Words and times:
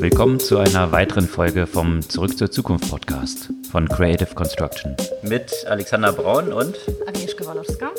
Willkommen 0.00 0.40
zu 0.40 0.58
einer 0.58 0.90
weiteren 0.92 1.26
Folge 1.26 1.66
vom 1.66 2.02
Zurück 2.02 2.36
zur 2.36 2.50
Zukunft 2.50 2.90
Podcast 2.90 3.50
von 3.70 3.88
Creative 3.88 4.34
Construction. 4.34 4.96
Mit 5.22 5.52
Alexander 5.68 6.12
Braun 6.12 6.52
und 6.52 6.76
Agnieszka 7.06 7.46
Walowska. 7.46 7.90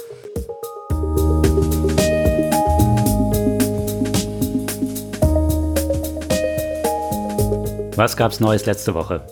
Was 7.96 8.18
gab's 8.18 8.40
Neues 8.40 8.66
letzte 8.66 8.94
Woche? 8.94 9.26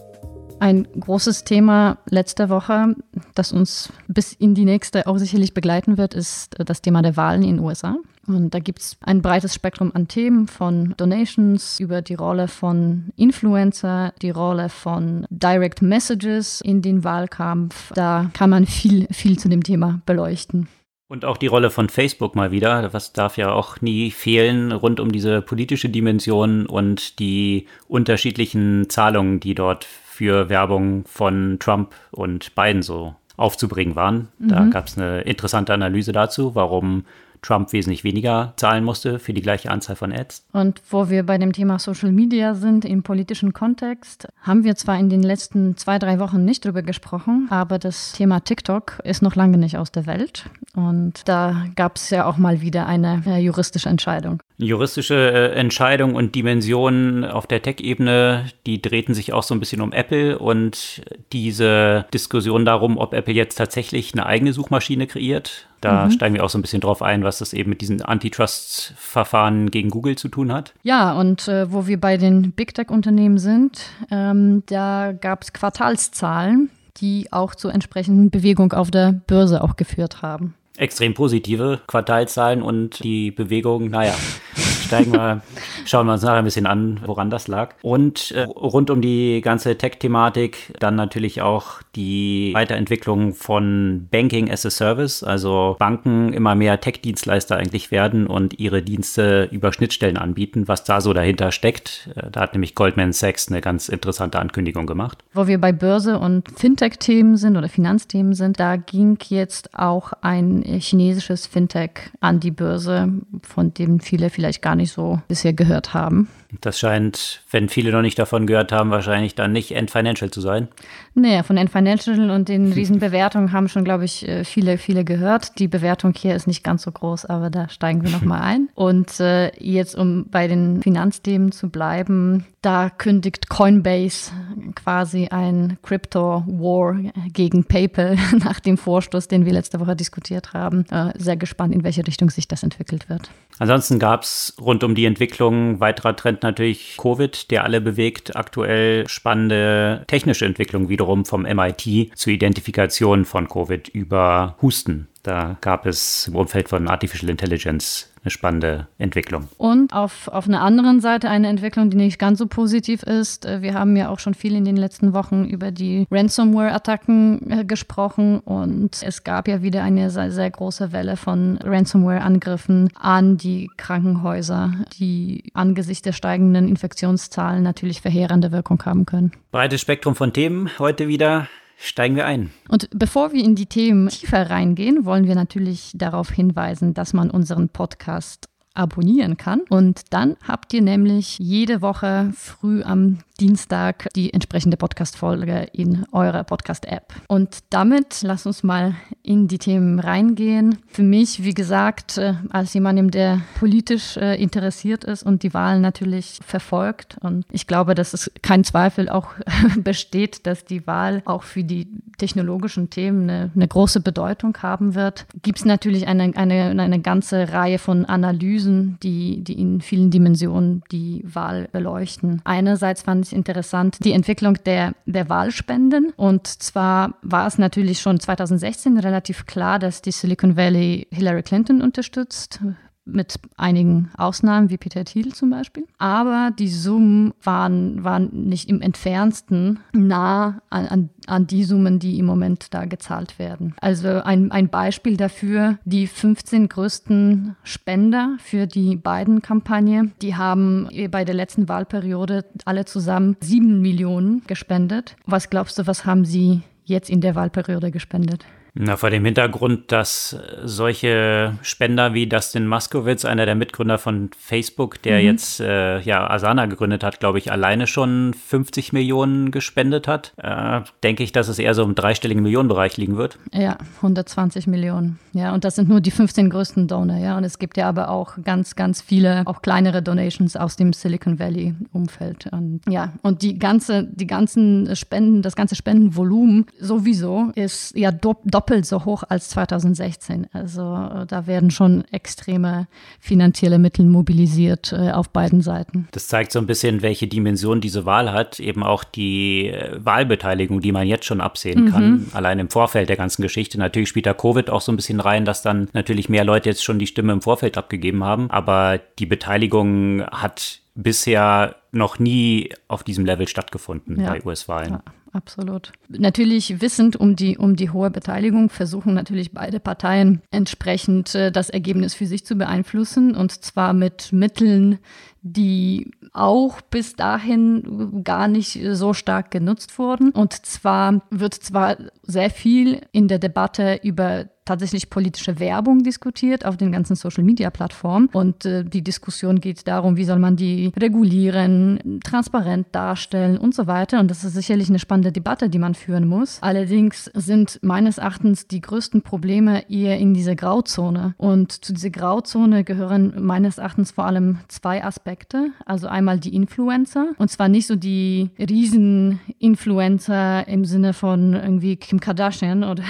Ein 0.60 0.88
großes 0.98 1.44
Thema 1.44 1.98
letzte 2.10 2.48
Woche, 2.48 2.96
das 3.36 3.52
uns 3.52 3.92
bis 4.08 4.32
in 4.32 4.56
die 4.56 4.66
nächste 4.66 5.08
auch 5.08 5.18
sicherlich 5.18 5.54
begleiten 5.54 5.98
wird, 5.98 6.14
ist 6.14 6.56
das 6.58 6.82
Thema 6.82 7.02
der 7.02 7.18
Wahlen 7.18 7.44
in 7.44 7.58
den 7.58 7.66
USA. 7.66 7.98
Und 8.26 8.54
da 8.54 8.60
gibt 8.60 8.80
es 8.80 8.98
ein 9.02 9.22
breites 9.22 9.54
Spektrum 9.54 9.92
an 9.94 10.08
Themen 10.08 10.48
von 10.48 10.94
Donations 10.98 11.80
über 11.80 12.02
die 12.02 12.14
Rolle 12.14 12.48
von 12.48 13.10
Influencer, 13.18 14.14
die 14.22 14.30
Rolle 14.30 14.70
von 14.70 15.26
Direct 15.30 15.82
Messages 15.82 16.62
in 16.62 16.82
den 16.82 17.04
Wahlkampf. 17.04 17.92
Da 17.94 18.30
kann 18.34 18.50
man 18.50 18.66
viel, 18.66 19.08
viel 19.12 19.38
zu 19.38 19.50
dem 19.50 19.64
Thema 19.64 20.02
beleuchten. 20.06 20.68
Und 21.10 21.26
auch 21.26 21.38
die 21.38 21.48
Rolle 21.48 21.70
von 21.70 21.90
Facebook 21.90 22.36
mal 22.36 22.52
wieder, 22.52 22.92
was 22.94 23.14
darf 23.14 23.38
ja 23.38 23.52
auch 23.52 23.82
nie 23.82 24.10
fehlen, 24.10 24.72
rund 24.72 25.00
um 25.00 25.12
diese 25.12 25.42
politische 25.42 25.90
Dimension 25.90 26.66
und 26.66 27.20
die 27.20 27.68
unterschiedlichen 27.88 28.90
Zahlungen, 28.90 29.40
die 29.40 29.54
dort 29.54 29.84
für 29.84 30.50
Werbung 30.50 31.06
von 31.06 31.58
Trump 31.60 31.94
und 32.12 32.56
Biden 32.56 32.82
so 32.82 33.16
aufzubringen 33.36 33.96
waren. 33.96 34.30
Da 34.40 34.62
mhm. 34.62 34.72
gab 34.72 34.88
es 34.88 34.98
eine 34.98 35.22
interessante 35.22 35.74
Analyse 35.74 36.14
dazu, 36.14 36.56
warum 36.56 37.06
Trump 37.44 37.72
wesentlich 37.74 38.04
weniger 38.04 38.54
zahlen 38.58 38.84
musste 38.84 39.20
für 39.20 39.34
die 39.34 39.42
gleiche 39.42 39.70
Anzahl 39.70 39.96
von 39.96 40.12
Ads. 40.12 40.46
Und 40.52 40.82
wo 40.90 41.10
wir 41.10 41.24
bei 41.24 41.38
dem 41.38 41.54
Thema 41.54 41.78
Social 41.78 42.12
Media 42.12 42.56
sind, 42.56 42.86
im 42.86 43.04
politischen 43.04 43.54
Kontext, 43.54 44.28
haben 44.42 44.64
wir 44.64 44.76
zwar 44.76 44.98
in 44.98 45.10
den 45.10 45.22
letzten 45.22 45.78
zwei, 45.78 46.00
drei 46.00 46.20
Wochen 46.20 46.44
nicht 46.44 46.66
drüber 46.66 46.82
gesprochen, 46.82 47.48
aber 47.52 47.78
das 47.78 48.14
Thema 48.14 48.40
TikTok 48.40 49.00
ist 49.04 49.22
noch 49.22 49.36
lange 49.36 49.58
nicht 49.58 49.78
aus 49.78 49.92
der 49.92 50.08
Welt. 50.08 50.50
Und 50.76 51.28
da 51.28 51.68
gab 51.76 51.98
es 51.98 52.10
ja 52.10 52.26
auch 52.26 52.38
mal 52.38 52.62
wieder 52.62 52.88
eine 52.88 53.22
äh, 53.28 53.38
juristische 53.38 53.90
Entscheidung. 53.90 54.42
Juristische 54.58 55.16
äh, 55.16 55.52
Entscheidung 55.54 56.16
und 56.16 56.36
Dimensionen 56.36 57.26
auf 57.26 57.48
der 57.48 57.62
Tech-Ebene, 57.62 58.46
die 58.66 58.82
drehten 58.82 59.14
sich 59.14 59.34
auch 59.34 59.44
so 59.44 59.54
ein 59.56 59.60
bisschen 59.60 59.82
um 59.82 59.92
Apple 59.92 60.38
und 60.40 61.02
diese 61.32 62.06
Diskussion 62.14 62.66
darum, 62.66 62.98
ob 62.98 63.14
Apple 63.14 63.34
jetzt 63.34 63.56
tatsächlich 63.56 64.14
eine 64.14 64.26
eigene 64.26 64.54
Suchmaschine 64.54 65.08
kreiert 65.08 65.68
da 65.84 66.06
mhm. 66.06 66.12
steigen 66.12 66.36
wir 66.36 66.44
auch 66.44 66.50
so 66.50 66.58
ein 66.58 66.62
bisschen 66.62 66.80
drauf 66.80 67.02
ein, 67.02 67.24
was 67.24 67.40
das 67.40 67.52
eben 67.52 67.70
mit 67.70 67.82
diesen 67.82 68.02
Antitrust-Verfahren 68.02 69.70
gegen 69.70 69.90
Google 69.90 70.18
zu 70.18 70.30
tun 70.30 70.54
hat. 70.54 70.74
Ja, 70.84 71.12
und 71.14 71.48
äh, 71.48 71.72
wo 71.72 71.88
wir 71.88 72.00
bei 72.00 72.16
den 72.16 72.54
Big 72.54 72.74
Tech-Unternehmen 72.74 73.38
sind, 73.38 73.82
ähm, 74.10 74.64
da 74.68 75.12
gab 75.12 75.44
es 75.44 75.52
Quartalszahlen, 75.52 76.70
die 76.98 77.28
auch 77.32 77.54
zur 77.54 77.74
entsprechenden 77.74 78.30
Bewegung 78.30 78.72
auf 78.72 78.92
der 78.92 79.12
Börse 79.12 79.62
auch 79.62 79.76
geführt 79.76 80.22
haben. 80.22 80.56
Extrem 80.78 81.14
positive 81.14 81.82
Quartalzahlen 81.88 82.62
und 82.62 83.04
die 83.04 83.32
Bewegung, 83.32 83.90
naja, 83.90 84.16
steigen 84.84 85.14
wir, 85.14 85.42
schauen 85.86 86.06
wir 86.08 86.14
uns 86.14 86.22
nachher 86.22 86.38
ein 86.38 86.46
bisschen 86.46 86.66
an, 86.66 87.00
woran 87.06 87.30
das 87.30 87.48
lag. 87.48 87.76
Und 87.82 88.32
äh, 88.32 88.44
rund 88.44 88.90
um 88.90 89.02
die 89.02 89.42
ganze 89.42 89.78
Tech-Thematik 89.78 90.74
dann 90.80 90.96
natürlich 90.96 91.42
auch 91.42 91.82
die 91.96 92.52
Weiterentwicklung 92.54 93.34
von 93.34 94.08
Banking 94.12 94.52
as 94.52 94.66
a 94.66 94.70
Service, 94.70 95.24
also 95.24 95.76
Banken 95.80 96.34
immer 96.34 96.56
mehr 96.56 96.80
Tech-Dienstleister 96.80 97.56
eigentlich 97.56 97.92
werden 97.92 98.28
und 98.28 98.60
ihre 98.60 98.82
Dienste 98.82 99.50
über 99.52 99.74
Schnittstellen 99.74 100.18
anbieten, 100.18 100.68
was 100.68 100.84
da 100.84 101.02
so 101.02 101.14
dahinter 101.14 101.52
steckt. 101.52 102.10
Äh, 102.16 102.30
da 102.32 102.42
hat 102.42 102.54
nämlich 102.54 102.76
Goldman 102.76 103.14
Sachs 103.14 103.50
eine 103.50 103.62
ganz 103.62 103.90
interessante 103.90 104.40
Ankündigung 104.40 104.86
gemacht. 104.86 105.24
Wo 105.34 105.48
wir 105.48 105.60
bei 105.60 105.72
Börse 105.72 106.20
und 106.20 106.50
Fintech-Themen 106.56 107.38
sind 107.38 107.58
oder 107.58 107.70
Finanzthemen 107.70 108.34
sind, 108.34 108.60
da 108.60 108.76
ging 108.76 109.18
jetzt 109.30 109.78
auch 109.78 110.14
ein 110.22 110.64
chinesisches 110.64 111.48
Fintech 111.48 112.12
an 112.20 112.40
die 112.40 112.52
Börse, 112.52 113.10
von 113.42 113.74
dem 113.74 114.00
viele 114.00 114.30
vielleicht 114.30 114.62
gar 114.62 114.76
nicht 114.76 114.83
so 114.86 115.20
bisher 115.28 115.54
gehört 115.54 115.94
haben. 115.94 116.28
Das 116.62 116.80
scheint, 116.80 117.42
wenn 117.52 117.70
viele 117.70 117.92
noch 117.92 118.02
nicht 118.02 118.20
davon 118.20 118.48
gehört 118.48 118.72
haben, 118.72 118.92
wahrscheinlich 118.92 119.36
dann 119.36 119.52
nicht 119.52 119.72
End 119.72 119.92
Financial 119.92 120.30
zu 120.30 120.42
sein. 120.42 120.68
Naja, 121.16 121.44
von 121.44 121.58
End 121.58 121.72
Financial 121.72 122.30
und 122.30 122.50
den 122.50 122.72
Riesenbewertungen 122.74 123.52
haben 123.52 123.70
schon, 123.70 123.84
glaube 123.84 124.06
ich, 124.06 124.28
äh, 124.28 124.44
viele, 124.44 124.78
viele 124.78 125.04
gehört. 125.04 125.60
Die 125.60 125.68
Bewertung 125.68 126.14
hier 126.16 126.36
ist 126.36 126.48
nicht 126.48 126.64
ganz 126.64 126.84
so 126.84 126.92
groß, 126.92 127.26
aber 127.26 127.50
da 127.50 127.70
steigen 127.70 128.04
wir 128.04 128.12
nochmal 128.12 128.42
ein. 128.44 128.70
Und 128.76 129.20
äh, 129.20 129.52
jetzt, 129.60 129.96
um 129.96 130.26
bei 130.30 130.48
den 130.48 130.82
Finanzthemen 130.82 131.52
zu 131.52 131.70
bleiben, 131.70 132.46
da 132.62 132.90
kündigt 132.90 133.50
Coinbase 133.50 134.32
quasi 134.76 135.28
ein 135.28 135.78
Crypto-War 135.84 136.96
gegen 137.34 137.66
PayPal 137.66 138.18
nach 138.44 138.60
dem 138.60 138.78
Vorstoß, 138.78 139.28
den 139.28 139.46
wir 139.46 139.54
letzte 139.54 139.80
Woche 139.80 139.96
diskutiert 139.96 140.54
haben. 140.54 140.86
Äh, 140.90 141.12
sehr 141.18 141.36
gespannt, 141.36 141.74
in 141.74 141.84
welche 141.84 142.08
Richtung 142.08 142.30
sich 142.30 142.48
das 142.48 142.64
entwickelt 142.64 143.10
wird. 143.10 143.30
Ansonsten 143.60 144.00
gab 144.00 144.24
es 144.24 144.56
rund 144.60 144.84
um 144.84 144.96
die 144.96 145.06
Entwicklung 145.06 145.80
weiterer 145.80 146.16
Trend 146.16 146.43
natürlich 146.44 146.98
Covid, 146.98 147.50
der 147.52 147.64
alle 147.64 147.82
bewegt. 147.82 148.36
Aktuell 148.36 149.08
spannende 149.08 150.04
technische 150.08 150.46
Entwicklung 150.46 150.90
wiederum 150.90 151.26
vom 151.26 151.44
MIT 151.44 152.12
zur 152.16 152.34
Identifikation 152.34 153.26
von 153.26 153.48
Covid 153.48 153.88
über 153.90 154.56
Husten. 154.62 155.08
Da 155.24 155.58
gab 155.62 155.86
es 155.86 156.28
im 156.28 156.36
Umfeld 156.36 156.70
von 156.70 156.88
Artificial 156.90 157.30
Intelligence 157.30 158.10
eine 158.24 158.32
spannende 158.32 158.88
Entwicklung. 158.98 159.50
Und 159.58 159.94
auf, 159.94 160.28
auf 160.30 160.48
einer 160.48 160.62
anderen 160.62 161.02
Seite 161.02 161.30
eine 161.30 161.48
Entwicklung, 161.48 161.90
die 161.90 161.98
nicht 161.98 162.20
ganz 162.20 162.40
so 162.40 162.48
positiv 162.48 163.04
ist. 163.04 163.46
Äh, 163.46 163.62
wir 163.62 163.74
haben 163.74 163.96
ja 163.96 164.10
auch 164.10 164.20
schon 164.20 164.34
viel 164.34 164.56
in 164.56 164.66
den 164.66 164.78
letzten 164.78 165.14
Wochen 165.14 165.46
über 165.46 165.72
die 165.72 166.08
Ransomware-Attacken 166.10 167.52
äh, 167.52 167.66
gesprochen 167.66 168.40
und 168.40 169.02
es 169.04 169.24
gab 169.24 169.48
ja 169.48 169.62
wieder 169.62 169.84
eine 169.84 170.10
sehr, 170.10 170.32
sehr 170.32 170.50
große 170.50 170.92
Welle 170.92 171.18
von 171.18 171.58
Ransomware-Angriffen 171.64 172.90
an 172.96 173.38
die 173.38 173.70
Krankenhäuser, 173.78 174.74
die 175.00 175.52
angesichts 175.54 176.04
der 176.04 176.14
steigenden 176.14 176.68
Infektionszahlen 176.68 177.64
natürlich 177.64 178.02
verheerende 178.02 178.52
Wirkung 178.52 178.84
haben 178.86 179.06
können. 179.06 179.32
Breites 179.52 179.82
Spektrum 179.82 180.16
von 180.16 180.32
Themen 180.32 180.70
heute 180.80 181.08
wieder 181.08 181.48
steigen 181.78 182.16
wir 182.16 182.26
ein. 182.26 182.52
Und 182.70 182.90
bevor 182.94 183.34
wir 183.34 183.44
in 183.44 183.56
die 183.56 183.66
Themen 183.66 184.08
tiefer 184.10 184.50
reingehen, 184.50 185.06
wollen 185.06 185.28
wir 185.28 185.36
natürlich 185.36 185.92
darauf 185.96 186.30
hinweisen, 186.30 186.94
dass 186.94 187.14
man 187.14 187.30
unseren 187.30 187.70
Podcast 187.70 188.50
abonnieren 188.74 189.38
kann. 189.38 189.62
Und 189.70 190.02
dann 190.10 190.36
habt 190.48 190.74
ihr 190.74 190.82
nämlich 190.82 191.40
jede 191.40 191.82
Woche 191.82 192.32
früh 192.36 192.84
am 192.84 193.20
Dienstag 193.40 194.08
die 194.16 194.34
entsprechende 194.34 194.78
Podcast-Folge 194.78 195.68
in 195.74 196.06
eurer 196.12 196.44
Podcast-App. 196.44 197.14
Und 197.28 197.60
damit 197.72 198.22
lass 198.22 198.46
uns 198.46 198.64
mal 198.64 198.96
in 199.24 199.48
die 199.48 199.58
Themen 199.58 200.00
reingehen. 200.00 200.78
Für 200.88 201.04
mich, 201.04 201.44
wie 201.44 201.54
gesagt, 201.54 202.18
äh, 202.18 202.36
als 202.52 202.74
jemandem, 202.74 203.10
der 203.10 203.42
politisch 203.60 204.18
äh, 204.18 204.42
interessiert 204.42 205.04
ist 205.04 205.24
und 205.24 205.44
die 205.44 205.54
Wahlen 205.54 205.82
natürlich 205.82 206.40
verfolgt. 206.46 207.18
Und 207.22 207.46
ich 207.52 207.66
glaube, 207.68 207.96
dass 207.96 208.14
es 208.14 208.32
kein 208.44 208.64
Zweifel 208.64 209.10
auch 209.10 209.30
besteht, 209.78 210.46
dass 210.46 210.66
die 210.66 210.86
Wahl 210.86 211.22
auch 211.26 211.44
für 211.44 211.64
die 211.64 211.88
technologischen 212.18 212.90
Themen 212.90 213.30
eine, 213.30 213.52
eine 213.56 213.68
große 213.68 214.00
Bedeutung 214.00 214.56
haben 214.62 214.96
wird. 214.96 215.26
Gibt 215.42 215.60
es 215.60 215.66
natürlich 215.66 216.08
eine, 216.08 216.32
eine, 216.36 216.82
eine 216.82 217.00
ganze 217.02 217.52
Reihe 217.52 217.80
von 217.80 218.06
Analysen, 218.06 218.63
die, 218.66 219.44
die 219.44 219.60
in 219.60 219.82
vielen 219.82 220.12
Dimensionen 220.12 220.84
die 220.92 221.24
Wahl 221.26 221.68
beleuchten. 221.72 222.42
Einerseits 222.44 223.04
fand 223.04 223.26
ich 223.26 223.34
interessant 223.34 223.98
die 224.04 224.14
Entwicklung 224.14 224.58
der, 224.66 224.94
der 225.06 225.30
Wahlspenden. 225.30 226.14
Und 226.16 226.48
zwar 226.48 227.16
war 227.22 227.48
es 227.48 227.58
natürlich 227.58 228.00
schon 228.00 228.20
2016 228.20 228.98
relativ 228.98 229.46
klar, 229.46 229.80
dass 229.80 230.02
die 230.02 230.12
Silicon 230.12 230.58
Valley 230.58 231.08
Hillary 231.12 231.44
Clinton 231.44 231.82
unterstützt 231.82 232.60
mit 233.06 233.36
einigen 233.58 234.10
Ausnahmen, 234.18 234.70
wie 234.70 234.78
Peter 234.78 235.04
Thiel 235.04 235.34
zum 235.34 235.50
Beispiel. 235.50 235.86
Aber 235.98 236.52
die 236.58 236.70
Summen 236.70 237.34
waren, 237.44 238.04
waren 238.04 238.30
nicht 238.32 238.70
im 238.70 238.82
entferntesten 238.82 239.80
nah 239.94 240.62
an, 240.70 240.88
an, 240.88 241.10
an, 241.28 241.48
die 241.48 241.64
Summen, 241.64 242.00
die 242.00 242.18
im 242.20 242.26
Moment 242.26 242.74
da 242.74 242.86
gezahlt 242.86 243.40
werden. 243.40 243.76
Also 243.82 244.08
ein, 244.08 244.52
ein 244.52 244.70
Beispiel 244.70 245.18
dafür, 245.18 245.78
die 245.86 246.08
15 246.08 246.70
größten 246.70 247.56
Spender 247.64 248.38
für 248.40 248.68
die 248.68 248.96
Biden-Kampagne, 248.96 250.12
die 250.22 250.36
haben 250.36 250.90
bei 251.12 251.26
der 251.26 251.36
letzten 251.36 251.68
Wahlperiode 251.68 252.46
alle 252.66 252.86
zusammen 252.86 253.36
7 253.42 253.82
Millionen 253.82 254.44
gespendet. 254.48 255.16
Was 255.26 255.50
glaubst 255.50 255.78
du, 255.78 255.88
was 255.88 256.06
haben 256.06 256.26
sie 256.26 256.62
jetzt 256.86 257.10
in 257.10 257.22
der 257.22 257.36
Wahlperiode 257.36 257.92
gespendet? 257.92 258.46
Na, 258.76 258.98
vor 258.98 259.12
dem 259.12 259.24
Hintergrund, 259.24 259.92
dass 259.92 260.36
solche 260.64 261.54
Spender 261.62 262.16
wie 262.16 262.26
Dustin 262.26 262.68
Muskowitz, 262.68 263.24
einer 263.24 263.46
der 263.46 263.54
Mitgründer 263.54 264.00
von 264.00 264.32
Facebook, 264.36 265.00
der 265.04 265.20
mhm. 265.20 265.26
jetzt 265.26 265.60
äh, 265.60 266.00
ja 266.00 266.28
Asana 266.28 266.66
gegründet 266.66 267.04
hat, 267.04 267.20
glaube 267.20 267.38
ich, 267.38 267.52
alleine 267.52 267.86
schon 267.86 268.34
50 268.34 268.92
Millionen 268.92 269.52
gespendet 269.52 270.08
hat, 270.08 270.34
äh, 270.38 270.82
denke 271.04 271.22
ich, 271.22 271.32
dass 271.32 271.50
es 271.50 271.60
eher 271.60 271.76
so 271.76 271.84
im 271.84 271.94
dreistelligen 271.94 272.42
Millionenbereich 272.42 272.98
liegen 272.98 273.16
wird. 273.16 273.38
Ja, 273.52 273.78
120 273.98 274.66
Millionen. 274.66 275.20
Ja, 275.34 275.54
und 275.54 275.66
das 275.66 275.76
sind 275.76 275.88
nur 275.88 276.02
die 276.02 276.12
15 276.12 276.50
größten 276.50 276.88
Donor, 276.88 277.18
ja. 277.18 277.38
Und 277.38 277.44
es 277.44 277.60
gibt 277.60 277.78
ja 277.78 277.88
aber 277.88 278.10
auch 278.10 278.38
ganz, 278.44 278.76
ganz 278.76 279.02
viele, 279.02 279.44
auch 279.46 279.62
kleinere 279.62 280.02
Donations 280.02 280.56
aus 280.56 280.78
dem 280.78 280.94
Silicon 280.94 281.38
Valley-Umfeld. 281.38 282.50
Ja, 282.90 283.14
und 283.22 283.44
die 283.44 283.60
ganze, 283.60 284.04
die 284.04 284.28
ganzen 284.28 284.96
Spenden, 284.96 285.44
das 285.44 285.56
ganze 285.56 285.76
Spendenvolumen 285.76 286.66
sowieso 286.80 287.52
ist 287.54 287.96
ja 287.96 288.12
doppelt 288.12 288.63
doppelt 288.64 288.86
so 288.86 289.04
hoch 289.04 289.24
als 289.28 289.50
2016. 289.50 290.48
Also 290.54 290.82
äh, 290.82 291.26
da 291.26 291.48
werden 291.48 291.70
schon 291.70 292.06
extreme 292.12 292.88
finanzielle 293.20 293.78
Mittel 293.78 294.06
mobilisiert 294.06 294.94
äh, 294.94 295.12
auf 295.12 295.30
beiden 295.30 295.62
Seiten. 295.62 296.08
Das 296.12 296.28
zeigt 296.28 296.54
so 296.54 296.60
ein 296.60 296.66
bisschen, 296.66 297.02
welche 297.02 297.28
Dimension 297.28 297.82
diese 297.82 298.06
Wahl 298.06 298.32
hat. 298.32 298.62
Eben 298.62 298.84
auch 298.84 299.04
die 299.04 299.68
äh, 299.68 299.98
Wahlbeteiligung, 300.04 300.80
die 300.80 300.94
man 300.94 301.08
jetzt 301.08 301.26
schon 301.26 301.42
absehen 301.42 301.86
mhm. 301.86 301.92
kann. 301.92 302.26
Allein 302.32 302.60
im 302.60 302.70
Vorfeld 302.70 303.10
der 303.10 303.18
ganzen 303.18 303.42
Geschichte. 303.42 303.78
Natürlich 303.78 304.10
spielt 304.10 304.26
da 304.26 304.34
Covid 304.34 304.70
auch 304.70 304.82
so 304.82 304.94
ein 304.94 304.96
bisschen 304.96 305.20
rein, 305.20 305.44
dass 305.44 305.62
dann 305.62 305.90
natürlich 305.92 306.30
mehr 306.30 306.46
Leute 306.46 306.70
jetzt 306.70 306.84
schon 306.84 307.00
die 307.00 307.08
Stimme 307.08 307.34
im 307.34 307.42
Vorfeld 307.42 307.78
abgegeben 307.78 308.24
haben. 308.24 308.50
Aber 308.50 309.00
die 309.20 309.26
Beteiligung 309.26 310.24
hat 310.28 310.80
bisher 310.96 311.76
noch 311.92 312.18
nie 312.18 312.70
auf 312.88 313.04
diesem 313.04 313.26
Level 313.26 313.48
stattgefunden 313.48 314.22
ja. 314.22 314.30
bei 314.30 314.46
US-Wahlen. 314.46 314.94
Ja 314.94 315.04
absolut. 315.34 315.92
Natürlich 316.08 316.82
wissend 316.82 317.16
um 317.16 317.36
die, 317.36 317.58
um 317.58 317.76
die 317.76 317.90
hohe 317.90 318.10
Beteiligung 318.10 318.70
versuchen 318.70 319.14
natürlich 319.14 319.52
beide 319.52 319.80
Parteien 319.80 320.42
entsprechend 320.52 321.36
äh, 321.36 321.52
das 321.52 321.70
Ergebnis 321.70 322.14
für 322.14 322.26
sich 322.26 322.46
zu 322.46 322.56
beeinflussen 322.56 323.36
und 323.36 323.52
zwar 323.52 323.94
mit 323.94 324.32
Mitteln, 324.32 325.00
die 325.42 326.12
auch 326.32 326.80
bis 326.82 327.16
dahin 327.16 328.24
gar 328.24 328.48
nicht 328.48 328.80
so 328.92 329.14
stark 329.14 329.52
genutzt 329.52 330.00
wurden. 330.00 330.32
Und 330.32 330.66
zwar 330.66 331.22
wird 331.30 331.54
zwar 331.54 331.98
sehr 332.24 332.50
viel 332.50 333.02
in 333.12 333.28
der 333.28 333.40
Debatte 333.40 334.00
über 334.04 334.46
tatsächlich 334.66 335.10
politische 335.10 335.60
Werbung 335.60 336.04
diskutiert 336.04 336.66
auf 336.66 336.78
den 336.78 336.92
ganzen 336.92 337.16
Social-Media-Plattformen. 337.16 338.30
Und 338.32 338.66
äh, 338.66 338.84
die 338.84 339.04
Diskussion 339.04 339.60
geht 339.60 339.88
darum, 339.88 340.18
wie 340.18 340.26
soll 340.26 340.40
man 340.40 340.56
die 340.56 340.92
regulieren, 340.98 342.20
transparent 342.24 342.88
darstellen 342.92 343.58
und 343.58 343.76
so 343.76 343.88
weiter. 343.88 344.20
Und 344.20 344.32
das 344.32 344.44
ist 344.44 344.54
sicherlich 344.54 344.90
eine 344.90 345.00
spannende 345.00 345.32
Debatte, 345.32 345.70
die 345.70 345.80
man 345.80 345.96
führen 345.96 346.28
muss. 346.28 346.58
Allerdings 346.62 347.26
sind 347.34 347.80
meines 347.82 348.18
Erachtens 348.18 348.68
die 348.68 348.82
größten 348.82 349.22
Probleme 349.22 349.90
eher 349.90 350.18
in 350.18 350.34
dieser 350.34 350.56
Grauzone. 350.56 351.36
Und 351.38 351.72
zu 351.72 351.94
dieser 351.94 352.10
Grauzone 352.10 352.84
gehören 352.84 353.44
meines 353.44 353.78
Erachtens 353.78 354.12
vor 354.12 354.26
allem 354.26 354.60
zwei 354.68 355.04
Aspekte. 355.04 355.70
Also 355.86 356.08
einmal 356.08 356.40
die 356.40 356.56
Influencer. 356.56 357.28
Und 357.38 357.50
zwar 357.50 357.68
nicht 357.68 357.88
so 357.88 357.96
die 357.96 358.50
Riesen-Influencer 358.60 360.68
im 360.68 360.86
Sinne 360.86 361.14
von 361.14 361.54
irgendwie 361.54 361.96
Kim 361.98 362.20
Kardashian 362.20 362.84
oder, 362.84 363.04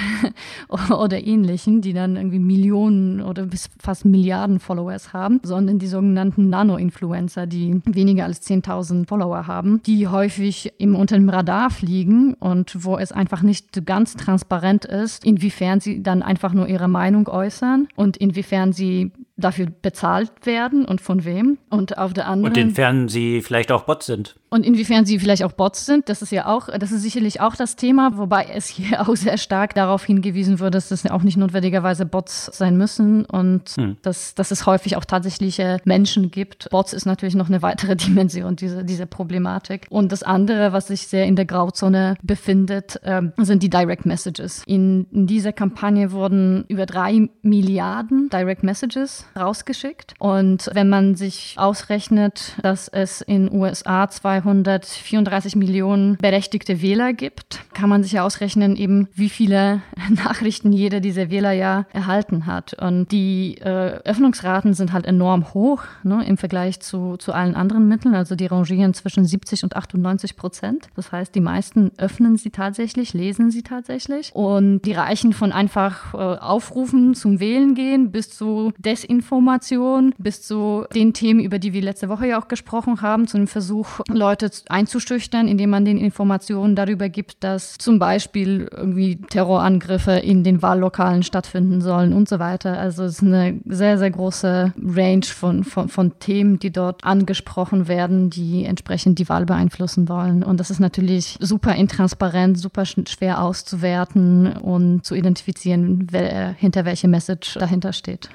oder 0.97 1.23
ähnliches 1.23 1.42
ähnlichen, 1.43 1.81
die 1.81 1.93
dann 1.93 2.15
irgendwie 2.15 2.39
Millionen 2.39 3.21
oder 3.21 3.45
bis 3.45 3.69
fast 3.79 4.05
Milliarden 4.05 4.59
Followers 4.59 5.13
haben, 5.13 5.39
sondern 5.43 5.79
die 5.79 5.87
sogenannten 5.87 6.49
Nano-Influencer, 6.49 7.47
die 7.47 7.81
weniger 7.85 8.23
als 8.23 8.47
10.000 8.47 9.07
Follower 9.07 9.45
haben, 9.47 9.81
die 9.85 10.07
häufig 10.07 10.73
im 10.77 10.95
unter 10.95 11.15
dem 11.15 11.29
Radar 11.29 11.69
fliegen 11.69 12.33
und 12.35 12.83
wo 12.85 12.97
es 12.97 13.11
einfach 13.11 13.41
nicht 13.41 13.85
ganz 13.85 14.15
transparent 14.15 14.85
ist, 14.85 15.25
inwiefern 15.25 15.79
sie 15.79 16.01
dann 16.01 16.23
einfach 16.23 16.53
nur 16.53 16.67
ihre 16.67 16.87
Meinung 16.87 17.27
äußern 17.27 17.87
und 17.95 18.17
inwiefern 18.17 18.71
sie 18.71 19.11
dafür 19.35 19.67
bezahlt 19.81 20.31
werden 20.45 20.85
und 20.85 21.01
von 21.01 21.25
wem. 21.25 21.57
Und 21.69 21.97
auf 21.97 22.13
der 22.13 22.27
anderen. 22.27 22.51
Und 22.51 22.57
inwiefern 22.57 23.09
sie 23.09 23.41
vielleicht 23.41 23.71
auch 23.71 23.83
Bots 23.83 24.05
sind. 24.05 24.35
Und 24.49 24.63
inwiefern 24.63 25.03
sie 25.05 25.17
vielleicht 25.17 25.43
auch 25.43 25.53
Bots 25.53 25.87
sind, 25.87 26.09
das 26.09 26.21
ist 26.21 26.31
ja 26.31 26.45
auch, 26.45 26.69
das 26.69 26.91
ist 26.91 27.01
sicherlich 27.01 27.41
auch 27.41 27.55
das 27.55 27.75
Thema, 27.75 28.17
wobei 28.17 28.45
es 28.53 28.67
hier 28.67 29.01
auch 29.09 29.15
sehr 29.15 29.39
stark 29.39 29.73
darauf 29.73 30.05
hingewiesen 30.05 30.59
wird, 30.59 30.75
dass 30.75 30.89
das 30.89 31.03
auch 31.07 31.23
nicht 31.23 31.37
notwendigerweise 31.37 32.05
Bots 32.05 32.51
sein 32.53 32.77
müssen 32.77 33.25
und 33.25 33.69
hm. 33.69 33.97
dass, 34.03 34.35
dass 34.35 34.51
es 34.51 34.67
häufig 34.67 34.95
auch 34.95 35.05
tatsächliche 35.05 35.79
Menschen 35.85 36.29
gibt. 36.29 36.69
Bots 36.69 36.93
ist 36.93 37.05
natürlich 37.05 37.33
noch 37.33 37.47
eine 37.47 37.63
weitere 37.63 37.95
Dimension 37.95 38.55
dieser 38.55 38.83
diese 38.83 39.07
Problematik. 39.07 39.87
Und 39.89 40.11
das 40.11 40.21
andere, 40.21 40.71
was 40.71 40.87
sich 40.87 41.07
sehr 41.07 41.25
in 41.25 41.35
der 41.35 41.45
Grauzone 41.45 42.15
befindet, 42.21 42.99
äh, 43.01 43.23
sind 43.37 43.63
die 43.63 43.69
Direct 43.71 44.05
Messages. 44.05 44.61
In, 44.67 45.07
in 45.11 45.25
dieser 45.25 45.51
Kampagne 45.51 46.11
wurden 46.11 46.65
über 46.67 46.85
drei 46.85 47.27
Milliarden 47.41 48.29
Direct 48.29 48.63
Messages 48.63 49.25
rausgeschickt. 49.35 50.13
Und 50.19 50.69
wenn 50.73 50.89
man 50.89 51.15
sich 51.15 51.55
ausrechnet, 51.57 52.55
dass 52.61 52.87
es 52.87 53.21
in 53.21 53.51
USA 53.51 54.09
234 54.09 55.55
Millionen 55.55 56.17
berechtigte 56.17 56.81
Wähler 56.81 57.13
gibt, 57.13 57.61
kann 57.73 57.89
man 57.89 58.03
sich 58.03 58.13
ja 58.13 58.23
ausrechnen, 58.23 58.75
eben 58.75 59.07
wie 59.15 59.29
viele 59.29 59.81
Nachrichten 60.09 60.71
jeder 60.71 60.99
dieser 60.99 61.29
Wähler 61.29 61.51
ja 61.51 61.85
erhalten 61.93 62.45
hat. 62.45 62.73
Und 62.73 63.11
die 63.11 63.57
äh, 63.59 63.99
Öffnungsraten 64.03 64.73
sind 64.73 64.93
halt 64.93 65.05
enorm 65.05 65.53
hoch 65.53 65.83
ne, 66.03 66.25
im 66.25 66.37
Vergleich 66.37 66.79
zu, 66.79 67.17
zu 67.17 67.33
allen 67.33 67.55
anderen 67.55 67.87
Mitteln. 67.87 68.15
Also 68.15 68.35
die 68.35 68.45
rangieren 68.45 68.93
zwischen 68.93 69.25
70 69.25 69.63
und 69.63 69.75
98 69.75 70.35
Prozent. 70.35 70.87
Das 70.95 71.11
heißt, 71.11 71.33
die 71.33 71.41
meisten 71.41 71.91
öffnen 71.97 72.37
sie 72.37 72.51
tatsächlich, 72.51 73.13
lesen 73.13 73.51
sie 73.51 73.63
tatsächlich. 73.63 74.31
Und 74.33 74.81
die 74.81 74.93
reichen 74.93 75.33
von 75.33 75.51
einfach 75.51 76.13
äh, 76.13 76.17
Aufrufen 76.17 77.15
zum 77.15 77.39
Wählen 77.39 77.75
gehen 77.75 78.11
bis 78.11 78.29
zu 78.29 78.73
Desinformation 78.77 79.12
Information 79.13 80.13
bis 80.17 80.41
zu 80.41 80.85
den 80.95 81.13
Themen, 81.13 81.39
über 81.39 81.59
die 81.59 81.73
wir 81.73 81.81
letzte 81.81 82.09
Woche 82.09 82.27
ja 82.27 82.41
auch 82.41 82.47
gesprochen 82.47 83.01
haben, 83.01 83.27
zu 83.27 83.37
dem 83.37 83.47
Versuch, 83.47 83.99
Leute 84.09 84.49
einzuschüchtern, 84.69 85.47
indem 85.47 85.69
man 85.69 85.85
den 85.85 85.97
Informationen 85.97 86.75
darüber 86.75 87.09
gibt, 87.09 87.43
dass 87.43 87.77
zum 87.77 87.99
Beispiel 87.99 88.67
irgendwie 88.71 89.17
Terrorangriffe 89.17 90.13
in 90.13 90.43
den 90.43 90.61
Wahllokalen 90.61 91.23
stattfinden 91.23 91.81
sollen 91.81 92.13
und 92.13 92.27
so 92.27 92.39
weiter. 92.39 92.77
Also 92.77 93.03
es 93.03 93.15
ist 93.15 93.23
eine 93.23 93.59
sehr, 93.65 93.97
sehr 93.97 94.11
große 94.11 94.73
Range 94.83 95.25
von, 95.25 95.63
von, 95.63 95.89
von 95.89 96.19
Themen, 96.19 96.59
die 96.59 96.71
dort 96.71 97.03
angesprochen 97.03 97.87
werden, 97.87 98.29
die 98.29 98.65
entsprechend 98.65 99.19
die 99.19 99.29
Wahl 99.29 99.45
beeinflussen 99.45 100.09
wollen. 100.09 100.43
Und 100.43 100.59
das 100.59 100.71
ist 100.71 100.79
natürlich 100.79 101.37
super 101.39 101.75
intransparent, 101.75 102.57
super 102.57 102.85
schwer 102.85 103.41
auszuwerten 103.41 104.53
und 104.57 105.05
zu 105.05 105.15
identifizieren, 105.15 106.07
wer 106.11 106.53
hinter 106.53 106.85
welche 106.85 107.07
Message 107.07 107.55
dahinter 107.55 107.93
steht. 107.93 108.29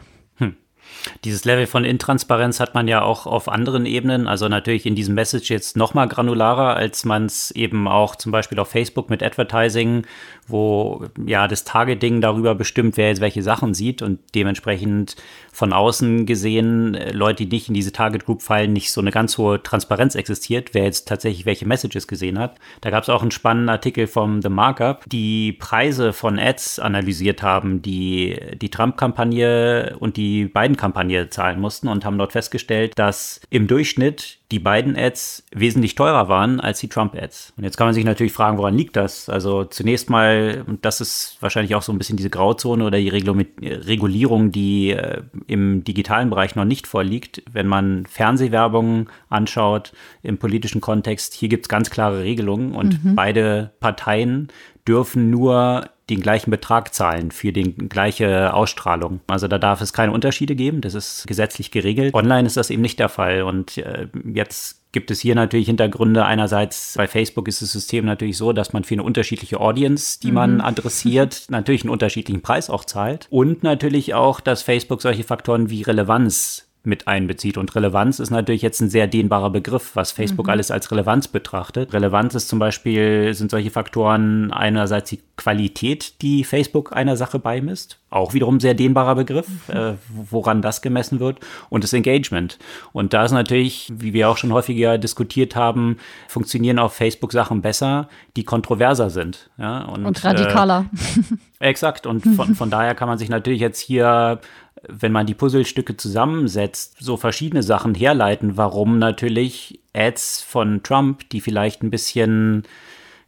Dieses 1.24 1.44
Level 1.44 1.66
von 1.66 1.84
Intransparenz 1.84 2.60
hat 2.60 2.74
man 2.74 2.88
ja 2.88 3.02
auch 3.02 3.26
auf 3.26 3.48
anderen 3.48 3.86
Ebenen, 3.86 4.26
also 4.26 4.48
natürlich 4.48 4.86
in 4.86 4.94
diesem 4.94 5.14
Message 5.14 5.50
jetzt 5.50 5.76
noch 5.76 5.94
mal 5.94 6.06
granularer, 6.06 6.76
als 6.76 7.04
man 7.04 7.26
es 7.26 7.50
eben 7.52 7.88
auch 7.88 8.16
zum 8.16 8.32
Beispiel 8.32 8.58
auf 8.58 8.68
Facebook 8.68 9.10
mit 9.10 9.22
Advertising, 9.22 10.06
wo 10.46 11.06
ja 11.24 11.48
das 11.48 11.64
Targeting 11.64 12.20
darüber 12.20 12.54
bestimmt, 12.54 12.96
wer 12.96 13.08
jetzt 13.08 13.20
welche 13.20 13.42
Sachen 13.42 13.74
sieht 13.74 14.02
und 14.02 14.20
dementsprechend 14.34 15.16
von 15.58 15.72
außen 15.72 16.24
gesehen 16.24 16.94
äh, 16.94 17.10
Leute, 17.10 17.44
die 17.44 17.56
nicht 17.56 17.66
in 17.66 17.74
diese 17.74 17.90
Target 17.90 18.26
Group 18.26 18.42
fallen, 18.42 18.72
nicht 18.72 18.92
so 18.92 19.00
eine 19.00 19.10
ganz 19.10 19.36
hohe 19.38 19.60
Transparenz 19.60 20.14
existiert, 20.14 20.72
wer 20.72 20.84
jetzt 20.84 21.08
tatsächlich 21.08 21.46
welche 21.46 21.66
Messages 21.66 22.06
gesehen 22.06 22.38
hat. 22.38 22.60
Da 22.80 22.90
gab 22.90 23.02
es 23.02 23.08
auch 23.08 23.22
einen 23.22 23.32
spannenden 23.32 23.68
Artikel 23.68 24.06
vom 24.06 24.40
The 24.40 24.50
Markup, 24.50 25.04
die 25.08 25.52
Preise 25.52 26.12
von 26.12 26.38
Ads 26.38 26.78
analysiert 26.78 27.42
haben, 27.42 27.82
die 27.82 28.38
die 28.54 28.70
Trump-Kampagne 28.70 29.96
und 29.98 30.16
die 30.16 30.44
beiden 30.44 30.76
Kampagne 30.76 31.28
zahlen 31.28 31.60
mussten 31.60 31.88
und 31.88 32.04
haben 32.04 32.18
dort 32.18 32.30
festgestellt, 32.30 32.92
dass 32.94 33.40
im 33.50 33.66
Durchschnitt 33.66 34.37
die 34.50 34.58
beiden 34.58 34.96
Ads 34.96 35.44
wesentlich 35.54 35.94
teurer 35.94 36.28
waren 36.28 36.58
als 36.58 36.80
die 36.80 36.88
Trump-Ads. 36.88 37.52
Und 37.58 37.64
jetzt 37.64 37.76
kann 37.76 37.86
man 37.86 37.92
sich 37.94 38.04
natürlich 38.04 38.32
fragen, 38.32 38.56
woran 38.56 38.74
liegt 38.74 38.96
das? 38.96 39.28
Also 39.28 39.64
zunächst 39.64 40.08
mal, 40.08 40.64
und 40.66 40.86
das 40.86 41.02
ist 41.02 41.36
wahrscheinlich 41.40 41.74
auch 41.74 41.82
so 41.82 41.92
ein 41.92 41.98
bisschen 41.98 42.16
diese 42.16 42.30
Grauzone 42.30 42.82
oder 42.84 42.96
die 42.98 43.10
Regulierung, 43.10 44.50
die 44.50 44.92
äh, 44.92 45.22
im 45.46 45.84
digitalen 45.84 46.30
Bereich 46.30 46.54
noch 46.54 46.64
nicht 46.64 46.86
vorliegt. 46.86 47.42
Wenn 47.52 47.66
man 47.66 48.06
Fernsehwerbung 48.06 49.10
anschaut 49.28 49.92
im 50.22 50.38
politischen 50.38 50.80
Kontext, 50.80 51.34
hier 51.34 51.50
gibt 51.50 51.66
es 51.66 51.68
ganz 51.68 51.90
klare 51.90 52.22
Regelungen 52.22 52.74
und 52.74 53.04
mhm. 53.04 53.16
beide 53.16 53.72
Parteien 53.80 54.48
dürfen 54.88 55.30
nur 55.30 55.90
den 56.10 56.20
gleichen 56.20 56.50
Betrag 56.50 56.94
zahlen 56.94 57.30
für 57.30 57.52
die 57.52 57.74
gleiche 57.74 58.54
Ausstrahlung. 58.54 59.20
Also 59.26 59.46
da 59.46 59.58
darf 59.58 59.82
es 59.82 59.92
keine 59.92 60.12
Unterschiede 60.12 60.54
geben, 60.54 60.80
das 60.80 60.94
ist 60.94 61.26
gesetzlich 61.26 61.70
geregelt. 61.70 62.14
Online 62.14 62.46
ist 62.46 62.56
das 62.56 62.70
eben 62.70 62.82
nicht 62.82 62.98
der 62.98 63.10
Fall 63.10 63.42
und 63.42 63.76
äh, 63.78 64.08
jetzt 64.32 64.78
gibt 64.92 65.10
es 65.10 65.20
hier 65.20 65.34
natürlich 65.34 65.66
Hintergründe. 65.66 66.24
Einerseits 66.24 66.94
bei 66.96 67.06
Facebook 67.06 67.46
ist 67.46 67.60
das 67.60 67.72
System 67.72 68.06
natürlich 68.06 68.38
so, 68.38 68.54
dass 68.54 68.72
man 68.72 68.84
für 68.84 68.94
eine 68.94 69.02
unterschiedliche 69.02 69.60
Audience, 69.60 70.18
die 70.20 70.28
mhm. 70.28 70.34
man 70.34 70.60
adressiert, 70.62 71.46
natürlich 71.50 71.82
einen 71.82 71.90
unterschiedlichen 71.90 72.40
Preis 72.40 72.70
auch 72.70 72.84
zahlt. 72.84 73.26
Und 73.28 73.62
natürlich 73.62 74.14
auch, 74.14 74.40
dass 74.40 74.62
Facebook 74.62 75.02
solche 75.02 75.24
Faktoren 75.24 75.68
wie 75.68 75.82
Relevanz 75.82 76.67
mit 76.84 77.08
einbezieht. 77.08 77.58
Und 77.58 77.74
Relevanz 77.74 78.18
ist 78.18 78.30
natürlich 78.30 78.62
jetzt 78.62 78.80
ein 78.80 78.88
sehr 78.88 79.06
dehnbarer 79.06 79.50
Begriff, 79.50 79.94
was 79.94 80.12
Facebook 80.12 80.46
mhm. 80.46 80.50
alles 80.50 80.70
als 80.70 80.90
Relevanz 80.90 81.28
betrachtet. 81.28 81.92
Relevanz 81.92 82.34
ist 82.34 82.48
zum 82.48 82.58
Beispiel, 82.58 83.34
sind 83.34 83.50
solche 83.50 83.70
Faktoren 83.70 84.52
einerseits 84.52 85.10
die 85.10 85.20
Qualität, 85.36 86.22
die 86.22 86.44
Facebook 86.44 86.94
einer 86.94 87.16
Sache 87.16 87.38
beimisst. 87.38 87.98
Auch 88.10 88.32
wiederum 88.32 88.58
sehr 88.58 88.72
dehnbarer 88.72 89.16
Begriff, 89.16 89.48
mhm. 89.68 89.74
äh, 89.76 89.94
woran 90.08 90.62
das 90.62 90.80
gemessen 90.80 91.20
wird. 91.20 91.40
Und 91.68 91.84
das 91.84 91.92
Engagement. 91.92 92.58
Und 92.92 93.12
da 93.12 93.24
ist 93.24 93.32
natürlich, 93.32 93.92
wie 93.94 94.12
wir 94.12 94.30
auch 94.30 94.36
schon 94.36 94.52
häufiger 94.52 94.98
diskutiert 94.98 95.56
haben, 95.56 95.98
funktionieren 96.26 96.78
auf 96.78 96.94
Facebook 96.94 97.32
Sachen 97.32 97.60
besser, 97.60 98.08
die 98.36 98.44
kontroverser 98.44 99.10
sind. 99.10 99.50
Ja? 99.58 99.82
Und, 99.82 100.06
und 100.06 100.24
radikaler. 100.24 100.86
Äh, 101.60 101.68
exakt. 101.68 102.06
Und 102.06 102.22
von, 102.22 102.54
von 102.54 102.70
daher 102.70 102.94
kann 102.94 103.08
man 103.08 103.18
sich 103.18 103.28
natürlich 103.28 103.60
jetzt 103.60 103.80
hier 103.80 104.40
wenn 104.86 105.12
man 105.12 105.26
die 105.26 105.34
Puzzlestücke 105.34 105.96
zusammensetzt, 105.96 106.96
so 107.00 107.16
verschiedene 107.16 107.62
Sachen 107.62 107.94
herleiten, 107.94 108.56
warum 108.56 108.98
natürlich 108.98 109.80
Ads 109.92 110.42
von 110.42 110.82
Trump, 110.82 111.28
die 111.30 111.40
vielleicht 111.40 111.82
ein 111.82 111.90
bisschen 111.90 112.64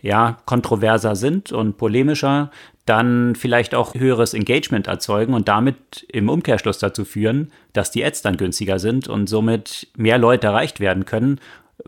ja, 0.00 0.38
kontroverser 0.47 1.16
sind 1.16 1.52
und 1.52 1.76
polemischer, 1.76 2.50
dann 2.87 3.35
vielleicht 3.37 3.75
auch 3.75 3.95
höheres 3.95 4.35
Engagement 4.35 4.87
erzeugen 4.87 5.35
und 5.35 5.49
damit 5.49 6.07
im 6.11 6.28
Umkehrschluss 6.28 6.78
dazu 6.78 7.04
führen, 7.04 7.52
dass 7.73 7.90
die 7.90 8.04
Ads 8.04 8.23
dann 8.23 8.37
günstiger 8.37 8.78
sind 8.78 9.09
und 9.09 9.28
somit 9.28 9.88
mehr 9.97 10.19
Leute 10.19 10.49
erreicht 10.49 10.80
werden 10.80 11.04
können 11.04 11.38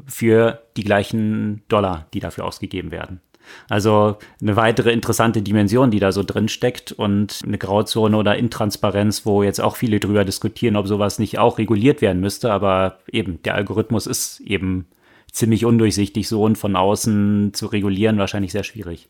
für 0.07 0.63
die 0.77 0.85
gleichen 0.85 1.63
Dollar, 1.69 2.07
die 2.15 2.21
dafür 2.21 2.45
ausgegeben 2.45 2.91
werden. 2.91 3.21
Also 3.69 4.17
eine 4.41 4.57
weitere 4.57 4.93
interessante 4.93 5.43
Dimension, 5.43 5.91
die 5.91 6.01
da 6.01 6.13
so 6.13 6.23
drin 6.23 6.49
steckt 6.49 6.93
und 6.93 7.41
eine 7.47 7.59
Grauzone 7.59 8.17
oder 8.17 8.37
Intransparenz, 8.37 9.27
wo 9.27 9.43
jetzt 9.43 9.61
auch 9.61 9.77
viele 9.77 10.01
drüber 10.01 10.25
diskutieren, 10.25 10.77
ob 10.77 10.87
sowas 10.87 11.19
nicht 11.19 11.39
auch 11.39 11.59
reguliert 11.59 12.01
werden 12.03 12.21
müsste. 12.21 12.53
Aber 12.53 12.99
eben, 13.11 13.41
der 13.45 13.55
Algorithmus 13.55 14.07
ist 14.07 14.41
eben 14.41 14.87
ziemlich 15.31 15.65
undurchsichtig 15.65 16.29
so 16.29 16.43
und 16.43 16.59
von 16.59 16.77
außen 16.77 17.55
zu 17.55 17.67
regulieren 17.67 18.19
wahrscheinlich 18.19 18.53
sehr 18.53 18.65
schwierig. 18.65 19.09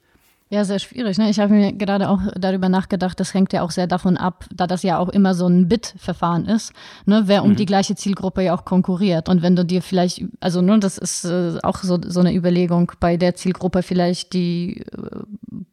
Ja, 0.53 0.67
sehr 0.67 0.81
schwierig. 0.81 1.17
Ne? 1.17 1.31
Ich 1.31 1.41
habe 1.41 1.55
mir 1.55 1.73
gerade 1.73 2.11
auch 2.11 2.21
darüber 2.37 2.69
nachgedacht, 2.69 3.19
das 3.19 3.33
hängt 3.33 3.55
ja 3.55 3.63
auch 3.63 3.71
sehr 3.71 3.87
davon 3.87 4.19
ab, 4.19 4.45
da 4.55 4.67
das 4.67 4.83
ja 4.83 4.99
auch 4.99 5.09
immer 5.09 5.33
so 5.33 5.47
ein 5.47 5.67
Bit-Verfahren 5.67 6.45
ist, 6.45 6.75
ne? 7.07 7.23
wer 7.25 7.43
um 7.43 7.53
mhm. 7.53 7.57
die 7.57 7.65
gleiche 7.65 7.95
Zielgruppe 7.95 8.43
ja 8.43 8.55
auch 8.55 8.67
konkurriert. 8.67 9.31
Und 9.31 9.41
wenn 9.41 9.57
du 9.57 9.65
dir 9.65 9.81
vielleicht, 9.81 10.27
also 10.41 10.61
ne, 10.61 10.79
das 10.79 10.99
ist 10.99 11.25
äh, 11.25 11.55
auch 11.63 11.79
so, 11.79 11.99
so 12.07 12.21
eine 12.21 12.35
Überlegung 12.35 12.93
bei 13.01 13.17
der 13.17 13.35
Zielgruppe 13.35 13.83
vielleicht, 13.83 14.35
die 14.35 14.81
äh, 14.81 15.21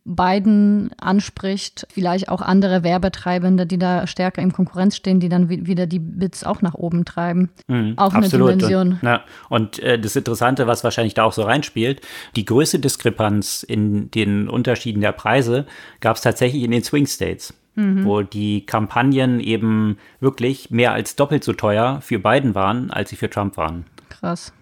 beiden 0.06 0.92
anspricht, 0.98 1.86
vielleicht 1.92 2.30
auch 2.30 2.42
andere 2.42 2.82
Werbetreibende, 2.82 3.66
die 3.66 3.80
da 3.80 4.08
stärker 4.08 4.42
im 4.42 4.54
Konkurrenz 4.54 4.96
stehen, 4.96 5.20
die 5.20 5.28
dann 5.28 5.50
wieder 5.50 5.88
die 5.88 6.00
Bits 6.00 6.46
auch 6.46 6.62
nach 6.62 6.74
oben 6.74 7.04
treiben. 7.04 7.50
Mhm, 7.68 7.96
auch 7.98 8.14
absolut. 8.14 8.52
eine 8.52 8.58
Dimension. 8.58 8.92
Und, 8.94 9.04
ja, 9.04 9.24
und 9.50 9.80
äh, 9.80 10.00
das 10.00 10.16
Interessante, 10.16 10.68
was 10.68 10.86
wahrscheinlich 10.86 11.16
da 11.16 11.26
auch 11.26 11.34
so 11.34 11.42
reinspielt, 11.42 12.00
die 12.38 12.46
größte 12.46 12.80
Diskrepanz 12.80 13.62
in 13.62 14.10
den 14.12 14.48
Unterschieden 14.48 14.69
Unterschieden 14.70 15.02
der 15.02 15.14
Preise 15.14 15.66
gab 16.00 16.16
es 16.16 16.22
tatsächlich 16.22 16.62
in 16.62 16.70
den 16.70 16.84
Swing 16.84 17.08
States, 17.08 17.56
mhm. 17.74 18.06
wo 18.06 18.22
die 18.22 18.68
Kampagnen 18.68 19.40
eben 19.40 19.98
wirklich 20.20 20.70
mehr 20.70 20.92
als 20.92 21.16
doppelt 21.16 21.44
so 21.44 21.54
teuer 21.54 22.02
für 22.02 22.20
Biden 22.20 22.54
waren, 22.54 22.92
als 22.92 23.10
sie 23.10 23.16
für 23.16 23.32
Trump 23.32 23.58
waren. 23.58 23.86
Krass. 24.10 24.54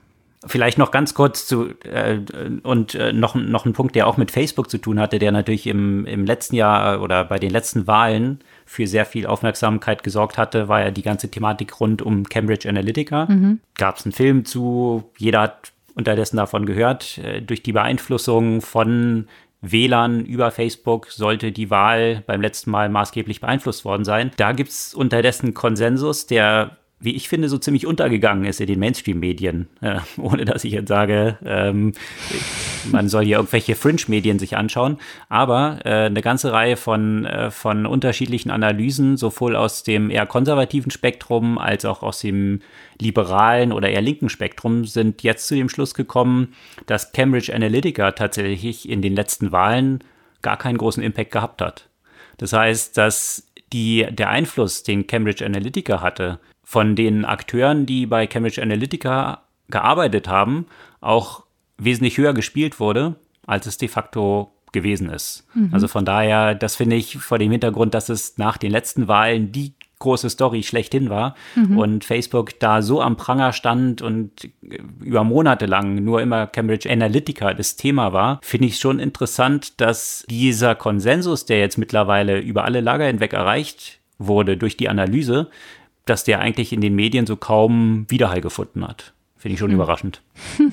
Vielleicht 0.46 0.78
noch 0.78 0.92
ganz 0.92 1.14
kurz 1.14 1.46
zu 1.46 1.72
äh, 1.84 2.20
und 2.64 2.96
äh, 2.96 3.12
noch, 3.12 3.36
noch 3.36 3.66
ein 3.66 3.74
Punkt, 3.74 3.96
der 3.96 4.08
auch 4.08 4.16
mit 4.16 4.32
Facebook 4.32 4.70
zu 4.70 4.78
tun 4.78 4.98
hatte, 4.98 5.20
der 5.20 5.34
natürlich 5.34 5.68
im, 5.68 6.06
im 6.06 6.26
letzten 6.26 6.56
Jahr 6.56 7.02
oder 7.02 7.26
bei 7.26 7.38
den 7.38 7.50
letzten 7.50 7.86
Wahlen 7.86 8.40
für 8.66 8.88
sehr 8.88 9.06
viel 9.06 9.26
Aufmerksamkeit 9.26 10.04
gesorgt 10.04 10.38
hatte, 10.38 10.70
war 10.70 10.80
ja 10.80 10.92
die 10.92 11.02
ganze 11.02 11.30
Thematik 11.30 11.82
rund 11.82 12.02
um 12.02 12.24
Cambridge 12.24 12.70
Analytica. 12.70 13.26
Mhm. 13.26 13.60
Gab 13.76 13.98
es 13.98 14.06
einen 14.06 14.14
Film 14.14 14.46
zu, 14.46 15.10
jeder 15.18 15.42
hat 15.42 15.74
unterdessen 15.96 16.38
davon 16.38 16.68
gehört, 16.68 17.18
äh, 17.18 17.42
durch 17.42 17.64
die 17.64 17.74
Beeinflussung 17.74 18.62
von 18.62 19.28
WLAN 19.62 20.26
über 20.26 20.52
Facebook 20.52 21.08
sollte 21.08 21.52
die 21.52 21.70
Wahl 21.70 22.24
beim 22.28 22.42
letzten 22.42 22.72
Mal 22.72 22.90
maßgeblich 22.90 23.42
beeinflusst 23.42 23.86
worden 23.86 24.06
sein. 24.06 24.32
Da 24.38 24.52
gibt 24.52 24.70
es 24.70 24.94
unterdessen 24.94 25.54
Konsensus, 25.54 26.28
der 26.28 26.78
wie 27.00 27.16
ich 27.16 27.30
finde, 27.30 27.48
so 27.48 27.60
ziemlich 27.60 27.86
untergegangen 27.86 28.46
ist 28.46 28.60
in 28.60 28.66
den 28.68 28.80
Mainstream-Medien. 28.80 29.68
Äh, 29.82 30.00
ohne 30.18 30.46
dass 30.46 30.64
ich 30.64 30.74
jetzt 30.74 30.88
sage, 30.88 31.38
ähm, 31.46 31.94
man 32.92 33.08
soll 33.08 33.26
hier 33.26 33.38
irgendwelche 33.38 33.76
Fringe-Medien 33.76 34.40
sich 34.40 34.58
anschauen. 34.58 34.98
Aber 35.30 35.80
äh, 35.86 36.06
eine 36.06 36.22
ganze 36.22 36.52
Reihe 36.52 36.76
von, 36.76 37.26
äh, 37.26 37.52
von 37.52 37.86
unterschiedlichen 37.86 38.50
Analysen, 38.50 39.16
sowohl 39.16 39.56
aus 39.56 39.84
dem 39.84 40.10
eher 40.10 40.26
konservativen 40.26 40.92
Spektrum 40.92 41.60
als 41.60 41.86
auch 41.86 42.02
aus 42.02 42.22
dem 42.22 42.62
liberalen 43.00 43.72
oder 43.72 43.90
eher 43.90 44.02
linken 44.02 44.30
Spektrum, 44.30 44.86
sind 44.86 45.22
jetzt 45.22 45.48
zu 45.48 45.56
dem 45.56 45.70
Schluss 45.70 45.94
gekommen, 45.94 46.56
dass 46.88 47.12
Cambridge 47.12 47.54
Analytica 47.54 48.12
tatsächlich 48.12 48.90
in 48.90 49.04
den 49.04 49.16
letzten 49.16 49.52
Wahlen 49.52 50.04
gar 50.42 50.58
keinen 50.58 50.78
großen 50.78 51.04
Impact 51.04 51.32
gehabt 51.32 51.62
hat. 51.62 51.90
Das 52.38 52.54
heißt, 52.54 52.98
dass 52.98 53.48
die, 53.74 54.08
der 54.10 54.30
Einfluss, 54.30 54.84
den 54.84 55.08
Cambridge 55.08 55.46
Analytica 55.46 56.02
hatte, 56.02 56.40
von 56.70 56.98
den 56.98 57.24
Akteuren, 57.24 57.86
die 57.86 58.06
bei 58.06 58.28
Cambridge 58.28 58.62
Analytica 58.62 59.44
gearbeitet 59.70 60.28
haben, 60.28 60.66
auch 61.00 61.46
wesentlich 61.78 62.18
höher 62.18 62.34
gespielt 62.34 62.82
wurde, 62.82 63.16
als 63.46 63.68
es 63.68 63.78
de 63.78 63.88
facto 63.88 64.52
gewesen 64.74 65.10
ist. 65.10 65.48
Mhm. 65.54 65.70
Also 65.72 65.88
von 65.88 66.04
daher, 66.04 66.56
das 66.56 66.76
finde 66.76 66.98
ich 66.98 67.20
vor 67.20 67.40
dem 67.40 67.52
Hintergrund, 67.52 67.94
dass 67.94 68.10
es 68.10 68.38
nach 68.38 68.58
den 68.58 68.70
letzten 68.70 69.08
Wahlen 69.08 69.54
die 69.54 69.76
große 70.00 70.30
Story 70.30 70.62
schlechthin 70.62 71.10
war 71.10 71.36
mhm. 71.56 71.78
und 71.78 72.04
Facebook 72.04 72.60
da 72.60 72.82
so 72.82 73.02
am 73.02 73.16
Pranger 73.16 73.54
stand 73.54 74.02
und 74.02 74.50
über 75.00 75.24
Monate 75.24 75.68
lang 75.68 76.04
nur 76.04 76.22
immer 76.22 76.48
Cambridge 76.48 76.92
Analytica 76.92 77.54
das 77.54 77.78
Thema 77.78 78.12
war, 78.12 78.42
finde 78.44 78.68
ich 78.68 78.78
schon 78.78 79.00
interessant, 79.00 79.80
dass 79.80 80.26
dieser 80.30 80.76
Konsensus, 80.76 81.46
der 81.46 81.60
jetzt 81.60 81.78
mittlerweile 81.78 82.42
über 82.42 82.66
alle 82.66 82.82
Lager 82.82 83.06
hinweg 83.06 83.32
erreicht 83.32 84.02
wurde 84.20 84.58
durch 84.58 84.78
die 84.78 84.90
Analyse, 84.90 85.50
dass 86.10 86.24
der 86.24 86.40
eigentlich 86.40 86.74
in 86.74 86.82
den 86.82 86.96
Medien 86.96 87.26
so 87.26 87.36
kaum 87.36 88.06
Widerhall 88.10 88.42
gefunden 88.42 88.88
hat. 88.88 89.14
Finde 89.38 89.54
ich 89.54 89.60
schon 89.60 89.70
hm. 89.70 89.76
überraschend. 89.76 90.22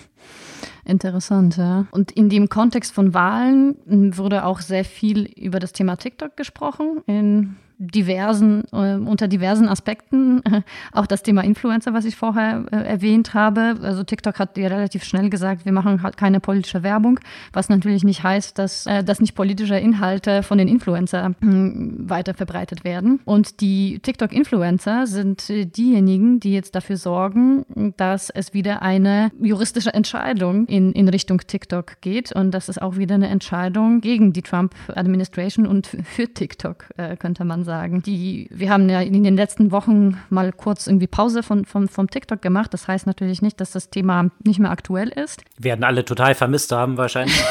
Interessant, 0.86 1.56
ja. 1.56 1.86
Und 1.92 2.12
in 2.12 2.28
dem 2.28 2.48
Kontext 2.48 2.92
von 2.92 3.14
Wahlen 3.14 3.76
wurde 4.16 4.44
auch 4.44 4.60
sehr 4.60 4.84
viel 4.84 5.24
über 5.24 5.58
das 5.58 5.72
Thema 5.72 5.96
TikTok 5.96 6.36
gesprochen 6.36 7.02
in 7.06 7.56
diversen, 7.78 8.64
äh, 8.72 8.94
unter 8.94 9.28
diversen 9.28 9.68
Aspekten. 9.68 10.42
auch 10.92 11.06
das 11.06 11.22
Thema 11.22 11.42
Influencer, 11.42 11.92
was 11.92 12.04
ich 12.04 12.16
vorher 12.16 12.64
äh, 12.70 12.76
erwähnt 12.76 13.34
habe. 13.34 13.76
Also 13.82 14.04
TikTok 14.04 14.38
hat 14.38 14.56
ja 14.56 14.68
relativ 14.68 15.04
schnell 15.04 15.30
gesagt, 15.30 15.64
wir 15.64 15.72
machen 15.72 16.02
halt 16.02 16.16
keine 16.16 16.40
politische 16.40 16.82
Werbung, 16.82 17.20
was 17.52 17.68
natürlich 17.68 18.04
nicht 18.04 18.22
heißt, 18.22 18.58
dass, 18.58 18.86
äh, 18.86 19.02
dass 19.02 19.20
nicht 19.20 19.34
politische 19.34 19.76
Inhalte 19.76 20.42
von 20.42 20.58
den 20.58 20.68
Influencer 20.68 21.34
hm, 21.40 22.08
weiter 22.08 22.34
verbreitet 22.34 22.84
werden. 22.84 23.20
Und 23.24 23.60
die 23.60 23.98
TikTok-Influencer 24.00 25.06
sind 25.06 25.48
äh, 25.50 25.64
diejenigen, 25.64 26.40
die 26.40 26.52
jetzt 26.52 26.74
dafür 26.74 26.96
sorgen, 26.96 27.64
dass 27.96 28.30
es 28.30 28.54
wieder 28.54 28.82
eine 28.82 29.30
juristische 29.40 29.92
Entscheidung 29.92 30.66
in, 30.66 30.92
in 30.92 31.08
Richtung 31.08 31.38
TikTok 31.38 32.00
geht. 32.00 32.32
Und 32.32 32.52
das 32.52 32.68
ist 32.68 32.80
auch 32.80 32.96
wieder 32.96 33.16
eine 33.16 33.28
Entscheidung 33.28 34.00
gegen 34.00 34.32
die 34.32 34.42
Trump-Administration 34.42 35.66
und 35.66 35.86
für 35.86 36.28
TikTok, 36.32 36.86
äh, 36.96 37.16
könnte 37.16 37.44
man 37.44 37.63
sagen. 37.64 38.02
Die, 38.02 38.48
wir 38.50 38.70
haben 38.70 38.88
ja 38.88 39.00
in 39.00 39.22
den 39.22 39.36
letzten 39.36 39.72
Wochen 39.72 40.18
mal 40.30 40.52
kurz 40.52 40.86
irgendwie 40.86 41.06
Pause 41.06 41.42
von, 41.42 41.64
von, 41.64 41.88
vom 41.88 42.08
TikTok 42.08 42.40
gemacht. 42.40 42.72
Das 42.72 42.88
heißt 42.88 43.06
natürlich 43.06 43.42
nicht, 43.42 43.60
dass 43.60 43.72
das 43.72 43.90
Thema 43.90 44.30
nicht 44.44 44.58
mehr 44.58 44.70
aktuell 44.70 45.08
ist. 45.08 45.42
Werden 45.58 45.84
alle 45.84 46.04
total 46.04 46.34
vermisst 46.34 46.72
haben 46.72 46.96
wahrscheinlich. 46.96 47.42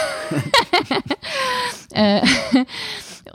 äh, 1.93 2.22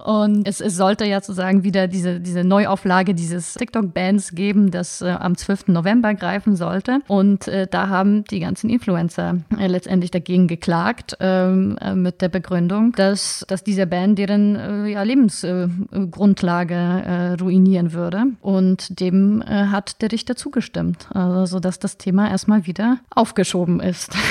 und 0.05 0.47
es, 0.47 0.61
es 0.61 0.76
sollte 0.76 1.05
ja 1.05 1.21
sozusagen 1.21 1.64
wieder 1.64 1.88
diese, 1.88 2.21
diese 2.21 2.45
Neuauflage 2.45 3.14
dieses 3.14 3.55
TikTok-Bands 3.55 4.33
geben, 4.33 4.71
das 4.71 5.02
äh, 5.02 5.09
am 5.09 5.37
12. 5.37 5.69
November 5.69 6.14
greifen 6.14 6.55
sollte. 6.57 7.00
Und 7.09 7.49
äh, 7.49 7.67
da 7.67 7.88
haben 7.88 8.25
die 8.25 8.40
ganzen 8.40 8.71
Influencer 8.71 9.38
äh, 9.59 9.67
letztendlich 9.67 10.11
dagegen 10.11 10.47
geklagt, 10.47 11.17
ähm, 11.21 11.76
äh, 11.81 11.95
mit 11.95 12.23
der 12.23 12.28
Begründung, 12.28 12.93
dass, 12.93 13.45
dass 13.49 13.64
diese 13.64 13.87
Band 13.87 14.19
deren 14.19 14.57
äh, 14.57 14.87
ja, 14.87 15.02
Lebensgrundlage 15.02 16.75
äh, 16.75 17.33
ruinieren 17.40 17.93
würde. 17.93 18.25
Und 18.40 19.00
dem 19.00 19.43
hat 19.49 20.00
der 20.02 20.12
Richter 20.12 20.37
zugestimmt, 20.37 21.09
also 21.14 21.47
sodass 21.47 21.78
das 21.78 21.97
Thema 21.97 22.31
erstmal 22.31 22.67
wieder 22.67 22.99
aufgeschoben 23.11 23.81
ist. 23.81 24.12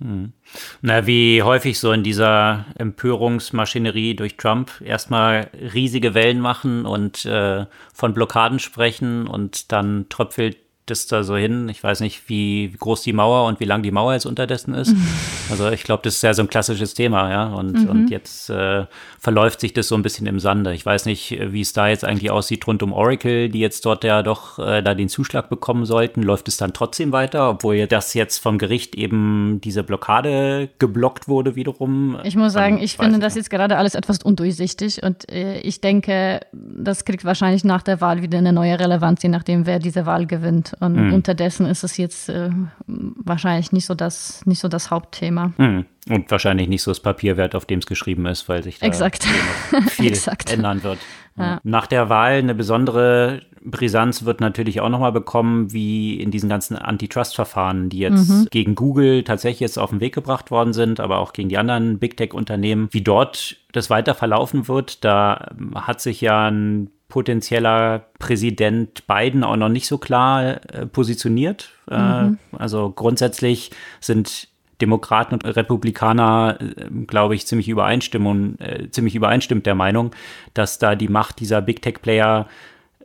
Hm. 0.00 0.32
Na, 0.80 1.06
wie 1.06 1.42
häufig 1.42 1.78
so 1.78 1.92
in 1.92 2.02
dieser 2.02 2.66
Empörungsmaschinerie 2.76 4.14
durch 4.14 4.36
Trump 4.36 4.80
erstmal 4.84 5.50
riesige 5.74 6.14
Wellen 6.14 6.40
machen 6.40 6.86
und 6.86 7.24
äh, 7.24 7.66
von 7.92 8.14
Blockaden 8.14 8.58
sprechen 8.58 9.26
und 9.26 9.72
dann 9.72 10.06
tröpfelt 10.08 10.56
das 10.90 11.06
da 11.06 11.22
so 11.22 11.36
hin. 11.36 11.68
Ich 11.68 11.82
weiß 11.82 12.00
nicht, 12.00 12.28
wie 12.28 12.72
groß 12.78 13.02
die 13.02 13.12
Mauer 13.12 13.46
und 13.46 13.60
wie 13.60 13.64
lang 13.64 13.82
die 13.82 13.90
Mauer 13.90 14.14
jetzt 14.14 14.26
unterdessen 14.26 14.74
ist. 14.74 14.94
Also 15.50 15.70
ich 15.70 15.82
glaube, 15.82 16.02
das 16.02 16.16
ist 16.16 16.22
ja 16.22 16.34
so 16.34 16.42
ein 16.42 16.50
klassisches 16.50 16.92
Thema, 16.92 17.30
ja. 17.30 17.46
Und, 17.46 17.72
mhm. 17.72 17.88
und 17.88 18.10
jetzt 18.10 18.50
äh, 18.50 18.84
verläuft 19.18 19.60
sich 19.60 19.72
das 19.72 19.88
so 19.88 19.94
ein 19.94 20.02
bisschen 20.02 20.26
im 20.26 20.40
Sande. 20.40 20.74
Ich 20.74 20.84
weiß 20.84 21.06
nicht, 21.06 21.38
wie 21.40 21.62
es 21.62 21.72
da 21.72 21.88
jetzt 21.88 22.04
eigentlich 22.04 22.30
aussieht 22.30 22.66
rund 22.66 22.82
um 22.82 22.92
Oracle, 22.92 23.48
die 23.48 23.58
jetzt 23.58 23.86
dort 23.86 24.04
ja 24.04 24.22
doch 24.22 24.58
äh, 24.58 24.82
da 24.82 24.94
den 24.94 25.08
Zuschlag 25.08 25.48
bekommen 25.48 25.86
sollten. 25.86 26.22
Läuft 26.22 26.48
es 26.48 26.58
dann 26.58 26.74
trotzdem 26.74 27.12
weiter, 27.12 27.48
obwohl 27.48 27.86
das 27.86 28.12
jetzt 28.12 28.38
vom 28.38 28.58
Gericht 28.58 28.94
eben 28.94 29.60
diese 29.64 29.82
Blockade 29.82 30.68
geblockt 30.78 31.28
wurde 31.28 31.56
wiederum? 31.56 32.18
Ich 32.24 32.36
muss 32.36 32.52
sagen, 32.52 32.78
ich 32.80 32.96
finde 32.96 33.18
das 33.18 33.34
jetzt 33.34 33.50
gerade 33.50 33.78
alles 33.78 33.94
etwas 33.94 34.22
undurchsichtig 34.22 35.02
und 35.02 35.30
äh, 35.30 35.60
ich 35.60 35.80
denke, 35.80 36.40
das 36.52 37.04
kriegt 37.04 37.24
wahrscheinlich 37.24 37.64
nach 37.64 37.82
der 37.82 38.00
Wahl 38.00 38.22
wieder 38.22 38.38
eine 38.38 38.52
neue 38.52 38.78
Relevanz, 38.78 39.22
je 39.22 39.28
nachdem, 39.28 39.66
wer 39.66 39.78
diese 39.78 40.06
Wahl 40.06 40.26
gewinnt. 40.26 40.74
Und 40.80 40.94
mhm. 40.94 41.12
unterdessen 41.12 41.66
ist 41.66 41.82
es 41.82 41.96
jetzt 41.96 42.28
äh, 42.28 42.50
wahrscheinlich 42.86 43.72
nicht 43.72 43.86
so 43.86 43.94
das, 43.94 44.44
nicht 44.46 44.60
so 44.60 44.68
das 44.68 44.90
Hauptthema. 44.90 45.52
Mhm. 45.56 45.86
Und 46.08 46.30
wahrscheinlich 46.30 46.68
nicht 46.68 46.82
so 46.82 46.90
das 46.90 47.00
Papierwert, 47.00 47.54
auf 47.54 47.66
dem 47.66 47.80
es 47.80 47.86
geschrieben 47.86 48.26
ist, 48.26 48.48
weil 48.48 48.62
sich 48.62 48.78
da 48.78 48.86
Exakt. 48.86 49.24
viel 49.88 50.16
ändern 50.50 50.82
wird. 50.82 50.98
Ja. 51.36 51.60
Nach 51.62 51.86
der 51.86 52.08
Wahl 52.08 52.32
eine 52.32 52.54
besondere 52.54 53.42
Brisanz 53.62 54.24
wird 54.24 54.40
natürlich 54.40 54.80
auch 54.80 54.88
nochmal 54.88 55.12
bekommen, 55.12 55.72
wie 55.72 56.20
in 56.20 56.30
diesen 56.30 56.48
ganzen 56.48 56.76
Antitrust-Verfahren, 56.76 57.90
die 57.90 57.98
jetzt 57.98 58.28
mhm. 58.28 58.46
gegen 58.50 58.74
Google 58.74 59.24
tatsächlich 59.24 59.60
jetzt 59.60 59.78
auf 59.78 59.90
den 59.90 60.00
Weg 60.00 60.14
gebracht 60.14 60.50
worden 60.50 60.72
sind, 60.72 61.00
aber 61.00 61.18
auch 61.18 61.32
gegen 61.32 61.48
die 61.48 61.58
anderen 61.58 61.98
Big 61.98 62.16
Tech-Unternehmen, 62.16 62.88
wie 62.90 63.02
dort 63.02 63.56
das 63.72 63.90
weiter 63.90 64.14
verlaufen 64.14 64.68
wird. 64.68 65.04
Da 65.04 65.50
hat 65.74 66.00
sich 66.00 66.20
ja 66.20 66.48
ein 66.48 66.90
potenzieller 67.08 68.06
Präsident 68.18 69.06
Biden 69.06 69.42
auch 69.42 69.56
noch 69.56 69.70
nicht 69.70 69.86
so 69.86 69.98
klar 69.98 70.60
äh, 70.72 70.86
positioniert. 70.86 71.70
Äh, 71.90 72.22
mhm. 72.22 72.38
Äh, 72.52 72.56
also 72.56 72.90
grundsätzlich 72.90 73.70
sind 74.00 74.48
Demokraten 74.80 75.34
und 75.34 75.44
Republikaner, 75.44 76.58
äh, 76.60 76.84
glaube 77.06 77.34
ich, 77.34 77.46
ziemlich 77.46 77.68
übereinstimmen, 77.68 78.60
äh, 78.60 78.90
ziemlich 78.90 79.14
übereinstimmt 79.14 79.66
der 79.66 79.74
Meinung, 79.74 80.12
dass 80.54 80.78
da 80.78 80.94
die 80.94 81.08
Macht 81.08 81.40
dieser 81.40 81.62
Big 81.62 81.82
Tech 81.82 82.02
Player 82.02 82.46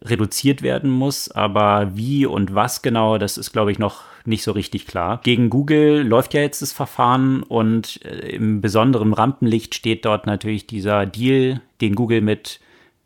reduziert 0.01 0.62
werden 0.62 0.89
muss. 0.89 1.31
Aber 1.31 1.95
wie 1.95 2.25
und 2.25 2.53
was 2.53 2.81
genau, 2.81 3.17
das 3.17 3.38
ist, 3.38 3.53
glaube 3.53 3.72
ich, 3.72 3.79
noch 3.79 4.03
nicht 4.25 4.43
so 4.43 4.51
richtig 4.51 4.86
klar. 4.86 5.22
Gegen 5.24 5.50
Google 5.50 6.05
läuft 6.05 6.33
ja 6.33 6.41
jetzt 6.41 6.62
das 6.62 6.72
Verfahren 6.72 7.43
und 7.43 8.03
äh, 8.05 8.36
im 8.36 8.62
besonderen 8.62 9.13
Rampenlicht 9.13 9.75
steht 9.75 10.05
dort 10.05 10.27
natürlich 10.27 10.67
dieser 10.67 11.05
Deal, 11.05 11.62
den 11.81 11.95
Google 11.95 12.22
mit 12.22 12.60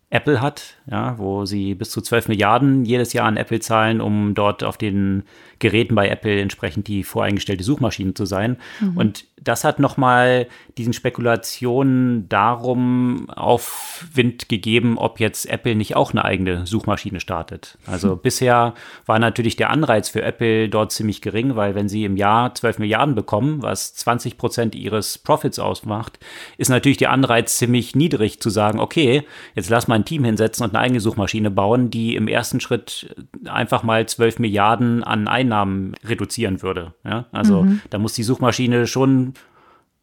Apple 0.09 0.41
hat, 0.41 0.77
ja, 0.89 1.17
wo 1.17 1.45
sie 1.45 1.75
bis 1.75 1.91
zu 1.91 2.01
12 2.01 2.29
Milliarden 2.29 2.85
jedes 2.85 3.11
Jahr 3.13 3.27
an 3.27 3.37
Apple 3.37 3.59
zahlen, 3.59 3.99
um 3.99 4.33
dort 4.35 4.63
auf 4.63 4.77
den 4.77 5.23
Geräten 5.59 5.95
bei 5.95 6.09
Apple 6.09 6.39
entsprechend 6.41 6.87
die 6.87 7.03
voreingestellte 7.03 7.63
Suchmaschine 7.63 8.13
zu 8.13 8.25
sein. 8.25 8.57
Mhm. 8.79 8.97
Und 8.97 9.25
das 9.47 9.63
hat 9.63 9.79
nochmal 9.79 10.47
diesen 10.77 10.93
Spekulationen 10.93 12.27
darum 12.27 13.29
Aufwind 13.29 14.49
gegeben, 14.49 14.97
ob 14.97 15.19
jetzt 15.19 15.45
Apple 15.47 15.75
nicht 15.75 15.95
auch 15.95 16.11
eine 16.11 16.25
eigene 16.25 16.65
Suchmaschine 16.65 17.19
startet. 17.19 17.77
Also 17.85 18.15
mhm. 18.15 18.19
bisher 18.21 18.73
war 19.05 19.19
natürlich 19.19 19.55
der 19.55 19.69
Anreiz 19.69 20.09
für 20.09 20.23
Apple 20.23 20.69
dort 20.69 20.91
ziemlich 20.91 21.21
gering, 21.21 21.55
weil 21.55 21.75
wenn 21.75 21.87
sie 21.87 22.03
im 22.03 22.17
Jahr 22.17 22.53
12 22.55 22.79
Milliarden 22.79 23.13
bekommen, 23.13 23.61
was 23.61 23.93
20 23.95 24.37
Prozent 24.37 24.75
ihres 24.75 25.19
Profits 25.19 25.59
ausmacht, 25.59 26.19
ist 26.57 26.69
natürlich 26.69 26.97
der 26.97 27.11
Anreiz 27.11 27.57
ziemlich 27.57 27.95
niedrig 27.95 28.41
zu 28.41 28.49
sagen, 28.49 28.79
okay, 28.79 29.23
jetzt 29.53 29.69
lass 29.69 29.87
mal 29.87 29.95
ein 29.95 30.05
Team 30.05 30.23
hinsetzen 30.23 30.63
und 30.63 30.75
eine 30.75 30.83
eigene 30.83 30.99
Suchmaschine 30.99 31.51
bauen, 31.51 31.91
die 31.91 32.15
im 32.15 32.27
ersten 32.27 32.59
Schritt 32.59 33.15
einfach 33.45 33.83
mal 33.83 34.07
12 34.07 34.39
Milliarden 34.39 35.03
an 35.03 35.27
ein 35.27 35.46
Einnahmen 35.47 35.95
reduzieren 36.03 36.61
würde. 36.61 36.93
Ja? 37.03 37.25
Also 37.31 37.63
mhm. 37.63 37.81
da 37.89 37.97
muss 37.97 38.13
die 38.13 38.23
Suchmaschine 38.23 38.85
schon 38.87 39.33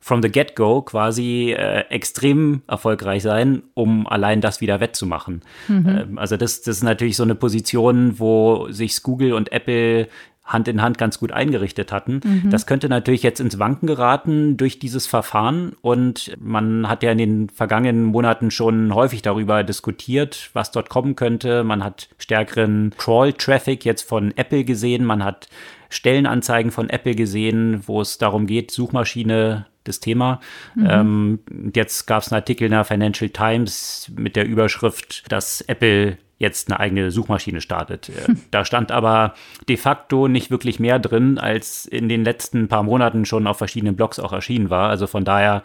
from 0.00 0.22
the 0.22 0.30
get-go 0.30 0.82
quasi 0.82 1.54
äh, 1.56 1.84
extrem 1.88 2.62
erfolgreich 2.66 3.22
sein, 3.22 3.62
um 3.72 4.06
allein 4.06 4.40
das 4.42 4.60
wieder 4.60 4.80
wettzumachen. 4.80 5.42
Mhm. 5.68 5.88
Ähm, 5.88 6.18
also 6.18 6.36
das, 6.36 6.62
das 6.62 6.76
ist 6.76 6.82
natürlich 6.82 7.16
so 7.16 7.22
eine 7.22 7.34
Position, 7.34 8.18
wo 8.18 8.66
sich 8.70 9.02
Google 9.02 9.32
und 9.32 9.52
Apple 9.52 10.08
Hand 10.44 10.68
in 10.68 10.82
Hand 10.82 10.98
ganz 10.98 11.18
gut 11.18 11.32
eingerichtet 11.32 11.90
hatten. 11.90 12.20
Mhm. 12.22 12.50
Das 12.50 12.66
könnte 12.66 12.88
natürlich 12.88 13.22
jetzt 13.22 13.40
ins 13.40 13.58
Wanken 13.58 13.86
geraten 13.86 14.56
durch 14.58 14.78
dieses 14.78 15.06
Verfahren. 15.06 15.72
Und 15.80 16.36
man 16.38 16.88
hat 16.88 17.02
ja 17.02 17.12
in 17.12 17.18
den 17.18 17.48
vergangenen 17.48 18.04
Monaten 18.04 18.50
schon 18.50 18.94
häufig 18.94 19.22
darüber 19.22 19.64
diskutiert, 19.64 20.50
was 20.52 20.70
dort 20.70 20.90
kommen 20.90 21.16
könnte. 21.16 21.64
Man 21.64 21.82
hat 21.82 22.08
stärkeren 22.18 22.92
Crawl-Traffic 22.98 23.84
jetzt 23.86 24.02
von 24.02 24.36
Apple 24.36 24.64
gesehen. 24.64 25.04
Man 25.06 25.24
hat 25.24 25.48
Stellenanzeigen 25.88 26.72
von 26.72 26.90
Apple 26.90 27.14
gesehen, 27.14 27.82
wo 27.86 28.02
es 28.02 28.18
darum 28.18 28.46
geht, 28.46 28.70
Suchmaschine 28.70 29.66
das 29.84 30.00
Thema. 30.00 30.40
Mhm. 30.74 30.88
Ähm, 30.90 31.38
jetzt 31.74 32.06
gab 32.06 32.22
es 32.22 32.32
einen 32.32 32.40
Artikel 32.40 32.64
in 32.64 32.72
der 32.72 32.84
Financial 32.84 33.30
Times 33.30 34.10
mit 34.14 34.36
der 34.36 34.46
Überschrift, 34.46 35.24
dass 35.30 35.60
Apple 35.62 36.18
jetzt 36.44 36.70
eine 36.70 36.78
eigene 36.78 37.10
Suchmaschine 37.10 37.60
startet. 37.60 38.10
Hm. 38.26 38.42
Da 38.50 38.64
stand 38.64 38.92
aber 38.92 39.34
de 39.68 39.76
facto 39.76 40.28
nicht 40.28 40.50
wirklich 40.50 40.78
mehr 40.78 41.00
drin, 41.00 41.38
als 41.38 41.86
in 41.86 42.08
den 42.08 42.24
letzten 42.24 42.68
paar 42.68 42.84
Monaten 42.84 43.24
schon 43.24 43.48
auf 43.48 43.58
verschiedenen 43.58 43.96
Blogs 43.96 44.20
auch 44.20 44.32
erschienen 44.32 44.70
war. 44.70 44.90
Also 44.90 45.08
von 45.08 45.24
daher 45.24 45.62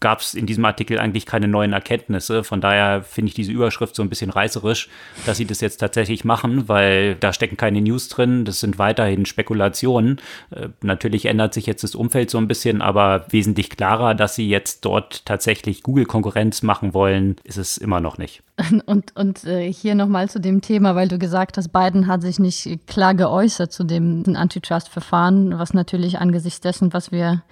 gab 0.00 0.20
es 0.20 0.32
in 0.34 0.46
diesem 0.46 0.64
Artikel 0.64 0.98
eigentlich 0.98 1.26
keine 1.26 1.48
neuen 1.48 1.72
Erkenntnisse. 1.72 2.44
Von 2.44 2.60
daher 2.60 3.02
finde 3.02 3.28
ich 3.28 3.34
diese 3.34 3.52
Überschrift 3.52 3.94
so 3.94 4.02
ein 4.02 4.08
bisschen 4.08 4.30
reißerisch, 4.30 4.88
dass 5.26 5.36
sie 5.36 5.44
das 5.44 5.60
jetzt 5.60 5.78
tatsächlich 5.78 6.24
machen, 6.24 6.68
weil 6.68 7.16
da 7.16 7.32
stecken 7.32 7.56
keine 7.56 7.82
News 7.82 8.08
drin. 8.08 8.44
Das 8.44 8.60
sind 8.60 8.78
weiterhin 8.78 9.26
Spekulationen. 9.26 10.20
Äh, 10.50 10.68
natürlich 10.82 11.26
ändert 11.26 11.52
sich 11.52 11.66
jetzt 11.66 11.84
das 11.84 11.94
Umfeld 11.94 12.30
so 12.30 12.38
ein 12.38 12.48
bisschen, 12.48 12.80
aber 12.80 13.26
wesentlich 13.28 13.70
klarer, 13.70 14.14
dass 14.14 14.34
sie 14.34 14.48
jetzt 14.48 14.84
dort 14.84 15.26
tatsächlich 15.26 15.82
Google-Konkurrenz 15.82 16.62
machen 16.62 16.94
wollen, 16.94 17.36
ist 17.44 17.58
es 17.58 17.76
immer 17.76 18.00
noch 18.00 18.18
nicht. 18.18 18.42
Und, 18.86 19.16
und 19.16 19.44
äh, 19.44 19.72
hier 19.72 19.94
nochmal 19.94 20.28
zu 20.28 20.38
dem 20.38 20.60
Thema, 20.60 20.94
weil 20.94 21.08
du 21.08 21.18
gesagt 21.18 21.56
hast, 21.56 21.72
Biden 21.72 22.06
hat 22.06 22.20
sich 22.20 22.38
nicht 22.38 22.86
klar 22.86 23.14
geäußert 23.14 23.72
zu 23.72 23.82
dem 23.82 24.24
Antitrust-Verfahren, 24.26 25.58
was 25.58 25.72
natürlich 25.72 26.18
angesichts 26.18 26.60
dessen, 26.60 26.92
was 26.92 27.10
wir 27.10 27.42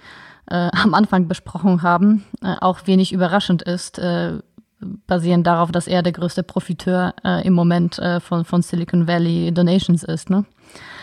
äh, 0.45 0.69
am 0.71 0.93
Anfang 0.93 1.27
besprochen 1.27 1.81
haben, 1.81 2.25
äh, 2.43 2.55
auch 2.61 2.85
wenig 2.85 3.13
überraschend 3.13 3.63
ist, 3.63 3.97
äh, 3.97 4.39
basierend 5.07 5.47
darauf, 5.47 5.71
dass 5.71 5.87
er 5.87 6.03
der 6.03 6.13
größte 6.13 6.43
Profiteur 6.43 7.13
äh, 7.23 7.45
im 7.45 7.53
Moment 7.53 7.99
äh, 7.99 8.19
von, 8.19 8.45
von 8.45 8.61
Silicon 8.61 9.07
Valley 9.07 9.51
Donations 9.51 10.03
ist. 10.03 10.29
Ne? 10.29 10.45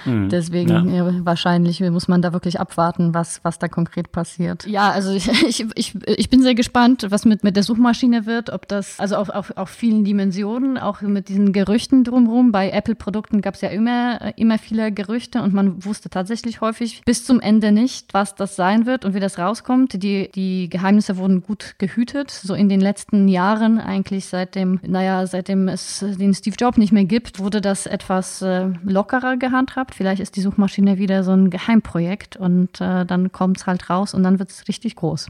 Mhm. 0.04 0.28
Deswegen 0.28 0.94
ja. 0.94 1.24
wahrscheinlich 1.24 1.80
muss 1.80 2.08
man 2.08 2.22
da 2.22 2.32
wirklich 2.32 2.60
abwarten, 2.60 3.14
was, 3.14 3.40
was 3.42 3.58
da 3.58 3.68
konkret 3.68 4.12
passiert. 4.12 4.66
Ja, 4.66 4.90
also 4.90 5.12
ich, 5.12 5.28
ich, 5.28 5.66
ich, 5.74 5.94
ich 6.06 6.30
bin 6.30 6.42
sehr 6.42 6.54
gespannt, 6.54 7.06
was 7.10 7.24
mit, 7.24 7.44
mit 7.44 7.56
der 7.56 7.62
Suchmaschine 7.62 8.26
wird, 8.26 8.50
ob 8.50 8.68
das, 8.68 8.98
also 8.98 9.16
auf, 9.16 9.28
auf, 9.30 9.56
auf 9.56 9.70
vielen 9.70 10.04
Dimensionen, 10.04 10.78
auch 10.78 11.02
mit 11.02 11.28
diesen 11.28 11.52
Gerüchten 11.52 12.04
drumherum. 12.04 12.52
Bei 12.52 12.70
Apple-Produkten 12.70 13.40
gab 13.40 13.54
es 13.54 13.60
ja 13.60 13.68
immer, 13.68 14.32
immer 14.36 14.58
viele 14.58 14.92
Gerüchte 14.92 15.42
und 15.42 15.54
man 15.54 15.84
wusste 15.84 16.10
tatsächlich 16.10 16.60
häufig 16.60 17.02
bis 17.04 17.24
zum 17.24 17.40
Ende 17.40 17.72
nicht, 17.72 18.14
was 18.14 18.34
das 18.34 18.56
sein 18.56 18.86
wird 18.86 19.04
und 19.04 19.14
wie 19.14 19.20
das 19.20 19.38
rauskommt. 19.38 20.02
Die, 20.02 20.30
die 20.34 20.68
Geheimnisse 20.68 21.16
wurden 21.16 21.42
gut 21.42 21.74
gehütet, 21.78 22.30
so 22.30 22.54
in 22.54 22.68
den 22.68 22.80
letzten 22.80 23.28
Jahren 23.28 23.78
eigentlich 23.78 24.26
seitdem, 24.26 24.80
naja, 24.86 25.26
seitdem 25.26 25.68
es 25.68 26.04
den 26.18 26.34
Steve 26.34 26.56
Jobs 26.58 26.78
nicht 26.78 26.92
mehr 26.92 27.04
gibt, 27.04 27.38
wurde 27.38 27.60
das 27.60 27.86
etwas 27.86 28.42
äh, 28.42 28.68
lockerer 28.84 29.36
gehandhabt 29.58 29.94
Vielleicht 29.94 30.20
ist 30.20 30.36
die 30.36 30.40
Suchmaschine 30.40 30.98
wieder 30.98 31.24
so 31.24 31.32
ein 31.32 31.50
Geheimprojekt 31.50 32.36
und 32.36 32.80
äh, 32.80 33.04
dann 33.04 33.32
kommt 33.32 33.58
es 33.58 33.66
halt 33.66 33.90
raus 33.90 34.14
und 34.14 34.22
dann 34.22 34.38
wird 34.38 34.50
es 34.50 34.68
richtig 34.68 34.96
groß. 34.96 35.28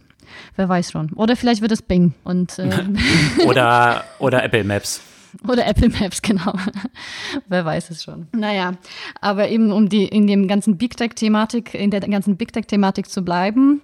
Wer 0.57 0.69
weiß 0.69 0.91
schon. 0.91 1.11
Oder 1.15 1.37
vielleicht 1.37 1.63
wird 1.63 1.73
es 1.73 1.81
Bing 1.81 2.13
und 2.25 2.59
äh, 2.59 2.71
oder, 3.47 4.05
oder 4.19 4.45
Apple 4.45 4.65
Maps. 4.65 5.01
Oder 5.47 5.67
Apple 5.67 5.89
Maps, 5.89 6.23
genau. 6.23 6.53
Wer 7.49 7.65
weiß 7.65 7.91
es 7.91 8.03
schon. 8.03 8.27
Naja, 8.33 8.73
aber 9.21 9.49
eben 9.49 9.71
um 9.71 9.89
die 9.89 10.05
in 10.05 10.27
dem 10.27 10.49
ganzen 10.49 10.79
Big 10.79 10.97
Tech-Thematik, 10.97 11.75
in 11.75 11.91
der 11.91 12.01
ganzen 12.01 12.37
Big 12.37 12.53
Tech-Thematik 12.53 13.09
zu 13.09 13.23
bleiben, 13.23 13.83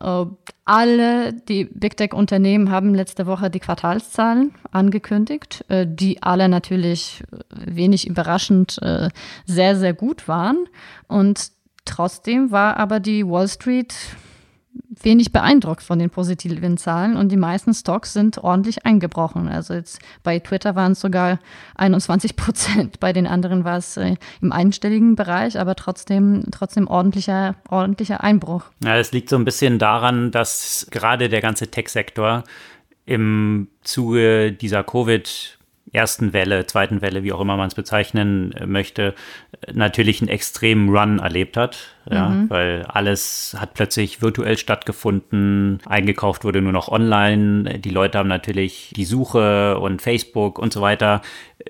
äh, 0.00 0.24
alle 0.64 1.32
die 1.32 1.64
Big 1.64 1.96
Tech-Unternehmen 1.96 2.70
haben 2.70 2.94
letzte 2.94 3.26
Woche 3.26 3.50
die 3.50 3.58
Quartalszahlen 3.58 4.54
angekündigt, 4.70 5.64
äh, 5.68 5.86
die 5.88 6.22
alle 6.22 6.48
natürlich 6.48 7.24
äh, 7.32 7.76
wenig 7.76 8.06
überraschend 8.06 8.78
sehr, 9.46 9.76
sehr 9.76 9.92
gut 9.92 10.28
waren. 10.28 10.66
Und 11.08 11.50
trotzdem 11.84 12.50
war 12.50 12.76
aber 12.76 13.00
die 13.00 13.26
Wall 13.26 13.48
Street 13.48 13.94
wenig 15.02 15.32
beeindruckt 15.32 15.82
von 15.82 15.98
den 15.98 16.10
positiven 16.10 16.76
Zahlen 16.76 17.16
und 17.16 17.30
die 17.30 17.36
meisten 17.36 17.74
Stocks 17.74 18.12
sind 18.12 18.38
ordentlich 18.38 18.84
eingebrochen. 18.84 19.48
Also 19.48 19.74
jetzt 19.74 20.00
bei 20.22 20.38
Twitter 20.38 20.74
waren 20.74 20.92
es 20.92 21.00
sogar 21.00 21.38
21 21.76 22.36
Prozent, 22.36 23.00
bei 23.00 23.12
den 23.12 23.26
anderen 23.26 23.64
war 23.64 23.78
es 23.78 23.96
äh, 23.96 24.16
im 24.40 24.52
einstelligen 24.52 25.16
Bereich, 25.16 25.58
aber 25.58 25.74
trotzdem, 25.74 26.44
trotzdem 26.50 26.86
ordentlicher, 26.86 27.56
ordentlicher 27.68 28.22
Einbruch. 28.22 28.64
Ja, 28.84 28.96
es 28.96 29.12
liegt 29.12 29.28
so 29.28 29.36
ein 29.36 29.44
bisschen 29.44 29.78
daran, 29.78 30.30
dass 30.30 30.86
gerade 30.90 31.28
der 31.28 31.40
ganze 31.40 31.68
Tech-Sektor 31.68 32.44
im 33.04 33.68
Zuge 33.82 34.52
dieser 34.52 34.84
Covid 34.84 35.58
ersten 35.92 36.32
Welle, 36.32 36.66
zweiten 36.66 37.02
Welle, 37.02 37.22
wie 37.22 37.32
auch 37.32 37.40
immer 37.40 37.56
man 37.56 37.68
es 37.68 37.74
bezeichnen 37.74 38.52
äh, 38.52 38.66
möchte, 38.66 39.14
natürlich 39.72 40.20
einen 40.20 40.28
extremen 40.28 40.88
Run 40.88 41.18
erlebt 41.18 41.56
hat. 41.56 41.96
Ja, 42.10 42.30
mhm. 42.30 42.50
weil 42.50 42.84
alles 42.88 43.54
hat 43.60 43.74
plötzlich 43.74 44.22
virtuell 44.22 44.58
stattgefunden, 44.58 45.78
eingekauft 45.86 46.42
wurde 46.42 46.60
nur 46.60 46.72
noch 46.72 46.88
online. 46.88 47.78
Die 47.78 47.90
Leute 47.90 48.18
haben 48.18 48.28
natürlich 48.28 48.92
die 48.96 49.04
Suche 49.04 49.78
und 49.78 50.02
Facebook 50.02 50.58
und 50.58 50.72
so 50.72 50.80
weiter 50.80 51.22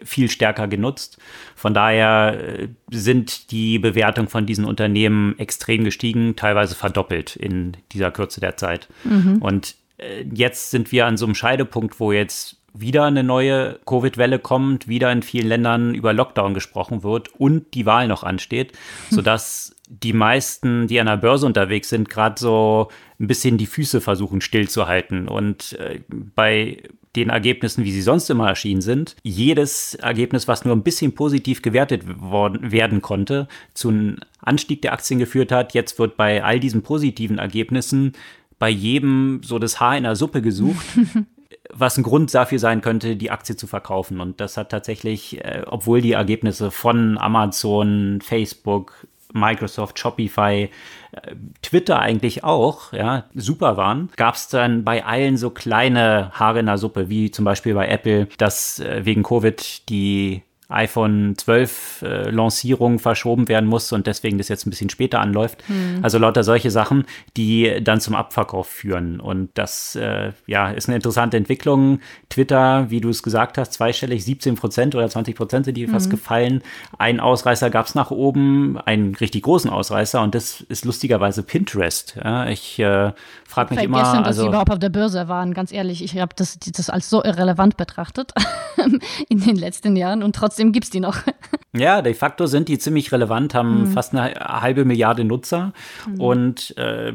viel 0.02 0.30
stärker 0.30 0.68
genutzt. 0.68 1.18
Von 1.54 1.74
daher 1.74 2.38
äh, 2.40 2.68
sind 2.90 3.50
die 3.50 3.78
Bewertungen 3.78 4.28
von 4.28 4.46
diesen 4.46 4.64
Unternehmen 4.64 5.38
extrem 5.38 5.84
gestiegen, 5.84 6.36
teilweise 6.36 6.74
verdoppelt 6.74 7.36
in 7.36 7.76
dieser 7.92 8.10
Kürze 8.10 8.40
der 8.40 8.56
Zeit. 8.56 8.88
Mhm. 9.04 9.36
Und 9.42 9.74
äh, 9.98 10.24
jetzt 10.32 10.70
sind 10.70 10.92
wir 10.92 11.06
an 11.06 11.16
so 11.16 11.26
einem 11.26 11.34
Scheidepunkt, 11.34 12.00
wo 12.00 12.12
jetzt 12.12 12.61
wieder 12.74 13.04
eine 13.04 13.22
neue 13.22 13.78
Covid-Welle 13.86 14.38
kommt, 14.38 14.88
wieder 14.88 15.12
in 15.12 15.22
vielen 15.22 15.48
Ländern 15.48 15.94
über 15.94 16.12
Lockdown 16.12 16.54
gesprochen 16.54 17.02
wird 17.02 17.28
und 17.38 17.74
die 17.74 17.86
Wahl 17.86 18.08
noch 18.08 18.22
ansteht, 18.22 18.72
sodass 19.10 19.76
die 19.88 20.14
meisten, 20.14 20.86
die 20.86 21.00
an 21.00 21.06
der 21.06 21.18
Börse 21.18 21.44
unterwegs 21.44 21.90
sind, 21.90 22.08
gerade 22.08 22.40
so 22.40 22.88
ein 23.20 23.26
bisschen 23.26 23.58
die 23.58 23.66
Füße 23.66 24.00
versuchen 24.00 24.40
stillzuhalten. 24.40 25.28
Und 25.28 25.74
äh, 25.74 26.00
bei 26.08 26.82
den 27.14 27.28
Ergebnissen, 27.28 27.84
wie 27.84 27.92
sie 27.92 28.00
sonst 28.00 28.30
immer 28.30 28.48
erschienen 28.48 28.80
sind, 28.80 29.16
jedes 29.22 29.94
Ergebnis, 29.94 30.48
was 30.48 30.64
nur 30.64 30.74
ein 30.74 30.82
bisschen 30.82 31.14
positiv 31.14 31.60
gewertet 31.60 32.04
worden, 32.20 32.72
werden 32.72 33.02
konnte, 33.02 33.48
zu 33.74 33.90
einem 33.90 34.16
Anstieg 34.40 34.80
der 34.80 34.94
Aktien 34.94 35.18
geführt 35.18 35.52
hat. 35.52 35.74
Jetzt 35.74 35.98
wird 35.98 36.16
bei 36.16 36.42
all 36.42 36.58
diesen 36.58 36.82
positiven 36.82 37.38
Ergebnissen 37.38 38.14
bei 38.58 38.70
jedem 38.70 39.40
so 39.42 39.58
das 39.58 39.78
Haar 39.78 39.96
in 39.96 40.04
der 40.04 40.16
Suppe 40.16 40.40
gesucht. 40.40 40.86
was 41.72 41.96
ein 41.96 42.02
Grund 42.02 42.32
dafür 42.34 42.58
sein 42.58 42.80
könnte, 42.82 43.16
die 43.16 43.30
Aktie 43.30 43.56
zu 43.56 43.66
verkaufen. 43.66 44.20
Und 44.20 44.40
das 44.40 44.56
hat 44.56 44.70
tatsächlich, 44.70 45.42
äh, 45.44 45.62
obwohl 45.66 46.00
die 46.00 46.12
Ergebnisse 46.12 46.70
von 46.70 47.18
Amazon, 47.18 48.20
Facebook, 48.22 49.06
Microsoft, 49.32 49.98
Shopify, 49.98 50.68
äh, 51.12 51.34
Twitter 51.62 51.98
eigentlich 51.98 52.44
auch, 52.44 52.92
ja, 52.92 53.24
super 53.34 53.76
waren, 53.76 54.10
gab 54.16 54.34
es 54.34 54.48
dann 54.48 54.84
bei 54.84 55.04
allen 55.04 55.36
so 55.36 55.50
kleine 55.50 56.30
Haare 56.32 56.60
in 56.60 56.66
der 56.66 56.78
Suppe, 56.78 57.08
wie 57.08 57.30
zum 57.30 57.44
Beispiel 57.44 57.74
bei 57.74 57.88
Apple, 57.88 58.28
dass 58.38 58.78
äh, 58.78 59.04
wegen 59.04 59.22
Covid 59.22 59.88
die 59.88 60.42
iPhone 60.72 61.34
12 61.36 62.02
äh, 62.02 62.30
Lancierung 62.30 62.98
verschoben 62.98 63.48
werden 63.48 63.68
muss 63.68 63.92
und 63.92 64.06
deswegen 64.06 64.38
das 64.38 64.48
jetzt 64.48 64.66
ein 64.66 64.70
bisschen 64.70 64.90
später 64.90 65.20
anläuft. 65.20 65.62
Mhm. 65.68 66.00
Also 66.02 66.18
lauter 66.18 66.44
solche 66.44 66.70
Sachen, 66.70 67.04
die 67.36 67.80
dann 67.82 68.00
zum 68.00 68.14
Abverkauf 68.14 68.66
führen. 68.66 69.20
Und 69.20 69.50
das 69.54 69.96
äh, 69.96 70.32
ja, 70.46 70.70
ist 70.70 70.88
eine 70.88 70.96
interessante 70.96 71.36
Entwicklung. 71.36 72.00
Twitter, 72.28 72.90
wie 72.90 73.00
du 73.00 73.10
es 73.10 73.22
gesagt 73.22 73.58
hast, 73.58 73.72
zweistellig 73.72 74.24
17 74.24 74.54
Prozent 74.54 74.94
oder 74.94 75.08
20 75.08 75.36
Prozent 75.36 75.64
sind 75.66 75.76
die 75.76 75.86
mhm. 75.86 75.92
fast 75.92 76.10
gefallen. 76.10 76.62
Ein 76.98 77.20
Ausreißer 77.20 77.70
gab 77.70 77.86
es 77.86 77.94
nach 77.94 78.10
oben, 78.10 78.78
einen 78.78 79.14
richtig 79.14 79.42
großen 79.42 79.70
Ausreißer 79.70 80.20
und 80.22 80.34
das 80.34 80.60
ist 80.60 80.84
lustigerweise 80.84 81.42
Pinterest. 81.42 82.16
Ja, 82.22 82.46
ich 82.48 82.78
äh, 82.78 83.12
frage 83.44 83.74
mich 83.74 83.84
immer. 83.84 83.98
Vergessen, 83.98 84.18
dass 84.18 84.26
also, 84.28 84.42
sie 84.42 84.48
überhaupt 84.48 84.70
auf 84.70 84.78
der 84.78 84.88
Börse 84.88 85.28
waren, 85.28 85.54
ganz 85.54 85.72
ehrlich. 85.72 86.02
Ich 86.02 86.18
habe 86.18 86.34
das, 86.36 86.58
das 86.58 86.90
als 86.90 87.10
so 87.10 87.22
irrelevant 87.22 87.76
betrachtet 87.76 88.32
in 89.28 89.40
den 89.40 89.56
letzten 89.56 89.96
Jahren 89.96 90.22
und 90.22 90.34
trotzdem 90.34 90.61
trotzdem 90.62 90.72
gibt 90.72 90.84
es 90.84 90.90
die 90.90 91.00
noch. 91.00 91.18
Ja, 91.74 92.02
de 92.02 92.12
facto 92.12 92.44
sind 92.44 92.68
die 92.68 92.78
ziemlich 92.78 93.12
relevant, 93.12 93.54
haben 93.54 93.84
mhm. 93.84 93.86
fast 93.86 94.14
eine 94.14 94.34
halbe 94.34 94.84
Milliarde 94.84 95.24
Nutzer 95.24 95.72
mhm. 96.06 96.20
und 96.20 96.76
äh, 96.76 97.14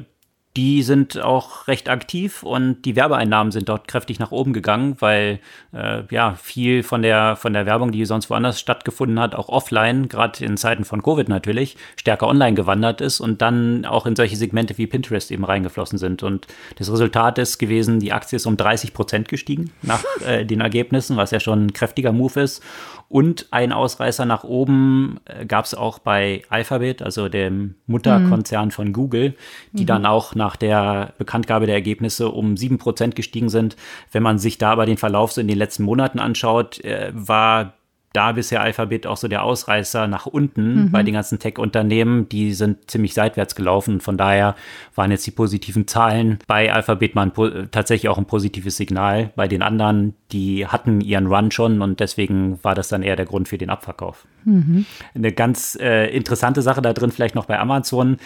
die 0.58 0.82
sind 0.82 1.22
auch 1.22 1.68
recht 1.68 1.88
aktiv 1.88 2.42
und 2.42 2.82
die 2.82 2.96
Werbeeinnahmen 2.96 3.52
sind 3.52 3.70
dort 3.70 3.88
kräftig 3.88 4.18
nach 4.18 4.32
oben 4.32 4.54
gegangen, 4.54 4.96
weil 5.00 5.40
äh, 5.72 6.02
ja 6.10 6.34
viel 6.34 6.82
von 6.82 7.04
der 7.04 7.36
von 7.36 7.54
der 7.54 7.68
Werbung, 7.68 7.92
die 7.92 8.04
sonst 8.06 8.32
woanders 8.32 8.60
stattgefunden 8.60 9.20
hat, 9.20 9.36
auch 9.36 9.50
offline, 9.50 10.10
gerade 10.10 10.44
in 10.44 10.58
Zeiten 10.58 10.84
von 10.84 11.04
Covid 11.04 11.30
natürlich, 11.30 11.78
stärker 11.96 12.28
online 12.28 12.56
gewandert 12.56 13.02
ist 13.02 13.20
und 13.20 13.44
dann 13.44 13.86
auch 13.86 14.08
in 14.08 14.16
solche 14.16 14.36
Segmente 14.36 14.76
wie 14.80 14.88
Pinterest 14.88 15.30
eben 15.30 15.46
reingeflossen 15.46 16.00
sind. 16.00 16.24
Und 16.24 16.48
das 16.78 16.92
Resultat 16.92 17.38
ist 17.38 17.60
gewesen, 17.60 18.00
die 18.00 18.12
Aktie 18.12 18.38
ist 18.38 18.48
um 18.48 18.58
30 18.58 18.96
Prozent 18.96 19.30
gestiegen 19.30 19.72
nach 19.84 20.04
äh, 20.26 20.44
den 20.44 20.62
Ergebnissen, 20.62 21.18
was 21.18 21.30
ja 21.30 21.40
schon 21.40 21.68
ein 21.68 21.74
kräftiger 21.74 22.12
Move 22.12 22.42
ist. 22.42 22.64
Und 23.10 23.48
ein 23.52 23.72
Ausreißer 23.72 24.26
nach 24.26 24.44
oben 24.44 25.20
äh, 25.26 25.46
gab 25.46 25.64
es 25.64 25.74
auch 25.74 26.00
bei 26.00 26.42
Alphabet, 26.50 27.02
also 27.02 27.30
dem 27.30 27.76
Mutterkonzern 27.86 28.66
mhm. 28.66 28.72
von 28.72 28.94
Google, 28.94 29.36
die 29.72 29.84
mhm. 29.84 29.88
dann 29.88 30.06
auch 30.06 30.36
nach 30.36 30.58
der 30.58 31.14
Bekanntgabe 31.18 31.68
der 31.68 31.76
Ergebnisse 31.76 32.30
um 32.30 32.56
7% 32.56 33.12
gestiegen 33.16 33.48
sind. 33.48 33.78
Wenn 34.12 34.24
man 34.24 34.40
sich 34.40 34.58
da 34.58 34.72
aber 34.72 34.86
den 34.86 34.98
Verlauf 34.98 35.32
so 35.32 35.40
in 35.40 35.48
den 35.48 35.58
letzten 35.58 35.84
Monaten 35.84 36.20
anschaut, 36.20 36.84
äh, 36.84 37.12
war 37.14 37.77
da 38.18 38.32
bisher 38.32 38.62
Alphabet 38.62 39.06
auch 39.06 39.16
so 39.16 39.28
der 39.28 39.44
Ausreißer 39.44 40.08
nach 40.08 40.26
unten 40.26 40.86
mhm. 40.86 40.92
bei 40.92 41.04
den 41.04 41.14
ganzen 41.14 41.38
Tech-Unternehmen. 41.38 42.28
Die 42.30 42.52
sind 42.54 42.90
ziemlich 42.90 43.14
seitwärts 43.14 43.54
gelaufen. 43.54 44.02
Von 44.02 44.18
daher 44.18 44.56
waren 44.96 45.12
jetzt 45.12 45.28
die 45.28 45.32
positiven 45.32 45.86
Zahlen 45.86 46.40
bei 46.48 46.74
Alphabet 46.74 47.14
mal 47.14 47.32
ein, 47.32 47.70
tatsächlich 47.70 48.10
auch 48.10 48.18
ein 48.18 48.26
positives 48.26 48.76
Signal. 48.76 49.32
Bei 49.36 49.48
den 49.48 49.62
anderen, 49.62 50.16
die 50.32 50.66
hatten 50.66 51.00
ihren 51.00 51.28
Run 51.28 51.52
schon 51.52 51.84
und 51.84 52.00
deswegen 52.00 52.58
war 52.64 52.74
das 52.74 52.88
dann 52.88 53.04
eher 53.04 53.16
der 53.16 53.28
Grund 53.28 53.48
für 53.50 53.60
den 53.60 53.70
Abverkauf. 53.70 54.26
Mhm. 54.46 54.88
Eine 55.14 55.32
ganz 55.32 55.78
äh, 55.80 56.08
interessante 56.08 56.64
Sache 56.64 56.82
da 56.82 56.94
drin 56.94 57.12
vielleicht 57.12 57.36
noch 57.36 57.46
bei 57.46 57.60
Amazon. 57.60 58.18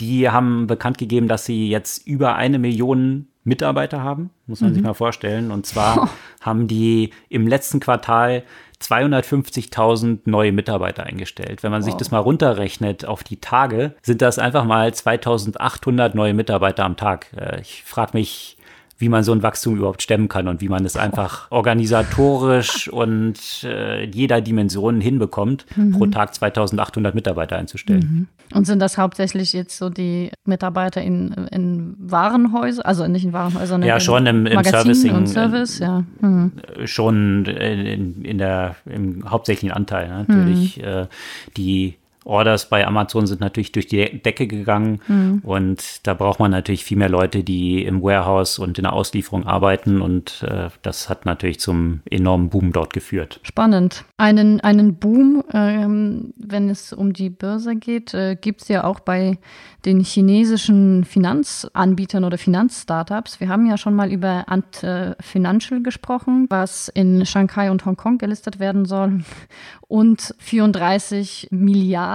Die 0.00 0.28
haben 0.28 0.66
bekannt 0.66 0.98
gegeben, 0.98 1.28
dass 1.28 1.46
sie 1.46 1.70
jetzt 1.70 2.06
über 2.06 2.34
eine 2.34 2.58
Million 2.58 3.28
Mitarbeiter 3.44 4.02
haben, 4.02 4.28
muss 4.46 4.60
man 4.60 4.70
mhm. 4.70 4.74
sich 4.74 4.82
mal 4.82 4.92
vorstellen. 4.92 5.50
Und 5.50 5.64
zwar 5.64 6.10
haben 6.42 6.68
die 6.68 7.10
im 7.30 7.46
letzten 7.46 7.80
Quartal 7.80 8.42
250.000 8.82 10.20
neue 10.24 10.52
Mitarbeiter 10.52 11.04
eingestellt. 11.04 11.62
Wenn 11.62 11.70
man 11.70 11.82
wow. 11.82 11.86
sich 11.86 11.94
das 11.94 12.10
mal 12.10 12.18
runterrechnet 12.18 13.04
auf 13.04 13.22
die 13.22 13.40
Tage, 13.40 13.94
sind 14.02 14.22
das 14.22 14.38
einfach 14.38 14.64
mal 14.64 14.92
2800 14.92 16.14
neue 16.14 16.34
Mitarbeiter 16.34 16.84
am 16.84 16.96
Tag. 16.96 17.26
Äh, 17.36 17.60
ich 17.60 17.82
frage 17.84 18.12
mich, 18.14 18.56
wie 19.00 19.08
man 19.08 19.24
so 19.24 19.32
ein 19.32 19.42
Wachstum 19.42 19.76
überhaupt 19.76 20.02
stemmen 20.02 20.28
kann 20.28 20.46
und 20.46 20.60
wie 20.60 20.68
man 20.68 20.84
es 20.84 20.96
einfach 20.96 21.46
organisatorisch 21.50 22.88
und 22.88 23.64
äh, 23.64 24.04
jeder 24.04 24.42
Dimension 24.42 25.00
hinbekommt, 25.00 25.64
mhm. 25.74 25.92
pro 25.92 26.06
Tag 26.06 26.34
2800 26.34 27.14
Mitarbeiter 27.14 27.56
einzustellen. 27.56 28.28
Mhm. 28.50 28.56
Und 28.56 28.66
sind 28.66 28.80
das 28.80 28.98
hauptsächlich 28.98 29.54
jetzt 29.54 29.78
so 29.78 29.88
die 29.88 30.30
Mitarbeiter 30.44 31.00
in, 31.00 31.32
in 31.50 31.94
Warenhäusern, 31.98 32.84
also 32.84 33.06
nicht 33.06 33.24
in 33.24 33.32
Warenhäusern, 33.32 33.82
ja, 33.82 33.98
schon 34.00 34.26
im, 34.26 34.46
im 34.46 34.62
Servicing, 34.64 35.14
und 35.14 35.26
Service, 35.28 35.78
ja. 35.78 36.04
Mhm. 36.20 36.52
Schon 36.84 37.46
in, 37.46 38.22
in 38.22 38.38
der, 38.38 38.76
im 38.84 39.28
hauptsächlichen 39.30 39.74
Anteil 39.74 40.08
natürlich. 40.08 40.76
Mhm. 40.76 40.84
Äh, 40.84 41.06
die 41.56 41.99
Orders 42.24 42.68
bei 42.68 42.86
Amazon 42.86 43.26
sind 43.26 43.40
natürlich 43.40 43.72
durch 43.72 43.86
die 43.86 44.20
Decke 44.22 44.46
gegangen 44.46 45.00
mhm. 45.08 45.40
und 45.42 46.06
da 46.06 46.14
braucht 46.14 46.38
man 46.38 46.50
natürlich 46.50 46.84
viel 46.84 46.98
mehr 46.98 47.08
Leute, 47.08 47.42
die 47.42 47.84
im 47.84 48.02
Warehouse 48.02 48.58
und 48.58 48.78
in 48.78 48.84
der 48.84 48.92
Auslieferung 48.92 49.46
arbeiten 49.46 50.02
und 50.02 50.44
äh, 50.46 50.68
das 50.82 51.08
hat 51.08 51.24
natürlich 51.24 51.60
zum 51.60 52.00
enormen 52.10 52.50
Boom 52.50 52.72
dort 52.72 52.92
geführt. 52.92 53.40
Spannend. 53.42 54.04
Einen, 54.18 54.60
einen 54.60 54.96
Boom, 54.96 55.42
ähm, 55.54 56.34
wenn 56.36 56.68
es 56.68 56.92
um 56.92 57.12
die 57.14 57.30
Börse 57.30 57.76
geht, 57.76 58.12
äh, 58.12 58.36
gibt 58.38 58.62
es 58.62 58.68
ja 58.68 58.84
auch 58.84 59.00
bei 59.00 59.38
den 59.86 60.00
chinesischen 60.00 61.04
Finanzanbietern 61.04 62.24
oder 62.24 62.36
Finanzstartups. 62.36 63.40
Wir 63.40 63.48
haben 63.48 63.64
ja 63.64 63.78
schon 63.78 63.94
mal 63.94 64.12
über 64.12 64.44
Ant 64.46 64.82
äh, 64.82 65.14
Financial 65.20 65.82
gesprochen, 65.82 66.46
was 66.50 66.88
in 66.88 67.24
Shanghai 67.24 67.70
und 67.70 67.86
Hongkong 67.86 68.18
gelistet 68.18 68.58
werden 68.58 68.84
soll 68.84 69.20
und 69.88 70.34
34 70.38 71.48
Milliarden 71.50 72.09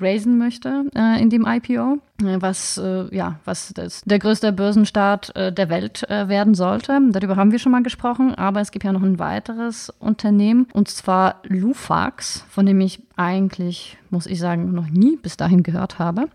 raisen 0.00 0.38
möchte 0.38 0.84
äh, 0.94 1.20
in 1.22 1.30
dem 1.30 1.46
IPO, 1.46 1.98
äh, 2.22 2.36
was 2.40 2.78
äh, 2.78 3.14
ja 3.14 3.38
was 3.44 3.72
das, 3.74 4.02
der 4.02 4.18
größte 4.18 4.52
Börsenstart 4.52 5.34
äh, 5.34 5.52
der 5.52 5.68
Welt 5.68 6.08
äh, 6.10 6.28
werden 6.28 6.54
sollte. 6.54 6.98
Darüber 7.10 7.36
haben 7.36 7.52
wir 7.52 7.58
schon 7.58 7.72
mal 7.72 7.82
gesprochen, 7.82 8.34
aber 8.34 8.60
es 8.60 8.70
gibt 8.70 8.84
ja 8.84 8.92
noch 8.92 9.02
ein 9.02 9.18
weiteres 9.18 9.90
Unternehmen 9.98 10.66
und 10.72 10.88
zwar 10.88 11.36
Lufax, 11.44 12.44
von 12.48 12.66
dem 12.66 12.80
ich 12.80 13.02
eigentlich, 13.16 13.98
muss 14.10 14.26
ich 14.26 14.38
sagen, 14.38 14.72
noch 14.72 14.88
nie 14.88 15.16
bis 15.16 15.36
dahin 15.36 15.62
gehört 15.62 15.98
habe. 15.98 16.26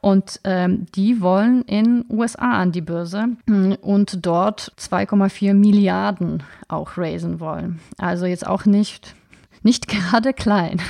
Und 0.00 0.40
ähm, 0.44 0.86
die 0.94 1.20
wollen 1.20 1.62
in 1.62 2.04
USA 2.08 2.52
an 2.52 2.72
die 2.72 2.80
Börse 2.80 3.28
hm, 3.46 3.76
und 3.80 4.24
dort 4.24 4.72
2,4 4.78 5.54
Milliarden 5.54 6.42
auch 6.68 6.96
raisen 6.96 7.40
wollen. 7.40 7.80
Also 7.98 8.26
jetzt 8.26 8.46
auch 8.46 8.64
nicht 8.64 9.14
nicht 9.62 9.88
gerade 9.88 10.32
klein. 10.32 10.80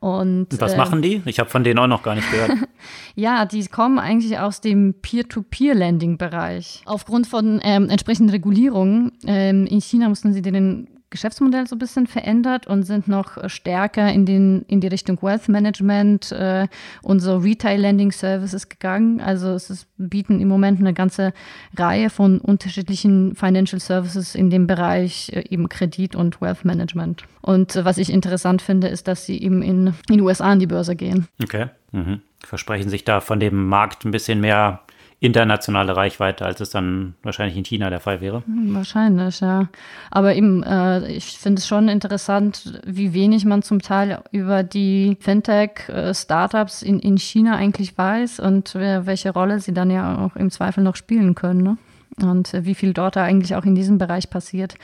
Und, 0.00 0.46
was 0.58 0.72
äh, 0.72 0.76
machen 0.78 1.02
die? 1.02 1.20
Ich 1.26 1.38
habe 1.38 1.50
von 1.50 1.62
denen 1.62 1.78
auch 1.78 1.86
noch 1.86 2.02
gar 2.02 2.14
nicht 2.14 2.30
gehört. 2.30 2.52
ja, 3.14 3.44
die 3.44 3.64
kommen 3.66 3.98
eigentlich 3.98 4.38
aus 4.38 4.62
dem 4.62 4.94
Peer-to-Peer-Lending-Bereich. 4.94 6.82
Aufgrund 6.86 7.26
von 7.26 7.60
ähm, 7.62 7.90
entsprechenden 7.90 8.30
Regulierungen 8.30 9.12
ähm, 9.26 9.66
in 9.66 9.82
China 9.82 10.08
mussten 10.08 10.32
sie 10.32 10.40
den 10.40 10.88
Geschäftsmodell 11.10 11.66
so 11.66 11.76
ein 11.76 11.80
bisschen 11.80 12.06
verändert 12.06 12.66
und 12.66 12.84
sind 12.84 13.08
noch 13.08 13.48
stärker 13.48 14.12
in, 14.12 14.26
den, 14.26 14.62
in 14.68 14.80
die 14.80 14.86
Richtung 14.86 15.20
Wealth 15.22 15.48
Management 15.48 16.32
äh, 16.32 16.68
und 17.02 17.20
so 17.20 17.38
Retail 17.38 17.80
Lending 17.80 18.12
Services 18.12 18.68
gegangen. 18.68 19.20
Also 19.20 19.48
es 19.50 19.70
ist, 19.70 19.88
bieten 19.98 20.40
im 20.40 20.48
Moment 20.48 20.80
eine 20.80 20.94
ganze 20.94 21.32
Reihe 21.76 22.10
von 22.10 22.38
unterschiedlichen 22.38 23.34
Financial 23.34 23.80
Services 23.80 24.34
in 24.34 24.50
dem 24.50 24.66
Bereich 24.66 25.30
äh, 25.32 25.44
eben 25.50 25.68
Kredit 25.68 26.14
und 26.14 26.40
Wealth 26.40 26.64
Management. 26.64 27.24
Und 27.42 27.74
äh, 27.74 27.84
was 27.84 27.98
ich 27.98 28.10
interessant 28.10 28.62
finde, 28.62 28.88
ist, 28.88 29.08
dass 29.08 29.26
sie 29.26 29.42
eben 29.42 29.62
in, 29.62 29.88
in 29.88 29.94
den 30.08 30.20
USA 30.20 30.52
an 30.52 30.60
die 30.60 30.66
Börse 30.66 30.94
gehen. 30.94 31.26
Okay. 31.42 31.66
Mhm. 31.92 32.20
Versprechen 32.44 32.88
sich 32.88 33.04
da 33.04 33.20
von 33.20 33.40
dem 33.40 33.66
Markt 33.66 34.04
ein 34.04 34.12
bisschen 34.12 34.40
mehr 34.40 34.80
internationale 35.20 35.94
Reichweite, 35.94 36.46
als 36.46 36.60
es 36.60 36.70
dann 36.70 37.14
wahrscheinlich 37.22 37.56
in 37.56 37.64
China 37.64 37.90
der 37.90 38.00
Fall 38.00 38.22
wäre. 38.22 38.42
Wahrscheinlich, 38.46 39.40
ja. 39.40 39.68
Aber 40.10 40.34
eben, 40.34 40.62
äh, 40.62 41.12
ich 41.12 41.38
finde 41.38 41.58
es 41.58 41.68
schon 41.68 41.88
interessant, 41.88 42.80
wie 42.86 43.12
wenig 43.12 43.44
man 43.44 43.62
zum 43.62 43.82
Teil 43.82 44.22
über 44.32 44.62
die 44.62 45.18
Fintech-Startups 45.20 46.82
in, 46.82 46.98
in 47.00 47.18
China 47.18 47.56
eigentlich 47.56 47.96
weiß 47.96 48.40
und 48.40 48.74
welche 48.74 49.30
Rolle 49.30 49.60
sie 49.60 49.74
dann 49.74 49.90
ja 49.90 50.24
auch 50.24 50.36
im 50.36 50.50
Zweifel 50.50 50.82
noch 50.82 50.96
spielen 50.96 51.34
können. 51.34 51.62
Ne? 51.62 51.76
Und 52.20 52.52
äh, 52.54 52.64
wie 52.64 52.74
viel 52.74 52.92
dort 52.92 53.16
da 53.16 53.24
eigentlich 53.24 53.54
auch 53.54 53.64
in 53.64 53.74
diesem 53.74 53.98
Bereich 53.98 54.30
passiert. 54.30 54.74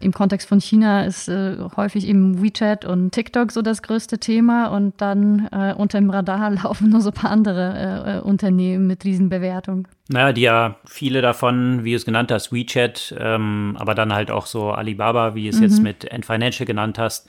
Im 0.00 0.12
Kontext 0.12 0.48
von 0.48 0.60
China 0.60 1.04
ist 1.04 1.28
äh, 1.28 1.56
häufig 1.76 2.06
eben 2.06 2.42
WeChat 2.42 2.84
und 2.84 3.12
TikTok 3.12 3.52
so 3.52 3.62
das 3.62 3.82
größte 3.82 4.18
Thema 4.18 4.68
und 4.68 5.00
dann 5.00 5.48
äh, 5.52 5.74
unter 5.74 5.98
dem 5.98 6.10
Radar 6.10 6.50
laufen 6.62 6.90
nur 6.90 7.00
so 7.00 7.10
ein 7.10 7.14
paar 7.14 7.30
andere 7.30 8.04
äh, 8.06 8.18
äh 8.18 8.20
Unternehmen 8.20 8.86
mit 8.86 9.04
Riesenbewertung. 9.04 9.88
Naja, 10.08 10.32
die 10.32 10.42
ja 10.42 10.76
viele 10.84 11.20
davon, 11.20 11.84
wie 11.84 11.90
du 11.90 11.96
es 11.96 12.04
genannt 12.04 12.30
hast, 12.30 12.52
WeChat, 12.52 13.14
ähm, 13.18 13.76
aber 13.78 13.94
dann 13.94 14.12
halt 14.12 14.30
auch 14.30 14.46
so 14.46 14.70
Alibaba, 14.70 15.34
wie 15.34 15.44
du 15.44 15.48
es 15.50 15.56
mhm. 15.56 15.62
jetzt 15.62 15.82
mit 15.82 16.04
End 16.04 16.24
Financial 16.24 16.66
genannt 16.66 16.98
hast, 16.98 17.28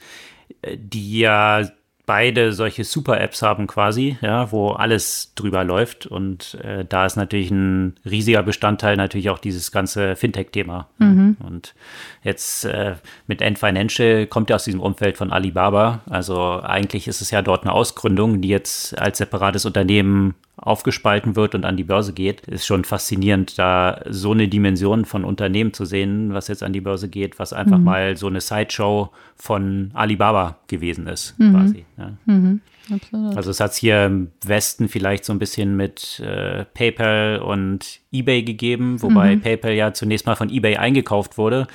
äh, 0.62 0.76
die 0.78 1.18
ja 1.18 1.62
beide 2.08 2.54
solche 2.54 2.84
Super-Apps 2.84 3.42
haben 3.42 3.66
quasi, 3.66 4.16
ja, 4.22 4.50
wo 4.50 4.70
alles 4.70 5.34
drüber 5.34 5.62
läuft. 5.62 6.06
Und 6.06 6.54
äh, 6.64 6.86
da 6.88 7.04
ist 7.04 7.16
natürlich 7.16 7.50
ein 7.50 7.96
riesiger 8.06 8.42
Bestandteil 8.42 8.96
natürlich 8.96 9.28
auch 9.28 9.38
dieses 9.38 9.70
ganze 9.72 10.16
Fintech-Thema. 10.16 10.88
Mhm. 10.96 11.36
Und 11.38 11.74
jetzt 12.22 12.64
äh, 12.64 12.94
mit 13.26 13.42
End 13.42 13.58
Financial 13.58 14.26
kommt 14.26 14.48
ja 14.48 14.56
aus 14.56 14.64
diesem 14.64 14.80
Umfeld 14.80 15.18
von 15.18 15.32
Alibaba. 15.32 16.00
Also 16.08 16.62
eigentlich 16.62 17.08
ist 17.08 17.20
es 17.20 17.30
ja 17.30 17.42
dort 17.42 17.64
eine 17.64 17.74
Ausgründung, 17.74 18.40
die 18.40 18.48
jetzt 18.48 18.98
als 18.98 19.18
separates 19.18 19.66
Unternehmen 19.66 20.34
aufgespalten 20.58 21.36
wird 21.36 21.54
und 21.54 21.64
an 21.64 21.76
die 21.76 21.84
Börse 21.84 22.12
geht, 22.12 22.42
ist 22.42 22.66
schon 22.66 22.84
faszinierend, 22.84 23.58
da 23.58 24.02
so 24.08 24.32
eine 24.32 24.48
Dimension 24.48 25.04
von 25.04 25.24
Unternehmen 25.24 25.72
zu 25.72 25.84
sehen, 25.84 26.34
was 26.34 26.48
jetzt 26.48 26.62
an 26.62 26.72
die 26.72 26.80
Börse 26.80 27.08
geht, 27.08 27.38
was 27.38 27.52
einfach 27.52 27.78
mhm. 27.78 27.84
mal 27.84 28.16
so 28.16 28.26
eine 28.26 28.40
Sideshow 28.40 29.10
von 29.36 29.90
Alibaba 29.94 30.58
gewesen 30.66 31.06
ist, 31.06 31.38
mhm. 31.38 31.52
quasi. 31.52 31.84
Ja. 31.96 32.12
Mhm. 32.26 32.60
Also 33.36 33.50
es 33.50 33.60
hat 33.60 33.72
es 33.72 33.76
hier 33.76 34.06
im 34.06 34.30
Westen 34.44 34.88
vielleicht 34.88 35.24
so 35.24 35.32
ein 35.34 35.38
bisschen 35.38 35.76
mit 35.76 36.20
äh, 36.20 36.64
PayPal 36.64 37.38
und 37.38 38.00
eBay 38.12 38.42
gegeben, 38.42 39.02
wobei 39.02 39.36
mhm. 39.36 39.42
PayPal 39.42 39.72
ja 39.72 39.92
zunächst 39.92 40.26
mal 40.26 40.36
von 40.36 40.50
eBay 40.50 40.76
eingekauft 40.76 41.36
wurde 41.36 41.66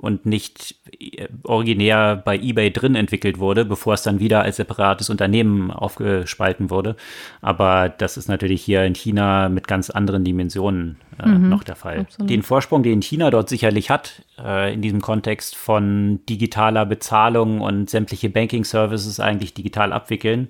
und 0.00 0.24
nicht 0.26 0.76
äh, 0.98 1.28
originär 1.44 2.16
bei 2.16 2.38
eBay 2.38 2.70
drin 2.72 2.94
entwickelt 2.94 3.38
wurde, 3.38 3.64
bevor 3.64 3.94
es 3.94 4.02
dann 4.02 4.18
wieder 4.18 4.42
als 4.42 4.56
separates 4.56 5.10
Unternehmen 5.10 5.70
aufgespalten 5.70 6.70
wurde. 6.70 6.96
Aber 7.40 7.88
das 7.88 8.16
ist 8.16 8.28
natürlich 8.28 8.62
hier 8.62 8.84
in 8.84 8.94
China 8.94 9.48
mit 9.48 9.68
ganz 9.68 9.90
anderen 9.90 10.24
Dimensionen 10.24 10.96
äh, 11.22 11.28
mhm, 11.28 11.48
noch 11.48 11.64
der 11.64 11.76
Fall. 11.76 12.00
Absolut. 12.00 12.30
Den 12.30 12.42
Vorsprung, 12.42 12.82
den 12.82 13.02
China 13.02 13.30
dort 13.30 13.48
sicherlich 13.48 13.90
hat, 13.90 14.22
äh, 14.42 14.72
in 14.72 14.80
diesem 14.80 15.00
Kontext 15.00 15.56
von 15.56 16.20
digitaler 16.28 16.86
Bezahlung 16.86 17.60
und 17.60 17.90
sämtliche 17.90 18.30
Banking-Services 18.30 19.20
eigentlich 19.20 19.54
digital 19.54 19.92
abwickeln, 19.92 20.48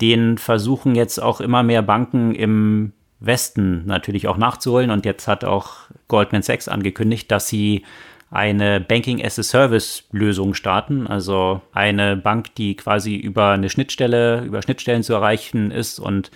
den 0.00 0.38
versuchen 0.38 0.94
jetzt 0.94 1.22
auch 1.22 1.40
immer 1.40 1.62
mehr 1.62 1.82
Banken 1.82 2.34
im 2.34 2.92
Westen 3.18 3.86
natürlich 3.86 4.28
auch 4.28 4.36
nachzuholen. 4.36 4.90
Und 4.90 5.04
jetzt 5.04 5.26
hat 5.26 5.44
auch 5.44 5.74
Goldman 6.08 6.42
Sachs 6.42 6.68
angekündigt, 6.68 7.30
dass 7.30 7.48
sie 7.48 7.84
eine 8.30 8.80
Banking-as-a-Service-Lösung 8.80 10.54
starten, 10.54 11.06
also 11.06 11.60
eine 11.72 12.16
Bank, 12.16 12.54
die 12.56 12.74
quasi 12.74 13.14
über 13.14 13.50
eine 13.50 13.70
Schnittstelle, 13.70 14.42
über 14.44 14.62
Schnittstellen 14.62 15.02
zu 15.02 15.14
erreichen 15.14 15.70
ist 15.70 15.98
und 16.00 16.30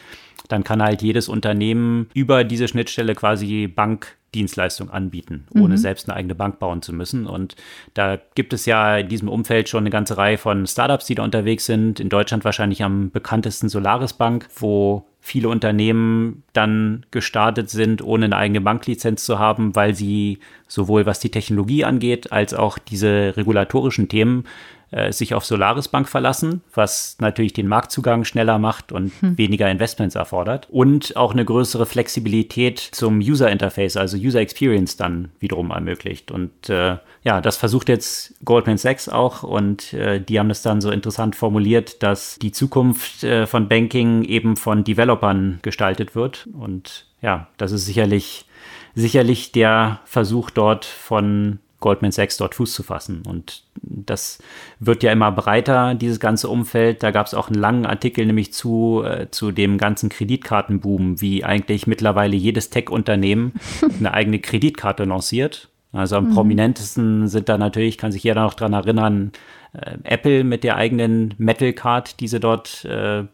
dann 0.51 0.65
kann 0.65 0.83
halt 0.83 1.03
jedes 1.03 1.29
Unternehmen 1.29 2.09
über 2.15 2.45
diese 2.45 2.69
Schnittstelle 2.69 3.15
quasi 3.15 3.69
Bankdienstleistung 3.69 4.91
anbieten, 4.91 5.47
ohne 5.55 5.75
mhm. 5.75 5.79
selbst 5.79 6.09
eine 6.09 6.17
eigene 6.17 6.35
Bank 6.35 6.59
bauen 6.59 6.83
zu 6.83 6.93
müssen. 6.93 7.27
Und 7.27 7.57
da 7.95 8.19
gibt 8.35 8.53
es 8.53 8.67
ja 8.67 8.99
in 8.99 9.09
diesem 9.09 9.29
Umfeld 9.29 9.69
schon 9.69 9.85
eine 9.85 9.91
ganze 9.91 10.17
Reihe 10.17 10.39
von 10.39 10.67
Startups, 10.67 11.07
die 11.07 11.15
da 11.15 11.23
unterwegs 11.23 11.67
sind. 11.67 12.01
In 12.01 12.09
Deutschland 12.09 12.45
wahrscheinlich 12.45 12.83
am 12.83 13.11
bekanntesten 13.11 13.69
Solaris 13.69 14.13
Bank, 14.13 14.49
wo 14.57 15.07
viele 15.21 15.49
Unternehmen 15.49 16.43
dann 16.53 17.05
gestartet 17.11 17.71
sind, 17.71 18.03
ohne 18.03 18.25
eine 18.25 18.37
eigene 18.37 18.61
Banklizenz 18.61 19.25
zu 19.25 19.39
haben, 19.39 19.77
weil 19.77 19.95
sie 19.95 20.39
sowohl 20.67 21.07
was 21.07 21.21
die 21.21 21.31
Technologie 21.31 21.85
angeht, 21.85 22.33
als 22.33 22.55
auch 22.55 22.79
diese 22.79 23.35
regulatorischen 23.37 24.09
Themen 24.09 24.45
äh, 24.91 25.13
sich 25.13 25.35
auf 25.35 25.45
Solaris 25.45 25.89
Bank 25.89 26.09
verlassen, 26.09 26.63
was 26.75 27.17
natürlich 27.21 27.53
den 27.53 27.69
Marktzugang 27.69 28.25
schneller 28.25 28.59
macht 28.59 28.93
und 28.93 29.13
hm. 29.21 29.39
weniger 29.39 29.71
Investments 29.71 30.15
erfordert 30.15 30.69
und 30.71 31.17
auch 31.17 31.33
eine 31.33 31.45
größere 31.45 31.87
Flexibilität 31.87 32.79
zum 32.79 33.19
User 33.19 33.51
Interface, 33.51 33.97
also 33.97 34.17
User 34.17 34.41
Experience 34.41 34.97
dann 34.97 35.31
wiederum 35.39 35.71
ermöglicht. 35.71 36.31
Und 36.31 36.69
äh, 36.69 36.97
ja, 37.23 37.41
das 37.41 37.57
versucht 37.57 37.89
jetzt 37.89 38.35
Goldman 38.45 38.79
Sachs 38.79 39.09
auch 39.09 39.43
und 39.43 39.93
äh, 39.93 40.21
die 40.21 40.39
haben 40.39 40.49
das 40.49 40.63
dann 40.63 40.81
so 40.81 40.91
interessant 40.91 41.37
formuliert, 41.37 42.03
dass 42.03 42.39
die 42.39 42.53
Zukunft 42.53 43.25
äh, 43.25 43.47
von 43.47 43.69
Banking 43.69 44.25
eben 44.25 44.57
von 44.57 44.85
Developern 44.85 45.61
gestaltet 45.63 46.15
wird 46.15 46.49
und 46.53 47.07
ja, 47.23 47.49
das 47.59 47.73
ist 47.73 47.85
sicherlich 47.85 48.47
sicherlich 48.95 49.53
der 49.53 50.01
Versuch 50.05 50.51
dort 50.51 50.85
von 50.85 51.59
Goldman 51.81 52.13
Sachs 52.13 52.37
dort 52.37 52.55
Fuß 52.55 52.73
zu 52.73 52.83
fassen. 52.83 53.23
Und 53.27 53.65
das 53.83 54.39
wird 54.79 55.03
ja 55.03 55.13
immer 55.13 55.33
breiter, 55.33 55.95
dieses 55.95 56.21
ganze 56.21 56.49
Umfeld. 56.49 57.03
Da 57.03 57.11
gab 57.11 57.27
es 57.27 57.35
auch 57.35 57.49
einen 57.49 57.59
langen 57.59 57.87
Artikel 57.87 58.27
nämlich 58.27 58.53
zu, 58.53 59.03
äh, 59.05 59.31
zu 59.31 59.51
dem 59.51 59.79
ganzen 59.79 60.11
Kreditkartenboom, 60.11 61.21
wie 61.21 61.45
eigentlich 61.45 61.87
mittlerweile 61.87 62.37
jedes 62.37 62.71
Tech-Unternehmen 62.71 63.55
eine 63.99 64.15
eigene 64.15 64.39
Kreditkarte 64.39 65.05
lanciert. 65.05 65.69
Also 65.93 66.17
am 66.17 66.29
mhm. 66.29 66.35
prominentesten 66.35 67.27
sind 67.27 67.49
da 67.49 67.59
natürlich, 67.59 67.99
kann 67.99 68.13
sich 68.13 68.23
jeder 68.23 68.43
noch 68.43 68.55
dran 68.55 68.75
erinnern, 68.75 69.33
äh, 69.73 69.97
Apple 70.05 70.45
mit 70.45 70.63
der 70.63 70.77
eigenen 70.77 71.35
Metal 71.39 71.73
Card, 71.73 72.21
die 72.21 72.29
sie 72.29 72.39
dort 72.39 72.85
äh, 72.85 73.25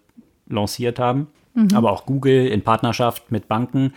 lanciert 0.49 0.99
haben 0.99 1.27
mhm. 1.57 1.75
aber 1.75 1.91
auch 1.91 2.07
Google 2.07 2.47
in 2.47 2.63
Partnerschaft 2.63 3.33
mit 3.33 3.49
Banken. 3.49 3.93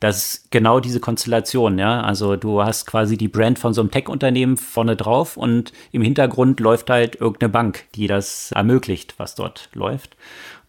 Das 0.00 0.16
ist 0.16 0.50
genau 0.50 0.80
diese 0.80 1.00
Konstellation, 1.00 1.78
ja. 1.78 2.02
Also 2.02 2.36
du 2.36 2.62
hast 2.62 2.86
quasi 2.86 3.16
die 3.16 3.28
Brand 3.28 3.58
von 3.58 3.72
so 3.72 3.80
einem 3.80 3.90
Tech-Unternehmen 3.90 4.56
vorne 4.56 4.96
drauf 4.96 5.36
und 5.36 5.72
im 5.92 6.02
Hintergrund 6.02 6.60
läuft 6.60 6.90
halt 6.90 7.16
irgendeine 7.20 7.50
Bank, 7.50 7.84
die 7.94 8.06
das 8.06 8.52
ermöglicht, 8.52 9.14
was 9.16 9.34
dort 9.34 9.70
läuft. 9.72 10.16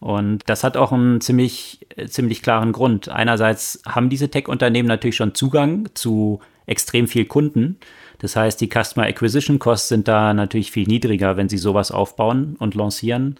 Und 0.00 0.40
das 0.46 0.64
hat 0.64 0.76
auch 0.76 0.92
einen 0.92 1.20
ziemlich, 1.20 1.86
ziemlich 2.08 2.42
klaren 2.42 2.72
Grund. 2.72 3.08
Einerseits 3.08 3.80
haben 3.86 4.08
diese 4.08 4.30
Tech-Unternehmen 4.30 4.88
natürlich 4.88 5.16
schon 5.16 5.34
Zugang 5.34 5.88
zu 5.94 6.40
extrem 6.66 7.08
viel 7.08 7.24
Kunden. 7.24 7.78
Das 8.18 8.36
heißt, 8.36 8.60
die 8.60 8.68
Customer 8.68 9.06
Acquisition 9.06 9.58
Costs 9.58 9.88
sind 9.88 10.08
da 10.08 10.34
natürlich 10.34 10.70
viel 10.70 10.86
niedriger, 10.86 11.36
wenn 11.36 11.48
sie 11.48 11.58
sowas 11.58 11.90
aufbauen 11.90 12.56
und 12.58 12.74
lancieren. 12.74 13.38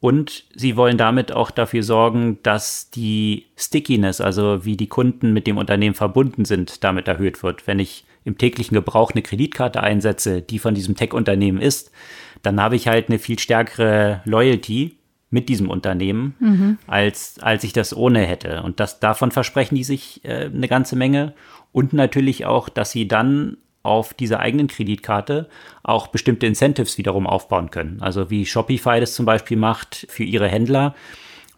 Und 0.00 0.44
sie 0.54 0.76
wollen 0.76 0.98
damit 0.98 1.32
auch 1.32 1.50
dafür 1.50 1.82
sorgen, 1.82 2.38
dass 2.42 2.90
die 2.90 3.46
Stickiness, 3.56 4.20
also 4.20 4.64
wie 4.64 4.76
die 4.76 4.88
Kunden 4.88 5.32
mit 5.32 5.46
dem 5.46 5.56
Unternehmen 5.56 5.94
verbunden 5.94 6.44
sind, 6.44 6.84
damit 6.84 7.08
erhöht 7.08 7.42
wird. 7.42 7.66
Wenn 7.66 7.78
ich 7.78 8.04
im 8.24 8.36
täglichen 8.36 8.74
Gebrauch 8.74 9.12
eine 9.12 9.22
Kreditkarte 9.22 9.82
einsetze, 9.82 10.42
die 10.42 10.58
von 10.58 10.74
diesem 10.74 10.96
Tech-Unternehmen 10.96 11.60
ist, 11.60 11.92
dann 12.42 12.60
habe 12.60 12.76
ich 12.76 12.88
halt 12.88 13.08
eine 13.08 13.18
viel 13.18 13.38
stärkere 13.38 14.20
Loyalty 14.24 14.96
mit 15.30 15.48
diesem 15.48 15.70
Unternehmen, 15.70 16.34
mhm. 16.38 16.78
als, 16.86 17.38
als 17.40 17.64
ich 17.64 17.72
das 17.72 17.96
ohne 17.96 18.20
hätte. 18.20 18.62
Und 18.62 18.80
das, 18.80 19.00
davon 19.00 19.30
versprechen 19.30 19.74
die 19.74 19.84
sich 19.84 20.24
äh, 20.24 20.50
eine 20.52 20.68
ganze 20.68 20.96
Menge. 20.96 21.34
Und 21.72 21.92
natürlich 21.92 22.46
auch, 22.46 22.68
dass 22.68 22.90
sie 22.90 23.08
dann 23.08 23.56
auf 23.86 24.14
dieser 24.14 24.40
eigenen 24.40 24.68
Kreditkarte 24.68 25.48
auch 25.82 26.08
bestimmte 26.08 26.46
Incentives 26.46 26.98
wiederum 26.98 27.26
aufbauen 27.26 27.70
können. 27.70 27.98
Also 28.00 28.30
wie 28.30 28.44
Shopify 28.44 29.00
das 29.00 29.14
zum 29.14 29.26
Beispiel 29.26 29.56
macht 29.56 30.06
für 30.10 30.24
ihre 30.24 30.48
Händler. 30.48 30.94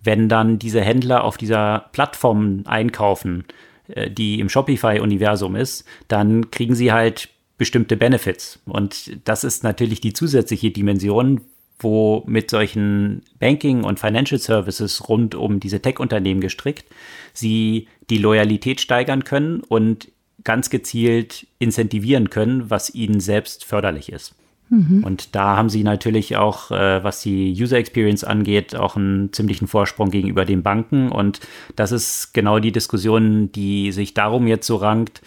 Wenn 0.02 0.28
dann 0.28 0.58
diese 0.58 0.80
Händler 0.80 1.24
auf 1.24 1.36
dieser 1.36 1.86
Plattform 1.92 2.62
einkaufen, 2.66 3.44
äh, 3.88 4.10
die 4.10 4.40
im 4.40 4.48
Shopify-Universum 4.48 5.56
ist, 5.56 5.84
dann 6.08 6.50
kriegen 6.50 6.74
sie 6.74 6.92
halt 6.92 7.30
bestimmte 7.56 7.96
Benefits. 7.96 8.60
Und 8.66 9.18
das 9.24 9.44
ist 9.44 9.64
natürlich 9.64 10.00
die 10.00 10.12
zusätzliche 10.12 10.70
Dimension, 10.70 11.40
wo 11.80 12.24
mit 12.26 12.50
solchen 12.50 13.22
Banking- 13.38 13.84
und 13.84 14.00
Financial 14.00 14.40
Services 14.40 15.08
rund 15.08 15.34
um 15.34 15.60
diese 15.60 15.80
Tech-Unternehmen 15.80 16.40
gestrickt, 16.40 16.86
sie 17.32 17.88
die 18.10 18.18
Loyalität 18.18 18.80
steigern 18.80 19.24
können 19.24 19.60
und 19.60 20.08
ganz 20.44 20.70
gezielt 20.70 21.46
incentivieren 21.58 22.30
können, 22.30 22.70
was 22.70 22.94
ihnen 22.94 23.20
selbst 23.20 23.64
förderlich 23.64 24.12
ist. 24.12 24.34
Mhm. 24.70 25.02
Und 25.02 25.34
da 25.34 25.56
haben 25.56 25.70
sie 25.70 25.82
natürlich 25.82 26.36
auch, 26.36 26.70
äh, 26.70 27.02
was 27.02 27.22
die 27.22 27.50
User 27.52 27.78
Experience 27.78 28.24
angeht, 28.24 28.76
auch 28.76 28.96
einen 28.96 29.32
ziemlichen 29.32 29.66
Vorsprung 29.66 30.10
gegenüber 30.10 30.44
den 30.44 30.62
Banken. 30.62 31.10
Und 31.10 31.40
das 31.76 31.92
ist 31.92 32.34
genau 32.34 32.58
die 32.58 32.72
Diskussion, 32.72 33.50
die 33.52 33.92
sich 33.92 34.14
darum 34.14 34.46
jetzt 34.46 34.66
so 34.66 34.76
rankt. 34.76 35.22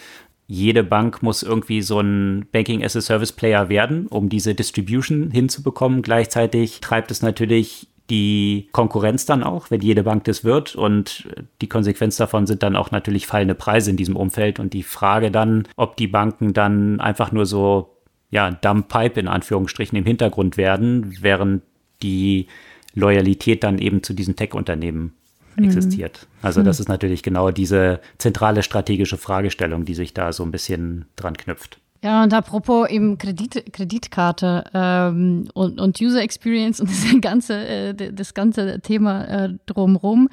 Jede 0.47 0.83
Bank 0.83 1.23
muss 1.23 1.43
irgendwie 1.43 1.81
so 1.81 1.99
ein 2.01 2.45
Banking 2.51 2.83
as 2.83 2.95
a 2.95 3.01
Service 3.01 3.31
Player 3.31 3.69
werden, 3.69 4.07
um 4.07 4.27
diese 4.27 4.53
Distribution 4.53 5.31
hinzubekommen. 5.31 6.01
Gleichzeitig 6.01 6.81
treibt 6.81 7.09
es 7.09 7.21
natürlich 7.21 7.87
die 8.11 8.67
Konkurrenz 8.73 9.25
dann 9.25 9.41
auch, 9.41 9.71
wenn 9.71 9.81
jede 9.81 10.03
Bank 10.03 10.25
das 10.25 10.43
wird. 10.43 10.75
Und 10.75 11.27
die 11.61 11.69
Konsequenz 11.69 12.17
davon 12.17 12.45
sind 12.45 12.61
dann 12.61 12.75
auch 12.75 12.91
natürlich 12.91 13.25
fallende 13.25 13.55
Preise 13.55 13.89
in 13.89 13.97
diesem 13.97 14.17
Umfeld. 14.17 14.59
Und 14.59 14.73
die 14.73 14.83
Frage 14.83 15.31
dann, 15.31 15.67
ob 15.77 15.95
die 15.95 16.07
Banken 16.07 16.53
dann 16.53 16.99
einfach 16.99 17.31
nur 17.31 17.45
so 17.45 17.97
ja, 18.29 18.51
Dump 18.51 18.89
Pipe 18.89 19.19
in 19.19 19.27
Anführungsstrichen 19.27 19.97
im 19.97 20.05
Hintergrund 20.05 20.57
werden, 20.57 21.15
während 21.21 21.63
die 22.03 22.47
Loyalität 22.93 23.63
dann 23.63 23.77
eben 23.77 24.03
zu 24.03 24.13
diesen 24.13 24.35
Tech-Unternehmen 24.35 25.13
mhm. 25.55 25.65
existiert. 25.65 26.27
Also 26.41 26.63
das 26.63 26.79
mhm. 26.79 26.83
ist 26.83 26.89
natürlich 26.89 27.23
genau 27.23 27.51
diese 27.51 28.01
zentrale 28.17 28.63
strategische 28.63 29.17
Fragestellung, 29.17 29.85
die 29.85 29.93
sich 29.93 30.13
da 30.13 30.33
so 30.33 30.43
ein 30.43 30.51
bisschen 30.51 31.05
dran 31.15 31.37
knüpft. 31.37 31.80
Ja, 32.03 32.23
und 32.23 32.33
apropos 32.33 32.89
eben 32.89 33.19
Kredit, 33.19 33.71
Kreditkarte 33.71 34.63
ähm, 34.73 35.47
und, 35.53 35.79
und 35.79 36.01
User 36.01 36.21
Experience 36.21 36.79
und 36.79 36.89
das 37.13 37.21
ganze, 37.21 37.67
äh, 37.67 38.11
das 38.11 38.33
ganze 38.33 38.79
Thema 38.79 39.25
äh, 39.25 39.49
drumherum, 39.67 40.29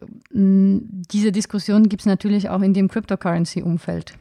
äh, 0.00 0.06
diese 0.32 1.30
Diskussion 1.30 1.88
gibt 1.88 2.02
es 2.02 2.06
natürlich 2.06 2.48
auch 2.48 2.60
in 2.60 2.74
dem 2.74 2.88
Cryptocurrency-Umfeld. 2.88 4.14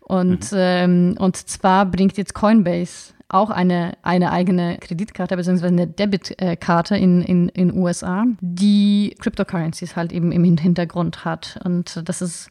Und, 0.00 0.52
mhm. 0.52 0.58
ähm, 0.58 1.14
und 1.18 1.36
zwar 1.36 1.86
bringt 1.86 2.18
jetzt 2.18 2.34
Coinbase 2.34 3.14
auch 3.28 3.50
eine, 3.50 3.94
eine 4.02 4.30
eigene 4.30 4.78
Kreditkarte 4.78 5.36
bzw. 5.36 5.66
eine 5.66 5.86
Debitkarte 5.86 6.96
in 6.96 7.22
in, 7.22 7.48
in 7.48 7.76
USA, 7.76 8.24
die 8.40 9.16
Cryptocurrencies 9.18 9.96
halt 9.96 10.12
eben 10.12 10.30
im 10.30 10.44
Hintergrund 10.56 11.24
hat. 11.24 11.58
Und 11.64 12.08
das 12.08 12.22
ist 12.22 12.50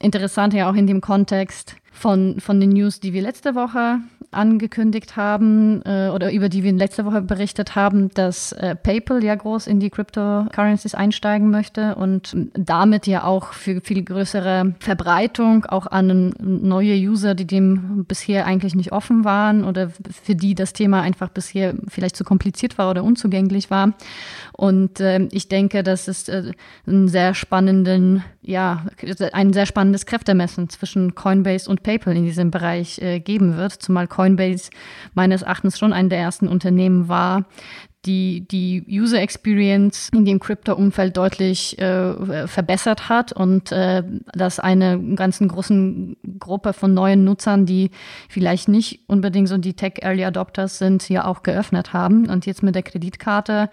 interessant 0.00 0.54
ja 0.54 0.70
auch 0.70 0.74
in 0.74 0.86
dem 0.86 1.02
Kontext 1.02 1.76
von, 1.94 2.40
von 2.40 2.60
den 2.60 2.70
News, 2.70 3.00
die 3.00 3.12
wir 3.12 3.22
letzte 3.22 3.54
Woche 3.54 4.00
angekündigt 4.32 5.16
haben 5.16 5.80
äh, 5.82 6.08
oder 6.08 6.32
über 6.32 6.48
die 6.48 6.64
wir 6.64 6.72
letzte 6.72 7.04
Woche 7.04 7.22
berichtet 7.22 7.76
haben, 7.76 8.10
dass 8.14 8.52
äh, 8.52 8.74
PayPal 8.74 9.22
ja 9.22 9.34
groß 9.34 9.68
in 9.68 9.78
die 9.78 9.90
Cryptocurrencies 9.90 10.94
einsteigen 10.94 11.50
möchte 11.50 11.94
und 11.94 12.36
damit 12.54 13.06
ja 13.06 13.24
auch 13.24 13.52
für 13.52 13.80
viel 13.80 14.02
größere 14.02 14.74
Verbreitung 14.80 15.66
auch 15.66 15.86
an 15.86 16.34
neue 16.40 16.96
User, 16.96 17.34
die 17.34 17.46
dem 17.46 18.04
bisher 18.06 18.44
eigentlich 18.44 18.74
nicht 18.74 18.92
offen 18.92 19.24
waren 19.24 19.64
oder 19.64 19.90
für 19.90 20.34
die 20.34 20.56
das 20.56 20.72
Thema 20.72 21.00
einfach 21.00 21.28
bisher 21.28 21.74
vielleicht 21.86 22.16
zu 22.16 22.24
kompliziert 22.24 22.76
war 22.76 22.90
oder 22.90 23.04
unzugänglich 23.04 23.70
war. 23.70 23.92
Und 24.52 25.00
äh, 25.00 25.28
ich 25.30 25.48
denke, 25.48 25.84
das 25.84 26.08
ist 26.08 26.28
äh, 26.28 26.52
ein 26.86 27.08
sehr 27.08 27.34
spannenden, 27.34 28.24
ja, 28.46 28.84
ein 29.32 29.52
sehr 29.52 29.66
spannendes 29.66 30.04
Kräftemessen 30.04 30.68
zwischen 30.68 31.14
Coinbase 31.14 31.68
und 31.68 31.82
PayPal 31.82 32.16
in 32.16 32.24
diesem 32.24 32.50
Bereich 32.50 32.98
äh, 33.00 33.18
geben 33.20 33.56
wird, 33.56 33.72
zumal 33.72 34.06
Coinbase 34.06 34.70
meines 35.14 35.42
Erachtens 35.42 35.78
schon 35.78 35.92
ein 35.92 36.10
der 36.10 36.18
ersten 36.18 36.46
Unternehmen 36.46 37.08
war, 37.08 37.46
die 38.06 38.46
die 38.48 38.84
User 38.88 39.20
Experience 39.20 40.08
in 40.12 40.24
dem 40.24 40.40
Crypto-Umfeld 40.40 41.16
deutlich 41.16 41.78
äh, 41.78 42.46
verbessert 42.46 43.08
hat 43.08 43.32
und 43.32 43.72
äh, 43.72 44.02
dass 44.32 44.60
eine 44.60 45.00
ganzen 45.14 45.48
großen 45.48 46.16
Gruppe 46.38 46.72
von 46.72 46.94
neuen 46.94 47.24
Nutzern, 47.24 47.66
die 47.66 47.90
vielleicht 48.28 48.68
nicht 48.68 49.00
unbedingt 49.06 49.48
so 49.48 49.58
die 49.58 49.74
Tech 49.74 49.94
Early 50.02 50.24
Adopters 50.24 50.78
sind, 50.78 51.02
hier 51.02 51.26
auch 51.26 51.42
geöffnet 51.42 51.92
haben. 51.92 52.28
Und 52.28 52.46
jetzt 52.46 52.62
mit 52.62 52.74
der 52.74 52.82
Kreditkarte 52.82 53.70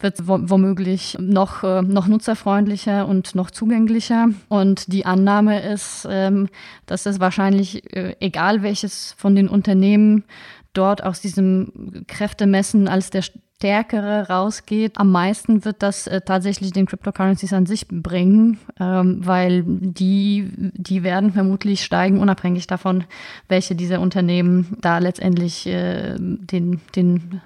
wird 0.00 0.20
es 0.20 0.28
womöglich 0.28 1.16
noch, 1.20 1.64
äh, 1.64 1.82
noch 1.82 2.06
nutzerfreundlicher 2.06 3.06
und 3.06 3.34
noch 3.34 3.50
zugänglicher. 3.50 4.28
Und 4.48 4.92
die 4.92 5.06
Annahme 5.06 5.62
ist, 5.62 6.06
ähm, 6.10 6.48
dass 6.86 7.06
es 7.06 7.20
wahrscheinlich, 7.20 7.94
äh, 7.94 8.14
egal 8.20 8.62
welches 8.62 9.14
von 9.18 9.34
den 9.34 9.48
Unternehmen 9.48 10.24
dort 10.72 11.02
aus 11.02 11.20
diesem 11.20 12.04
Kräftemessen 12.06 12.88
als 12.88 13.10
der 13.10 13.22
stärkere 13.22 14.28
rausgeht, 14.28 14.98
am 14.98 15.12
meisten 15.12 15.64
wird 15.64 15.84
das 15.84 16.08
äh, 16.08 16.20
tatsächlich 16.20 16.72
den 16.72 16.86
Cryptocurrencies 16.86 17.52
an 17.52 17.64
sich 17.64 17.86
bringen, 17.88 18.58
ähm, 18.80 19.24
weil 19.24 19.62
die, 19.64 20.50
die 20.56 21.04
werden 21.04 21.32
vermutlich 21.32 21.84
steigen, 21.84 22.18
unabhängig 22.18 22.66
davon, 22.66 23.04
welche 23.46 23.76
dieser 23.76 24.00
Unternehmen 24.00 24.76
da 24.80 24.98
letztendlich 24.98 25.68
äh, 25.68 26.16
den, 26.18 26.80
den 26.96 27.40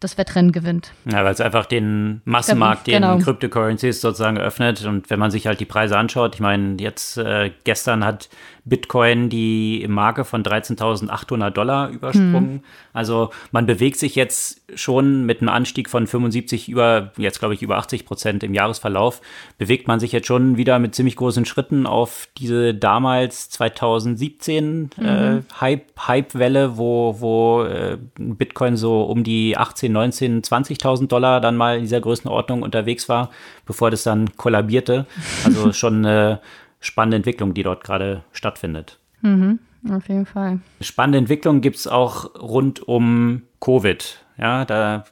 das 0.00 0.16
Wettrennen 0.16 0.52
gewinnt. 0.52 0.92
Ja, 1.10 1.24
weil 1.24 1.32
es 1.32 1.40
einfach 1.40 1.66
den 1.66 2.22
Massenmarkt, 2.24 2.86
den 2.86 3.02
genau. 3.02 3.18
Cryptocurrencies 3.18 4.00
sozusagen 4.00 4.38
öffnet. 4.38 4.84
Und 4.84 5.10
wenn 5.10 5.18
man 5.18 5.30
sich 5.30 5.46
halt 5.46 5.60
die 5.60 5.64
Preise 5.64 5.98
anschaut, 5.98 6.36
ich 6.36 6.40
meine, 6.40 6.76
jetzt 6.80 7.18
äh, 7.18 7.50
gestern 7.64 8.04
hat 8.04 8.28
Bitcoin 8.68 9.28
die 9.28 9.84
Marke 9.88 10.24
von 10.24 10.42
13.800 10.42 11.50
Dollar 11.50 11.90
übersprungen. 11.90 12.50
Hm. 12.50 12.60
Also 12.92 13.30
man 13.52 13.66
bewegt 13.66 13.98
sich 13.98 14.14
jetzt 14.14 14.60
schon 14.74 15.24
mit 15.24 15.40
einem 15.40 15.48
Anstieg 15.48 15.88
von 15.88 16.06
75 16.06 16.68
über, 16.68 17.12
jetzt 17.16 17.38
glaube 17.38 17.54
ich 17.54 17.62
über 17.62 17.78
80 17.78 18.04
Prozent 18.04 18.42
im 18.42 18.54
Jahresverlauf, 18.54 19.20
bewegt 19.56 19.88
man 19.88 20.00
sich 20.00 20.12
jetzt 20.12 20.26
schon 20.26 20.56
wieder 20.56 20.78
mit 20.78 20.94
ziemlich 20.94 21.16
großen 21.16 21.44
Schritten 21.44 21.86
auf 21.86 22.28
diese 22.36 22.74
damals 22.74 23.48
2017 23.50 24.90
mhm. 24.96 25.04
äh, 25.04 25.40
Hype, 25.60 25.86
Hype-Welle, 25.98 26.76
wo, 26.76 27.16
wo 27.18 27.62
äh, 27.62 27.98
Bitcoin 28.18 28.76
so 28.76 29.02
um 29.02 29.24
die 29.24 29.56
18, 29.56 29.90
19, 29.92 30.42
20.000 30.42 31.08
Dollar 31.08 31.40
dann 31.40 31.56
mal 31.56 31.76
in 31.76 31.82
dieser 31.82 32.00
Größenordnung 32.00 32.62
unterwegs 32.62 33.08
war, 33.08 33.30
bevor 33.64 33.90
das 33.90 34.02
dann 34.02 34.36
kollabierte. 34.36 35.06
Also 35.44 35.72
schon 35.78 36.04
eine 36.04 36.40
spannende 36.80 37.16
Entwicklung, 37.16 37.54
die 37.54 37.62
dort 37.62 37.84
gerade 37.84 38.24
stattfindet. 38.32 38.98
Mhm, 39.22 39.58
auf 39.90 40.08
jeden 40.08 40.26
Fall. 40.26 40.60
Spannende 40.80 41.18
Entwicklung 41.18 41.60
gibt 41.60 41.76
es 41.76 41.86
auch 41.86 42.34
rund 42.40 42.86
um 42.86 43.42
Covid. 43.60 44.24
Ja, 44.38 44.64
da 44.64 45.04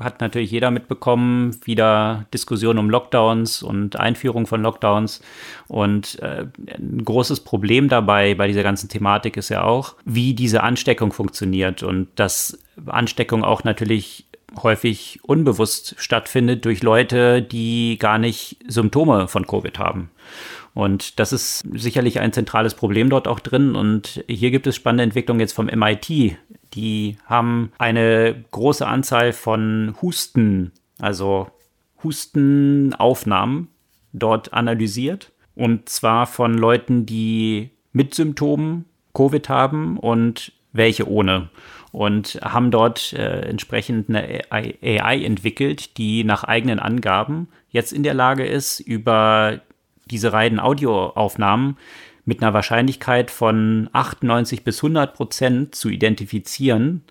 hat 0.00 0.20
natürlich 0.20 0.50
jeder 0.50 0.70
mitbekommen, 0.70 1.56
wieder 1.64 2.26
Diskussionen 2.32 2.78
um 2.78 2.90
Lockdowns 2.90 3.62
und 3.62 3.96
Einführung 3.96 4.46
von 4.46 4.62
Lockdowns. 4.62 5.20
Und 5.66 6.20
äh, 6.20 6.46
ein 6.72 7.04
großes 7.04 7.40
Problem 7.40 7.88
dabei 7.88 8.34
bei 8.34 8.46
dieser 8.46 8.62
ganzen 8.62 8.88
Thematik 8.88 9.36
ist 9.36 9.48
ja 9.48 9.64
auch, 9.64 9.96
wie 10.04 10.34
diese 10.34 10.62
Ansteckung 10.62 11.12
funktioniert 11.12 11.82
und 11.82 12.08
dass 12.16 12.58
Ansteckung 12.86 13.44
auch 13.44 13.64
natürlich 13.64 14.26
häufig 14.62 15.20
unbewusst 15.22 15.94
stattfindet 15.98 16.64
durch 16.64 16.82
Leute, 16.82 17.42
die 17.42 17.98
gar 17.98 18.18
nicht 18.18 18.56
Symptome 18.66 19.28
von 19.28 19.46
Covid 19.46 19.78
haben. 19.78 20.10
Und 20.78 21.18
das 21.18 21.32
ist 21.32 21.64
sicherlich 21.72 22.20
ein 22.20 22.32
zentrales 22.32 22.74
Problem 22.74 23.10
dort 23.10 23.26
auch 23.26 23.40
drin. 23.40 23.74
Und 23.74 24.22
hier 24.28 24.52
gibt 24.52 24.64
es 24.68 24.76
spannende 24.76 25.02
Entwicklungen 25.02 25.40
jetzt 25.40 25.54
vom 25.54 25.66
MIT. 25.66 26.36
Die 26.74 27.16
haben 27.26 27.72
eine 27.78 28.44
große 28.52 28.86
Anzahl 28.86 29.32
von 29.32 29.96
Husten, 30.00 30.70
also 31.00 31.48
Hustenaufnahmen 32.04 33.66
dort 34.12 34.52
analysiert. 34.52 35.32
Und 35.56 35.88
zwar 35.88 36.28
von 36.28 36.54
Leuten, 36.54 37.06
die 37.06 37.70
mit 37.90 38.14
Symptomen 38.14 38.84
Covid 39.14 39.48
haben 39.48 39.98
und 39.98 40.52
welche 40.72 41.10
ohne. 41.10 41.48
Und 41.90 42.38
haben 42.40 42.70
dort 42.70 43.14
äh, 43.14 43.40
entsprechend 43.48 44.10
eine 44.10 44.42
AI 44.52 45.24
entwickelt, 45.24 45.98
die 45.98 46.22
nach 46.22 46.44
eigenen 46.44 46.78
Angaben 46.78 47.48
jetzt 47.68 47.92
in 47.92 48.04
der 48.04 48.14
Lage 48.14 48.46
ist, 48.46 48.78
über 48.78 49.60
diese 50.10 50.32
reinen 50.32 50.60
Audioaufnahmen 50.60 51.76
mit 52.24 52.42
einer 52.42 52.52
Wahrscheinlichkeit 52.52 53.30
von 53.30 53.88
98 53.92 54.64
bis 54.64 54.78
100 54.78 55.14
Prozent 55.14 55.74
zu 55.74 55.88
identifizieren, 55.88 57.02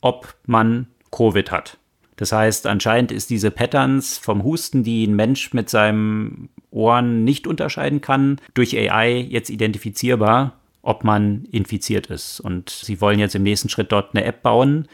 ob 0.00 0.34
man 0.46 0.86
Covid 1.10 1.50
hat. 1.50 1.78
Das 2.16 2.32
heißt, 2.32 2.66
anscheinend 2.66 3.12
ist 3.12 3.30
diese 3.30 3.50
Patterns 3.50 4.18
vom 4.18 4.44
Husten, 4.44 4.84
die 4.84 5.06
ein 5.06 5.16
Mensch 5.16 5.54
mit 5.54 5.70
seinem 5.70 6.50
Ohren 6.70 7.24
nicht 7.24 7.46
unterscheiden 7.46 8.00
kann, 8.00 8.40
durch 8.54 8.76
AI 8.76 9.26
jetzt 9.28 9.50
identifizierbar, 9.50 10.60
ob 10.82 11.02
man 11.02 11.46
infiziert 11.50 12.08
ist. 12.08 12.38
Und 12.38 12.70
sie 12.70 13.00
wollen 13.00 13.18
jetzt 13.18 13.34
im 13.34 13.42
nächsten 13.42 13.70
Schritt 13.70 13.90
dort 13.90 14.14
eine 14.14 14.24
App 14.24 14.42
bauen, 14.42 14.86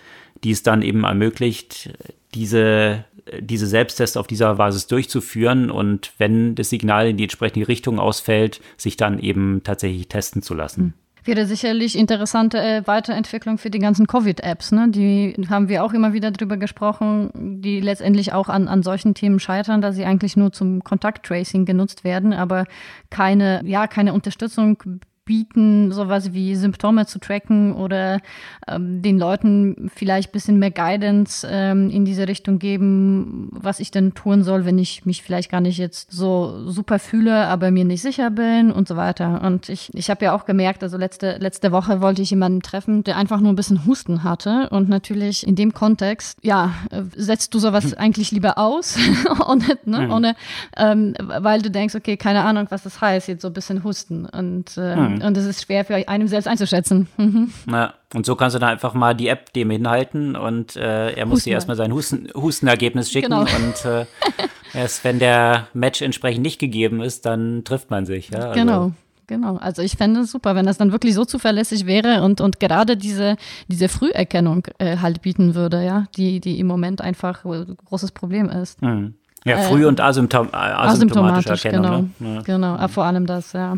die 0.44 0.52
es 0.52 0.62
dann 0.62 0.82
eben 0.82 1.04
ermöglicht, 1.04 1.90
diese 2.36 3.04
diese 3.40 3.66
Selbsttests 3.66 4.16
auf 4.16 4.28
dieser 4.28 4.54
Basis 4.54 4.86
durchzuführen 4.86 5.70
und 5.70 6.12
wenn 6.18 6.54
das 6.54 6.70
Signal 6.70 7.08
in 7.08 7.16
die 7.16 7.24
entsprechende 7.24 7.66
Richtung 7.66 7.98
ausfällt, 7.98 8.60
sich 8.76 8.96
dann 8.96 9.18
eben 9.18 9.62
tatsächlich 9.64 10.08
testen 10.08 10.42
zu 10.42 10.54
lassen. 10.54 10.82
Hm. 10.82 10.94
Wäre 11.24 11.44
sicherlich 11.44 11.98
interessante 11.98 12.58
äh, 12.58 12.86
Weiterentwicklung 12.86 13.58
für 13.58 13.68
die 13.68 13.80
ganzen 13.80 14.06
Covid-Apps. 14.06 14.70
Ne? 14.70 14.90
Die 14.90 15.34
haben 15.50 15.68
wir 15.68 15.82
auch 15.82 15.92
immer 15.92 16.12
wieder 16.12 16.30
drüber 16.30 16.56
gesprochen, 16.56 17.60
die 17.60 17.80
letztendlich 17.80 18.32
auch 18.32 18.48
an, 18.48 18.68
an 18.68 18.84
solchen 18.84 19.14
Themen 19.14 19.40
scheitern, 19.40 19.80
da 19.80 19.90
sie 19.90 20.04
eigentlich 20.04 20.36
nur 20.36 20.52
zum 20.52 20.84
Kontakttracing 20.84 21.64
genutzt 21.64 22.04
werden, 22.04 22.32
aber 22.32 22.66
keine, 23.10 23.60
ja, 23.64 23.88
keine 23.88 24.12
Unterstützung 24.12 24.78
bieten, 25.26 25.92
sowas 25.92 26.32
wie 26.32 26.54
Symptome 26.54 27.04
zu 27.04 27.18
tracken 27.18 27.74
oder 27.74 28.20
ähm, 28.66 29.02
den 29.02 29.18
Leuten 29.18 29.90
vielleicht 29.94 30.30
ein 30.30 30.32
bisschen 30.32 30.58
mehr 30.58 30.70
Guidance 30.70 31.46
ähm, 31.50 31.90
in 31.90 32.04
diese 32.04 32.26
Richtung 32.28 32.58
geben, 32.58 33.50
was 33.52 33.80
ich 33.80 33.90
denn 33.90 34.14
tun 34.14 34.44
soll, 34.44 34.64
wenn 34.64 34.78
ich 34.78 35.04
mich 35.04 35.22
vielleicht 35.22 35.50
gar 35.50 35.60
nicht 35.60 35.76
jetzt 35.78 36.12
so 36.12 36.70
super 36.70 36.98
fühle, 36.98 37.46
aber 37.48 37.70
mir 37.70 37.84
nicht 37.84 38.02
sicher 38.02 38.30
bin 38.30 38.70
und 38.70 38.88
so 38.88 38.96
weiter. 38.96 39.42
Und 39.42 39.68
ich, 39.68 39.92
ich 39.94 40.08
habe 40.08 40.24
ja 40.24 40.34
auch 40.34 40.46
gemerkt, 40.46 40.82
also 40.82 40.96
letzte, 40.96 41.36
letzte 41.38 41.72
Woche 41.72 42.00
wollte 42.00 42.22
ich 42.22 42.30
jemanden 42.30 42.62
treffen, 42.62 43.02
der 43.02 43.16
einfach 43.16 43.40
nur 43.40 43.52
ein 43.52 43.56
bisschen 43.56 43.84
Husten 43.84 44.22
hatte. 44.22 44.68
Und 44.70 44.88
natürlich 44.88 45.44
in 45.46 45.56
dem 45.56 45.74
Kontext, 45.74 46.38
ja, 46.42 46.72
setzt 47.16 47.52
du 47.52 47.58
sowas 47.58 47.84
hm. 47.84 47.94
eigentlich 47.98 48.30
lieber 48.30 48.58
aus, 48.58 48.96
ohne, 49.46 49.76
ne, 49.84 49.98
hm. 50.02 50.10
ohne 50.10 50.36
ähm, 50.76 51.14
weil 51.18 51.62
du 51.62 51.70
denkst, 51.70 51.96
okay, 51.96 52.16
keine 52.16 52.44
Ahnung, 52.44 52.66
was 52.70 52.84
das 52.84 53.00
heißt, 53.00 53.26
jetzt 53.26 53.42
so 53.42 53.48
ein 53.48 53.54
bisschen 53.54 53.82
Husten. 53.82 54.26
Und 54.26 54.76
äh, 54.76 55.15
hm. 55.20 55.26
Und 55.26 55.36
es 55.36 55.44
ist 55.44 55.62
schwer 55.62 55.84
für 55.84 56.08
einem 56.08 56.28
selbst 56.28 56.46
einzuschätzen. 56.46 57.08
Mhm. 57.16 57.52
Ja, 57.70 57.94
und 58.14 58.26
so 58.26 58.36
kannst 58.36 58.54
du 58.54 58.58
dann 58.58 58.70
einfach 58.70 58.94
mal 58.94 59.14
die 59.14 59.28
App 59.28 59.52
dem 59.52 59.70
hinhalten 59.70 60.36
und 60.36 60.76
äh, 60.76 61.12
er 61.12 61.26
muss 61.26 61.44
dir 61.44 61.52
erstmal 61.52 61.76
sein 61.76 61.92
Husten, 61.92 62.28
Hustenergebnis 62.34 63.10
schicken. 63.10 63.30
Genau. 63.30 63.40
Und 63.40 63.84
äh, 63.84 64.06
erst 64.74 65.04
wenn 65.04 65.18
der 65.18 65.68
Match 65.74 66.02
entsprechend 66.02 66.42
nicht 66.42 66.58
gegeben 66.58 67.00
ist, 67.00 67.26
dann 67.26 67.64
trifft 67.64 67.90
man 67.90 68.06
sich. 68.06 68.30
Ja? 68.30 68.50
Also, 68.50 68.60
genau. 68.60 68.92
Genau, 69.28 69.56
also 69.56 69.82
ich 69.82 69.96
fände 69.96 70.20
es 70.20 70.30
super, 70.30 70.54
wenn 70.54 70.66
das 70.66 70.78
dann 70.78 70.92
wirklich 70.92 71.14
so 71.14 71.24
zuverlässig 71.24 71.84
wäre 71.86 72.22
und, 72.22 72.40
und 72.40 72.60
gerade 72.60 72.96
diese, 72.96 73.36
diese 73.66 73.88
Früherkennung 73.88 74.68
äh, 74.78 74.98
halt 74.98 75.22
bieten 75.22 75.56
würde, 75.56 75.84
ja, 75.84 76.06
die, 76.16 76.38
die 76.38 76.60
im 76.60 76.68
Moment 76.68 77.00
einfach 77.00 77.44
ein 77.44 77.76
großes 77.86 78.12
Problem 78.12 78.48
ist. 78.48 78.80
Mhm. 78.82 79.14
Ja, 79.46 79.58
früh 79.58 79.84
äh, 79.84 79.86
und 79.86 80.00
asymptom 80.00 80.48
äh, 80.48 80.56
asymptomatisch 80.56 81.46
erkennen. 81.46 81.82
Genau, 82.18 82.32
ne? 82.34 82.42
genau 82.44 82.76
ja. 82.76 82.88
vor 82.88 83.04
allem 83.04 83.26
das, 83.26 83.52
ja. 83.52 83.76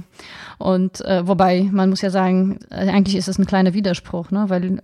Und 0.57 1.03
äh, 1.03 1.27
wobei, 1.27 1.69
man 1.71 1.91
muss 1.91 2.01
ja 2.01 2.11
sagen, 2.11 2.59
äh, 2.71 2.89
eigentlich 2.89 3.17
ist 3.17 3.29
es 3.29 3.39
ein 3.39 3.47
kleiner 3.47 3.75
Widerspruch, 3.75 4.31
ne? 4.31 4.47
weil 4.49 4.81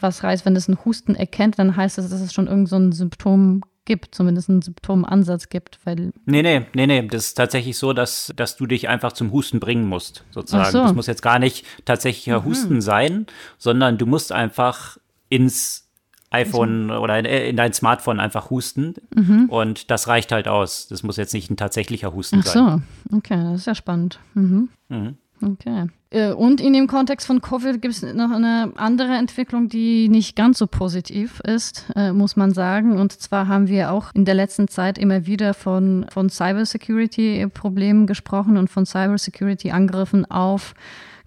was 0.00 0.22
heißt, 0.22 0.44
wenn 0.44 0.54
es 0.54 0.68
einen 0.68 0.78
Husten 0.84 1.14
erkennt, 1.14 1.58
dann 1.58 1.76
heißt 1.76 1.98
das, 1.98 2.10
dass 2.10 2.20
es 2.20 2.32
schon 2.32 2.46
irgend 2.46 2.68
so 2.68 2.76
ein 2.76 2.92
Symptom 2.92 3.62
gibt, 3.84 4.14
zumindest 4.14 4.50
einen 4.50 4.62
Symptomansatz 4.62 5.48
gibt, 5.48 5.80
weil. 5.84 6.12
Nee, 6.26 6.42
nee, 6.42 6.66
nee, 6.74 6.86
nee. 6.86 7.08
Das 7.08 7.28
ist 7.28 7.34
tatsächlich 7.34 7.78
so, 7.78 7.94
dass, 7.94 8.32
dass 8.36 8.56
du 8.56 8.66
dich 8.66 8.88
einfach 8.88 9.12
zum 9.12 9.32
Husten 9.32 9.60
bringen 9.60 9.88
musst, 9.88 10.24
sozusagen. 10.30 10.70
So. 10.70 10.82
Das 10.82 10.94
muss 10.94 11.06
jetzt 11.06 11.22
gar 11.22 11.38
nicht 11.38 11.64
tatsächlicher 11.86 12.40
mhm. 12.40 12.44
Husten 12.44 12.80
sein, 12.80 13.26
sondern 13.56 13.96
du 13.98 14.04
musst 14.04 14.30
einfach 14.30 14.98
ins 15.30 15.87
iPhone 16.30 16.90
also. 16.90 17.02
oder 17.02 17.18
in, 17.18 17.24
in, 17.24 17.56
dein 17.56 17.72
Smartphone 17.72 18.20
einfach 18.20 18.50
husten. 18.50 18.94
Mhm. 19.14 19.46
Und 19.48 19.90
das 19.90 20.08
reicht 20.08 20.32
halt 20.32 20.48
aus. 20.48 20.88
Das 20.88 21.02
muss 21.02 21.16
jetzt 21.16 21.34
nicht 21.34 21.50
ein 21.50 21.56
tatsächlicher 21.56 22.12
Husten 22.12 22.40
Ach 22.40 22.46
sein. 22.46 22.62
Ach 22.62 22.80
so, 23.10 23.16
okay, 23.16 23.42
das 23.42 23.60
ist 23.60 23.66
ja 23.66 23.74
spannend. 23.74 24.18
Mhm. 24.34 24.68
Mhm. 24.88 25.16
Okay. 25.40 25.86
Äh, 26.10 26.32
und 26.32 26.60
in 26.60 26.72
dem 26.72 26.86
Kontext 26.86 27.26
von 27.26 27.40
Covid 27.40 27.80
gibt 27.80 27.94
es 27.94 28.02
noch 28.02 28.30
eine 28.30 28.72
andere 28.76 29.14
Entwicklung, 29.14 29.68
die 29.68 30.08
nicht 30.08 30.36
ganz 30.36 30.58
so 30.58 30.66
positiv 30.66 31.40
ist, 31.40 31.86
äh, 31.96 32.12
muss 32.12 32.36
man 32.36 32.52
sagen. 32.52 32.98
Und 32.98 33.12
zwar 33.12 33.46
haben 33.48 33.68
wir 33.68 33.92
auch 33.92 34.14
in 34.14 34.24
der 34.24 34.34
letzten 34.34 34.68
Zeit 34.68 34.98
immer 34.98 35.26
wieder 35.26 35.54
von, 35.54 36.06
von 36.10 36.28
Cybersecurity-Problemen 36.28 38.06
gesprochen 38.06 38.56
und 38.56 38.68
von 38.68 38.86
Cybersecurity-Angriffen 38.86 40.30
auf 40.30 40.74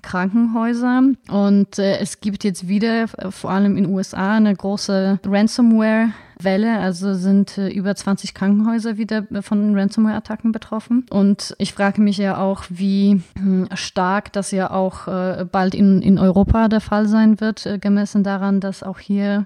Krankenhäuser. 0.02 1.04
Und 1.30 1.80
äh, 1.80 1.98
es 2.00 2.20
gibt 2.22 2.44
jetzt 2.44 2.68
wieder, 2.68 3.04
äh, 3.04 3.32
vor 3.32 3.52
allem 3.52 3.78
in 3.78 3.84
den 3.86 3.94
USA, 3.94 4.36
eine 4.36 4.56
große 4.56 5.20
Ransomware. 5.26 6.10
Welle, 6.44 6.80
also 6.80 7.14
sind 7.14 7.58
äh, 7.58 7.70
über 7.70 7.96
20 7.96 8.34
Krankenhäuser 8.34 8.98
wieder 8.98 9.26
von 9.42 9.78
Ransomware-Attacken 9.78 10.52
betroffen. 10.52 11.06
Und 11.10 11.56
ich 11.58 11.74
frage 11.74 12.02
mich 12.02 12.18
ja 12.18 12.38
auch, 12.38 12.64
wie 12.70 13.22
hm, 13.38 13.68
stark 13.74 14.34
das 14.34 14.52
ja 14.52 14.72
auch 14.72 15.08
äh, 15.08 15.46
bald 15.50 15.76
in, 15.76 16.02
in 16.02 16.20
Europa 16.20 16.68
der 16.68 16.82
Fall 16.82 17.08
sein 17.08 17.40
wird, 17.40 17.66
äh, 17.66 17.78
gemessen 17.80 18.24
daran, 18.24 18.60
dass 18.60 18.84
auch 18.84 19.00
hier 19.00 19.46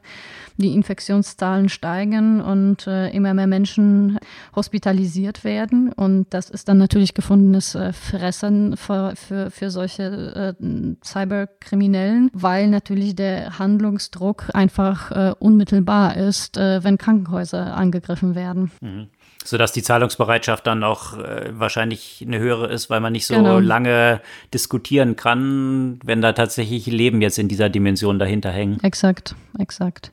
die 0.57 0.73
Infektionszahlen 0.73 1.67
steigen 1.67 2.39
und 2.39 2.87
immer 2.87 3.33
mehr 3.33 3.45
Menschen 3.45 4.17
hospitalisiert 4.55 5.43
werden. 5.43 5.91
Und 5.91 6.27
das 6.29 6.49
ist 6.49 6.69
dann 6.69 6.77
natürlich 6.77 7.13
gefundenes 7.13 7.77
Fressen 7.91 8.77
für, 8.77 9.17
für, 9.17 9.51
für 9.51 9.69
solche 9.69 10.55
Cyberkriminellen, 11.03 12.31
weil 12.31 12.69
natürlich 12.69 13.17
der 13.17 13.59
Handlungsdruck 13.59 14.45
einfach 14.53 15.35
unmittelbar 15.39 16.15
ist, 16.15 16.57
wenn 16.85 16.97
Krankenhäuser 16.97 17.75
angegriffen 17.75 18.35
werden. 18.35 18.71
Mhm 18.79 19.07
sodass 19.45 19.71
die 19.71 19.83
Zahlungsbereitschaft 19.83 20.65
dann 20.65 20.83
auch 20.83 21.17
äh, 21.17 21.51
wahrscheinlich 21.53 22.23
eine 22.25 22.39
höhere 22.39 22.67
ist, 22.67 22.89
weil 22.89 22.99
man 22.99 23.13
nicht 23.13 23.27
so 23.27 23.35
genau. 23.35 23.59
lange 23.59 24.19
diskutieren 24.53 25.15
kann, 25.15 25.99
wenn 26.03 26.21
da 26.21 26.33
tatsächlich 26.33 26.87
Leben 26.87 27.21
jetzt 27.21 27.37
in 27.37 27.47
dieser 27.47 27.69
Dimension 27.69 28.17
dahinter 28.17 28.49
hängen. 28.49 28.79
Exakt, 28.83 29.35
exakt. 29.59 30.09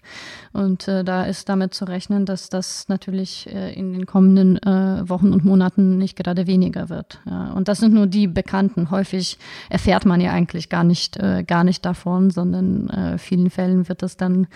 Und 0.53 0.87
äh, 0.87 1.03
da 1.03 1.25
ist 1.25 1.49
damit 1.49 1.73
zu 1.73 1.87
rechnen, 1.87 2.27
dass 2.27 2.51
das 2.51 2.89
natürlich 2.89 3.49
äh, 3.53 3.73
in 3.73 3.93
den 3.93 4.07
kommenden 4.07 4.59
äh, 4.63 5.09
Wochen 5.09 5.33
und 5.33 5.45
Monaten 5.45 5.97
nicht 5.97 6.17
gerade 6.17 6.47
weniger 6.47 6.91
wird. 6.91 7.21
Ja. 7.25 7.53
Und 7.53 7.69
das 7.69 7.79
sind 7.79 7.95
nur 7.95 8.07
die 8.07 8.27
Bekannten. 8.27 8.91
Häufig 8.91 9.39
erfährt 9.71 10.05
man 10.05 10.21
ja 10.21 10.33
eigentlich 10.33 10.69
gar 10.69 10.85
nicht, 10.85 11.17
äh, 11.17 11.43
gar 11.43 11.65
nicht 11.65 11.85
davon, 11.87 12.31
sondern 12.31 12.91
äh, 12.91 13.19
vielen 13.19 13.49
Fällen 13.49 13.89
wird 13.89 14.03
das 14.03 14.17
dann 14.17 14.47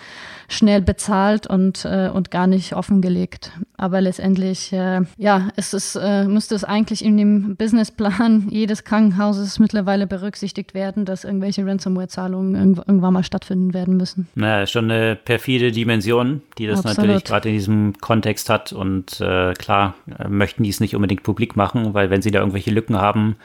schnell 0.47 0.81
bezahlt 0.81 1.47
und, 1.47 1.83
äh, 1.85 2.09
und 2.13 2.29
gar 2.29 2.45
nicht 2.45 2.75
offengelegt. 2.75 3.51
Aber 3.79 4.01
letztendlich, 4.01 4.71
ja, 4.71 5.49
es 5.55 5.73
ist, 5.75 5.99
müsste 6.27 6.55
es 6.55 6.63
eigentlich 6.63 7.05
in 7.05 7.15
dem 7.15 7.55
Businessplan 7.57 8.47
jedes 8.49 8.83
Krankenhauses 8.83 9.59
mittlerweile 9.59 10.07
berücksichtigt 10.07 10.73
werden, 10.73 11.05
dass 11.05 11.23
irgendwelche 11.23 11.63
Ransomware-Zahlungen 11.63 12.55
irgendwann 12.55 13.13
mal 13.13 13.23
stattfinden 13.23 13.75
werden 13.75 13.95
müssen. 13.95 14.27
Naja, 14.33 14.65
schon 14.65 14.89
eine 14.89 15.15
perfide, 15.15 15.71
die 15.71 15.85
Dimension, 15.87 16.41
die 16.57 16.67
das 16.67 16.79
Absolut. 16.79 16.97
natürlich 16.97 17.23
gerade 17.23 17.49
in 17.49 17.55
diesem 17.55 17.93
Kontext 17.99 18.49
hat. 18.49 18.73
Und 18.73 19.21
äh, 19.21 19.53
klar, 19.53 19.95
äh, 20.19 20.27
möchten 20.27 20.63
die 20.63 20.69
es 20.69 20.81
nicht 20.81 20.95
unbedingt 20.95 21.23
publik 21.23 21.55
machen, 21.55 21.93
weil 21.93 22.09
wenn 22.09 22.21
sie 22.21 22.31
da 22.31 22.39
irgendwelche 22.39 22.71
Lücken 22.71 22.97
haben, 22.97 23.37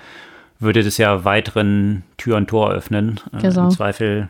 würde 0.58 0.82
das 0.82 0.98
ja 0.98 1.24
weiteren 1.24 2.02
Tür 2.16 2.36
und 2.36 2.48
Tor 2.48 2.72
öffnen. 2.72 3.20
Äh, 3.32 3.42
genau. 3.42 3.64
Im 3.64 3.70
Zweifel 3.70 4.28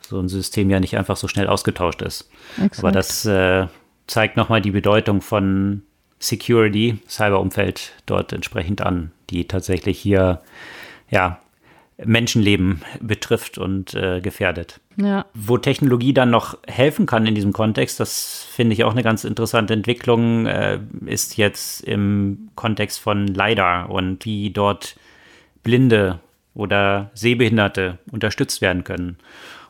so 0.00 0.18
ein 0.18 0.28
System 0.28 0.70
ja 0.70 0.80
nicht 0.80 0.96
einfach 0.96 1.16
so 1.16 1.28
schnell 1.28 1.46
ausgetauscht 1.46 2.00
ist. 2.00 2.30
Exakt. 2.56 2.78
Aber 2.78 2.92
das 2.92 3.26
äh, 3.26 3.66
zeigt 4.06 4.36
nochmal 4.38 4.62
die 4.62 4.70
Bedeutung 4.70 5.20
von 5.20 5.82
Security, 6.18 6.98
Cyberumfeld 7.08 7.92
dort 8.06 8.32
entsprechend 8.32 8.80
an, 8.80 9.12
die 9.28 9.46
tatsächlich 9.46 9.98
hier 9.98 10.40
ja 11.10 11.38
Menschenleben 12.02 12.82
betrifft 13.00 13.56
und 13.56 13.94
äh, 13.94 14.20
gefährdet. 14.20 14.80
Ja. 14.96 15.26
Wo 15.34 15.58
Technologie 15.58 16.12
dann 16.12 16.30
noch 16.30 16.58
helfen 16.66 17.06
kann 17.06 17.26
in 17.26 17.34
diesem 17.34 17.52
Kontext, 17.52 18.00
das 18.00 18.46
finde 18.50 18.74
ich 18.74 18.84
auch 18.84 18.92
eine 18.92 19.02
ganz 19.02 19.24
interessante 19.24 19.74
Entwicklung, 19.74 20.46
äh, 20.46 20.80
ist 21.06 21.36
jetzt 21.36 21.82
im 21.82 22.50
Kontext 22.56 22.98
von 22.98 23.28
LiDAR 23.28 23.90
und 23.90 24.24
wie 24.24 24.50
dort 24.50 24.96
Blinde 25.62 26.20
oder 26.54 27.10
Sehbehinderte 27.14 27.98
unterstützt 28.10 28.60
werden 28.60 28.84
können. 28.84 29.18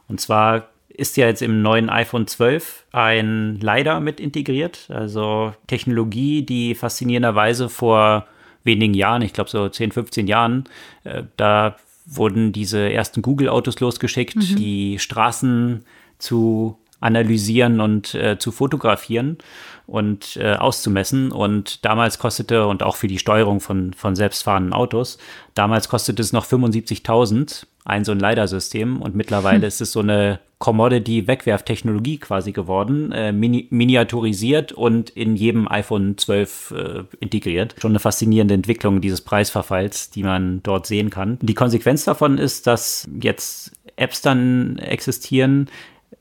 Und 0.09 0.21
zwar 0.21 0.69
ist 0.89 1.17
ja 1.17 1.27
jetzt 1.27 1.43
im 1.43 1.61
neuen 1.61 1.91
iPhone 1.91 2.27
12 2.27 2.87
ein 2.93 3.59
LiDAR 3.61 4.01
mit 4.01 4.21
integriert, 4.21 4.87
also 4.89 5.53
Technologie, 5.67 6.43
die 6.43 6.75
faszinierenderweise 6.75 7.69
vor 7.69 8.27
wenigen 8.63 8.95
Jahren, 8.95 9.23
ich 9.23 9.33
glaube 9.33 9.51
so 9.51 9.69
10, 9.69 9.93
15 9.93 10.27
Jahren, 10.27 10.65
äh, 11.05 11.25
da 11.37 11.77
wurden 12.07 12.53
diese 12.53 12.93
ersten 12.93 13.23
Google-Autos 13.23 13.81
losgeschickt, 13.81 14.37
mhm. 14.37 14.57
die 14.57 14.99
Straßen 14.99 15.85
zu 16.19 16.79
analysieren 17.01 17.81
und 17.81 18.15
äh, 18.15 18.39
zu 18.39 18.51
fotografieren 18.51 19.39
und 19.87 20.37
äh, 20.37 20.55
auszumessen. 20.55 21.33
Und 21.33 21.85
damals 21.85 22.19
kostete, 22.19 22.67
und 22.67 22.83
auch 22.83 22.97
für 22.97 23.09
die 23.09 23.19
Steuerung 23.19 23.61
von, 23.61 23.93
von 23.93 24.17
selbstfahrenden 24.17 24.73
Autos, 24.73 25.19
damals 25.55 25.89
kostete 25.89 26.23
es 26.23 26.33
noch 26.33 26.47
75.000 26.47 27.67
ein 27.85 28.05
so 28.05 28.13
ein 28.13 28.21
LiDAR-System 28.21 29.03
und 29.03 29.15
mittlerweile 29.15 29.59
hm. 29.59 29.69
ist 29.69 29.81
es 29.83 29.93
so 29.93 30.01
eine 30.01 30.41
Commodity-Wegwerftechnologie 30.65 32.17
quasi 32.17 32.53
geworden, 32.53 33.13
äh, 33.13 33.33
mini 33.33 33.67
miniaturisiert 33.69 34.73
und 34.73 35.11
in 35.11 35.37
jedem 35.37 35.71
iPhone 35.71 36.17
12 36.17 36.71
äh, 36.71 37.03
integriert. 37.21 37.75
Schon 37.79 37.93
eine 37.93 37.99
faszinierende 37.99 38.55
Entwicklung 38.55 39.03
dieses 39.03 39.21
Preisverfalls, 39.21 40.09
die 40.09 40.23
man 40.23 40.63
dort 40.63 40.87
sehen 40.87 41.11
kann. 41.11 41.39
Die 41.43 41.53
Konsequenz 41.53 42.05
davon 42.05 42.39
ist, 42.39 42.67
dass 42.67 43.07
jetzt 43.21 43.73
Apps 43.97 44.23
dann 44.23 44.79
existieren, 44.79 45.69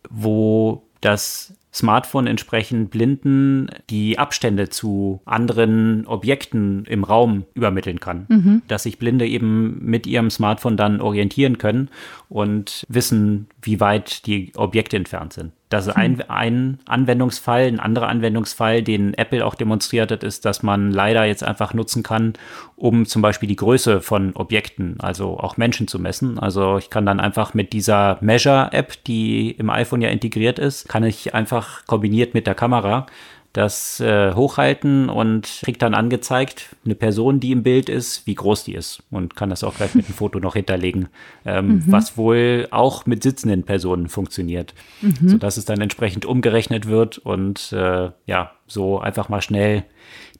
wo 0.09 0.83
das 0.99 1.53
Smartphone 1.73 2.27
entsprechend 2.27 2.91
Blinden 2.91 3.67
die 3.89 4.19
Abstände 4.19 4.69
zu 4.69 5.21
anderen 5.25 6.05
Objekten 6.05 6.85
im 6.85 7.03
Raum 7.03 7.45
übermitteln 7.55 7.99
kann. 7.99 8.25
Mhm. 8.29 8.61
Dass 8.67 8.83
sich 8.83 8.99
Blinde 8.99 9.27
eben 9.27 9.83
mit 9.83 10.05
ihrem 10.05 10.29
Smartphone 10.29 10.77
dann 10.77 11.01
orientieren 11.01 11.57
können 11.57 11.89
und 12.29 12.85
wissen, 12.87 13.47
wie 13.61 13.79
weit 13.79 14.27
die 14.27 14.51
Objekte 14.55 14.97
entfernt 14.97 15.33
sind. 15.33 15.51
Das 15.73 15.87
ist 15.87 15.95
ein, 15.95 16.21
ein 16.29 16.77
Anwendungsfall. 16.85 17.63
Ein 17.63 17.79
anderer 17.79 18.07
Anwendungsfall, 18.07 18.83
den 18.83 19.15
Apple 19.15 19.43
auch 19.43 19.55
demonstriert 19.55 20.11
hat, 20.11 20.23
ist, 20.23 20.45
dass 20.45 20.61
man 20.61 20.91
leider 20.91 21.25
jetzt 21.25 21.43
einfach 21.43 21.73
nutzen 21.73 22.03
kann, 22.03 22.33
um 22.75 23.07
zum 23.07 23.23
Beispiel 23.23 23.49
die 23.49 23.55
Größe 23.55 23.99
von 23.99 24.35
Objekten, 24.35 24.97
also 24.99 25.39
auch 25.39 25.57
Menschen 25.57 25.87
zu 25.87 25.97
messen. 25.97 26.37
Also 26.37 26.77
ich 26.77 26.91
kann 26.91 27.07
dann 27.07 27.19
einfach 27.19 27.55
mit 27.55 27.73
dieser 27.73 28.19
Measure-App, 28.21 29.03
die 29.05 29.49
im 29.49 29.71
iPhone 29.71 30.01
ja 30.01 30.09
integriert 30.09 30.59
ist, 30.59 30.87
kann 30.87 31.03
ich 31.03 31.33
einfach 31.33 31.87
kombiniert 31.87 32.35
mit 32.35 32.45
der 32.45 32.53
Kamera 32.53 33.07
das 33.53 33.99
äh, 33.99 34.33
hochhalten 34.33 35.09
und 35.09 35.61
kriegt 35.63 35.83
dann 35.83 35.93
angezeigt, 35.93 36.75
eine 36.85 36.95
Person, 36.95 37.39
die 37.39 37.51
im 37.51 37.61
Bild 37.61 37.87
ist, 37.87 38.25
wie 38.25 38.33
groß 38.33 38.63
die 38.63 38.73
ist 38.73 39.03
und 39.11 39.35
kann 39.35 39.51
das 39.51 39.63
auch 39.63 39.75
gleich 39.75 39.93
mit 39.93 40.05
einem 40.05 40.15
Foto 40.15 40.39
noch 40.39 40.55
hinterlegen, 40.55 41.07
ähm, 41.45 41.67
mhm. 41.67 41.83
was 41.85 42.17
wohl 42.17 42.67
auch 42.71 43.05
mit 43.05 43.21
sitzenden 43.21 43.61
Personen 43.63 44.09
funktioniert, 44.09 44.73
mhm. 45.01 45.29
sodass 45.29 45.57
es 45.57 45.65
dann 45.65 45.81
entsprechend 45.81 46.25
umgerechnet 46.25 46.87
wird 46.87 47.19
und 47.19 47.71
äh, 47.73 48.09
ja, 48.25 48.51
so 48.65 48.99
einfach 48.99 49.29
mal 49.29 49.41
schnell 49.41 49.85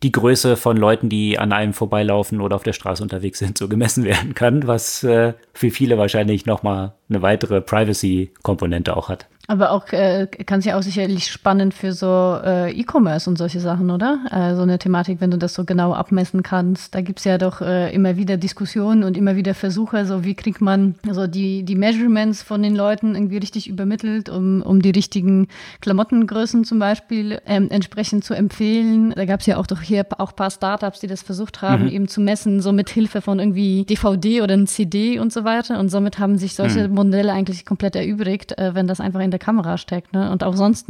die 0.04 0.12
Größe 0.12 0.58
von 0.58 0.78
Leuten, 0.78 1.10
die 1.10 1.40
an 1.40 1.54
einem 1.54 1.74
vorbeilaufen 1.74 2.42
oder 2.42 2.58
auf 2.58 2.64
der 2.64 2.74
Straße 2.74 3.02
unterwegs 3.02 3.40
sind, 3.40 3.58
so 3.58 3.68
gemessen 3.68 4.04
werden 4.04 4.36
kann, 4.36 4.68
was 4.68 5.04
äh, 5.04 5.34
für 5.54 5.72
viele 5.72 5.98
wahrscheinlich 5.98 6.46
nochmal 6.46 6.94
eine 7.10 7.22
weitere 7.22 7.62
Privacy-Komponente 7.62 8.96
auch 8.96 9.10
hat. 9.10 9.28
Aber 9.48 9.72
auch 9.72 9.92
äh, 9.92 10.28
kann 10.28 10.60
es 10.60 10.66
ja 10.66 10.78
auch 10.78 10.84
sicherlich 10.84 11.30
spannend 11.30 11.74
für 11.74 11.92
so 11.92 12.40
äh, 12.46 12.72
E-Commerce 12.72 13.30
und 13.30 13.38
solche 13.38 13.60
Sachen, 13.60 13.92
oder? 13.92 14.20
Äh, 14.32 14.56
so 14.56 14.62
eine 14.62 14.80
Thematik, 14.80 15.20
wenn 15.20 15.32
du 15.32 15.38
das 15.38 15.54
so 15.54 15.66
genau 15.66 15.94
abmessen 15.94 16.44
kannst. 16.44 16.96
Da 16.96 17.02
gibt 17.02 17.20
es 17.20 17.26
ja 17.26 17.38
doch 17.38 17.60
äh, 17.60 17.94
immer 17.94 18.16
wieder 18.16 18.38
Diskussionen 18.38 19.04
und 19.04 19.18
immer 19.18 19.36
wieder 19.36 19.54
Versuche, 19.54 20.06
so 20.06 20.24
wie 20.24 20.34
kriegt 20.34 20.62
man 20.62 20.96
so 21.12 21.28
die, 21.28 21.64
die 21.64 21.76
Measurements 21.76 22.42
von 22.42 22.64
den 22.64 22.74
Leuten 22.74 23.16
irgendwie 23.16 23.38
richtig 23.38 23.68
übermittelt, 23.68 24.30
um, 24.30 24.62
um 24.62 24.82
die 24.82 24.92
richtigen 24.92 25.50
Klamottengrößen 25.82 26.64
zum 26.64 26.80
Beispiel 26.80 27.42
ähm, 27.46 27.68
entsprechend 27.70 28.24
zu 28.24 28.34
empfehlen. 28.34 29.12
Da 29.14 29.26
gab 29.26 29.42
es 29.42 29.46
ja 29.46 29.58
auch 29.58 29.68
doch 29.68 29.82
hier 29.82 29.93
auch 30.18 30.32
ein 30.32 30.36
paar 30.36 30.52
Startups, 30.52 31.00
die 31.00 31.08
das 31.08 31.22
versucht 31.22 31.62
haben, 31.62 31.84
mhm. 31.84 31.90
eben 31.90 32.08
zu 32.08 32.22
messen, 32.22 32.62
so 32.62 32.72
mit 32.72 32.90
Hilfe 32.90 33.22
von 33.22 33.40
irgendwie 33.40 33.86
DVD 33.86 34.42
oder 34.42 34.54
ein 34.56 34.68
CD 34.68 35.20
und 35.20 35.32
so 35.32 35.44
weiter. 35.44 35.80
Und 35.80 35.90
somit 35.90 36.20
haben 36.20 36.38
sich 36.38 36.56
solche 36.56 36.88
mhm. 36.88 36.96
Modelle 36.96 37.32
eigentlich 37.34 37.66
komplett 37.66 37.96
erübrigt, 37.96 38.58
äh, 38.58 38.76
wenn 38.76 38.88
das 38.88 39.00
einfach 39.00 39.20
in 39.22 39.32
der 39.32 39.40
Kamera 39.40 39.78
steckt. 39.78 40.14
Ne? 40.14 40.32
Und 40.32 40.44
auch 40.44 40.56
sonst 40.56 40.84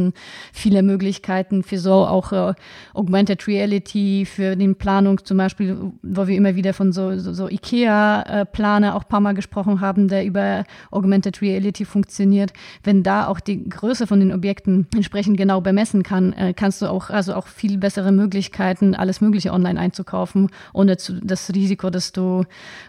viele 0.51 0.81
Möglichkeiten 0.81 1.63
für 1.63 1.77
so 1.77 1.93
auch 1.93 2.31
äh, 2.31 2.53
Augmented 2.93 3.47
Reality, 3.47 4.25
für 4.25 4.55
die 4.55 4.73
Planung 4.73 5.23
zum 5.23 5.37
Beispiel, 5.37 5.77
wo 6.01 6.27
wir 6.27 6.35
immer 6.35 6.55
wieder 6.55 6.73
von 6.73 6.91
so, 6.91 7.17
so, 7.17 7.33
so 7.33 7.49
IKEA-Planer 7.49 8.87
äh, 8.87 8.91
auch 8.91 9.03
ein 9.03 9.09
paar 9.09 9.19
Mal 9.19 9.33
gesprochen 9.33 9.81
haben, 9.81 10.07
der 10.07 10.25
über 10.25 10.63
Augmented 10.91 11.41
Reality 11.41 11.85
funktioniert. 11.85 12.53
Wenn 12.83 13.03
da 13.03 13.27
auch 13.27 13.39
die 13.39 13.67
Größe 13.67 14.07
von 14.07 14.19
den 14.19 14.33
Objekten 14.33 14.87
entsprechend 14.95 15.37
genau 15.37 15.61
bemessen 15.61 16.03
kann, 16.03 16.33
äh, 16.33 16.53
kannst 16.53 16.81
du 16.81 16.87
auch 16.87 17.09
also 17.09 17.35
auch 17.35 17.47
viel 17.47 17.77
bessere 17.77 18.11
Möglichkeiten, 18.11 18.92
alles 18.95 19.21
Mögliche 19.21 19.51
online 19.51 19.79
einzukaufen, 19.79 20.49
ohne 20.73 20.97
zu, 20.97 21.19
das 21.21 21.53
Risiko, 21.53 21.89
dass 21.89 22.11
du 22.11 22.43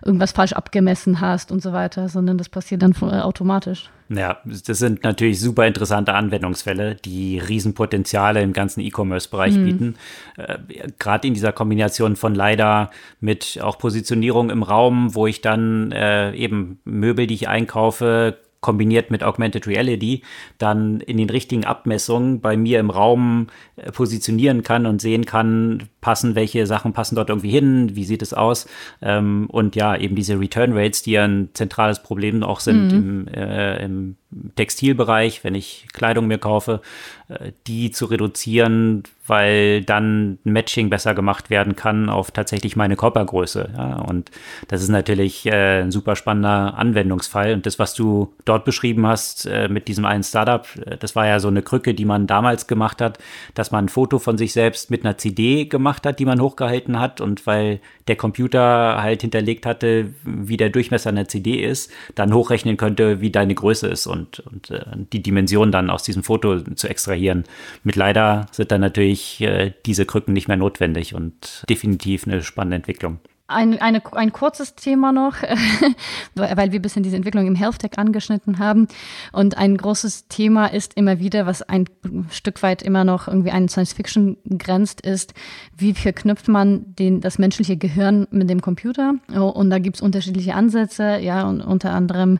irgendwas 0.05 0.33
falsch 0.33 0.53
abgemessen 0.53 1.21
hast 1.21 1.53
und 1.53 1.63
so 1.63 1.73
weiter, 1.73 2.09
sondern 2.09 2.39
das 2.39 2.49
passiert 2.49 2.83
dann 2.83 2.95
automatisch. 2.95 3.91
Ja, 4.11 4.39
das 4.45 4.79
sind 4.79 5.03
natürlich 5.03 5.41
super 5.41 5.67
interessante 5.67 6.13
Anwendungsfälle, 6.13 6.95
die 6.95 7.39
Riesenpotenziale 7.39 8.43
im 8.43 8.53
ganzen 8.53 8.81
E-Commerce-Bereich 8.81 9.55
mhm. 9.57 9.65
bieten. 9.65 9.95
Äh, 10.37 10.59
Gerade 10.99 11.27
in 11.27 11.35
dieser 11.35 11.53
Kombination 11.53 12.17
von 12.17 12.35
leider 12.35 12.91
mit 13.21 13.59
auch 13.63 13.79
Positionierung 13.79 14.51
im 14.51 14.63
Raum, 14.63 15.15
wo 15.15 15.27
ich 15.27 15.41
dann 15.41 15.91
äh, 15.93 16.35
eben 16.35 16.81
Möbel, 16.85 17.27
die 17.27 17.35
ich 17.35 17.49
einkaufe, 17.49 18.37
kombiniert 18.65 19.11
mit 19.11 19.23
Augmented 19.23 19.67
Reality 19.67 20.23
dann 20.57 21.01
in 21.01 21.19
den 21.19 21.29
richtigen 21.29 21.67
Abmessungen 21.67 22.41
bei 22.41 22.57
mir 22.57 22.81
im 22.81 22.89
Raum 22.89 23.49
äh, 23.77 23.93
positionieren 23.93 24.62
kann 24.62 24.87
und 24.87 25.03
sehen 25.03 25.27
kann, 25.27 25.83
passen, 26.01 26.35
welche 26.35 26.67
Sachen 26.67 26.95
passen 26.95 27.15
dort 27.15 27.29
irgendwie 27.29 27.51
hin, 27.51 27.95
wie 27.95 28.05
sieht 28.05 28.23
es 28.23 28.33
aus. 28.33 28.67
Ähm, 29.03 29.49
und 29.51 29.77
ja, 29.77 29.95
eben 29.95 30.17
diese 30.17 30.41
Return 30.41 30.73
Rates, 30.73 31.03
die 31.03 31.12
ja 31.12 31.25
ein 31.25 31.51
zentrales 31.53 32.03
Problem 32.03 32.43
auch 32.43 32.61
sind 32.61 32.89
mhm. 32.89 32.97
im, 32.97 33.29
äh, 33.29 33.85
im 33.85 34.17
Textilbereich, 34.57 35.45
wenn 35.45 35.55
ich 35.55 35.87
Kleidung 35.93 36.26
mir 36.26 36.39
kaufe, 36.39 36.80
äh, 37.28 37.53
die 37.66 37.91
zu 37.91 38.07
reduzieren, 38.07 39.05
weil 39.26 39.82
dann 39.82 40.39
Matching 40.45 40.91
besser 40.91 41.14
gemacht 41.14 41.49
werden 41.49 41.76
kann 41.76 42.11
auf 42.11 42.30
tatsächlich 42.30 42.76
meine 42.76 42.97
Körpergröße. 42.97 43.70
Ja, 43.76 43.97
und 44.01 44.30
das 44.68 44.82
ist 44.82 44.91
natürlich 44.91 45.47
äh, 45.47 45.82
ein 45.82 45.91
super 45.91 46.16
spannender 46.16 46.76
Anwendungsfall. 46.76 47.55
Und 47.55 47.64
das, 47.64 47.78
was 47.78 47.95
du 47.95 48.35
dort 48.45 48.64
beschrieben 48.64 49.07
hast 49.07 49.47
äh, 49.47 49.68
mit 49.68 49.89
diesem 49.89 50.05
einen 50.05 50.24
Startup, 50.24 50.66
das 51.01 51.16
war 51.16 51.26
ja 51.26 51.41
so 51.41 51.49
eine 51.49 51.62
Krücke, 51.62 51.95
die 51.95 52.05
man 52.05 52.26
damals 52.26 52.66
gemacht 52.66 53.01
hat, 53.01 53.18
dass 53.55 53.70
man 53.70 53.87
ein 53.87 53.89
Foto 53.89 54.18
von 54.18 54.37
sich 54.37 54.53
selbst 54.53 54.91
mit 54.91 55.05
einer 55.05 55.16
CD 55.16 55.64
gemacht 55.64 56.05
hat, 56.05 56.18
die 56.18 56.26
man 56.26 56.41
hochgehalten 56.41 57.01
hat. 57.01 57.20
Und 57.20 57.47
weil 57.47 57.80
der 58.09 58.16
Computer 58.16 59.03
halt 59.03 59.22
hinterlegt 59.22 59.64
hatte, 59.64 60.12
wie 60.24 60.57
der 60.57 60.68
Durchmesser 60.68 61.09
einer 61.09 61.28
CD 61.28 61.64
ist, 61.64 61.91
dann 62.14 62.35
hochrechnen 62.35 62.76
könnte, 62.76 63.20
wie 63.22 63.30
deine 63.30 63.55
Größe 63.55 63.89
ist 63.89 64.07
und, 64.07 64.24
und 64.41 64.70
äh, 64.70 64.85
die 65.12 65.22
Dimension 65.22 65.72
dann 65.72 65.91
aus 65.91 66.03
diesem 66.03 66.22
Foto 66.22 66.61
zu 66.61 66.89
extrahieren. 66.89 67.45
Mit 67.83 67.97
leider 67.97 68.47
sind 68.53 68.70
dann 68.70 68.81
natürlich 68.81 69.41
äh, 69.41 69.72
diese 69.87 70.07
Krücken 70.07 70.33
nicht 70.33 70.49
mehr 70.49 70.57
notwendig 70.57 71.14
und 71.14 71.64
definitiv 71.68 72.27
eine 72.27 72.43
spannende 72.43 72.77
Entwicklung. 72.77 73.18
Ein, 73.55 73.81
eine, 73.81 74.03
ein 74.13 74.33
kurzes 74.33 74.75
Thema 74.75 75.13
noch, 75.13 75.37
weil 76.35 76.73
wir 76.73 76.79
ein 76.79 76.83
bisschen 76.83 77.03
diese 77.03 77.17
Entwicklung 77.17 77.47
im 77.47 77.55
Health 77.55 77.79
Tech 77.79 77.93
angeschnitten 77.97 78.59
haben. 78.59 78.89
Und 79.33 79.57
ein 79.57 79.77
großes 79.77 80.29
Thema 80.29 80.67
ist 80.67 80.95
immer 80.95 81.19
wieder, 81.19 81.47
was 81.47 81.63
ein 81.63 81.89
Stück 82.31 82.63
weit 82.63 82.83
immer 82.83 83.05
noch 83.05 83.29
irgendwie 83.29 83.51
an 83.51 83.69
Science 83.69 83.93
Fiction 83.93 84.37
grenzt, 84.59 85.01
ist, 85.01 85.35
wie 85.77 85.95
verknüpft 85.95 86.49
man 86.49 86.95
den, 86.97 87.21
das 87.21 87.39
menschliche 87.39 87.77
Gehirn 87.77 88.27
mit 88.31 88.51
dem 88.51 88.61
Computer? 88.61 89.15
Oh, 89.35 89.49
und 89.49 89.71
da 89.71 89.79
gibt 89.79 89.97
es 89.97 90.03
unterschiedliche 90.03 90.55
Ansätze, 90.55 91.19
ja, 91.19 91.49
und 91.49 91.61
unter 91.61 91.93
anderem 91.93 92.39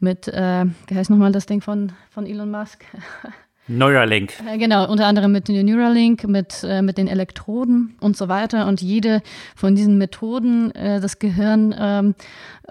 mit, 0.00 0.28
äh, 0.28 0.64
wie 0.86 0.94
heißt 0.94 1.10
nochmal 1.10 1.32
das 1.32 1.46
Ding 1.46 1.60
von, 1.60 1.92
von 2.10 2.26
Elon 2.26 2.50
Musk? 2.50 2.84
Neuralink. 3.66 4.32
Äh, 4.46 4.58
genau, 4.58 4.90
unter 4.90 5.06
anderem 5.06 5.32
mit 5.32 5.48
Neuralink, 5.48 6.24
mit, 6.28 6.62
äh, 6.64 6.82
mit 6.82 6.98
den 6.98 7.08
Elektroden 7.08 7.94
und 8.00 8.16
so 8.16 8.28
weiter. 8.28 8.66
Und 8.66 8.82
jede 8.82 9.22
von 9.56 9.74
diesen 9.74 9.96
Methoden, 9.96 10.70
äh, 10.74 11.00
das 11.00 11.18
Gehirn 11.18 11.74
ähm, 11.78 12.14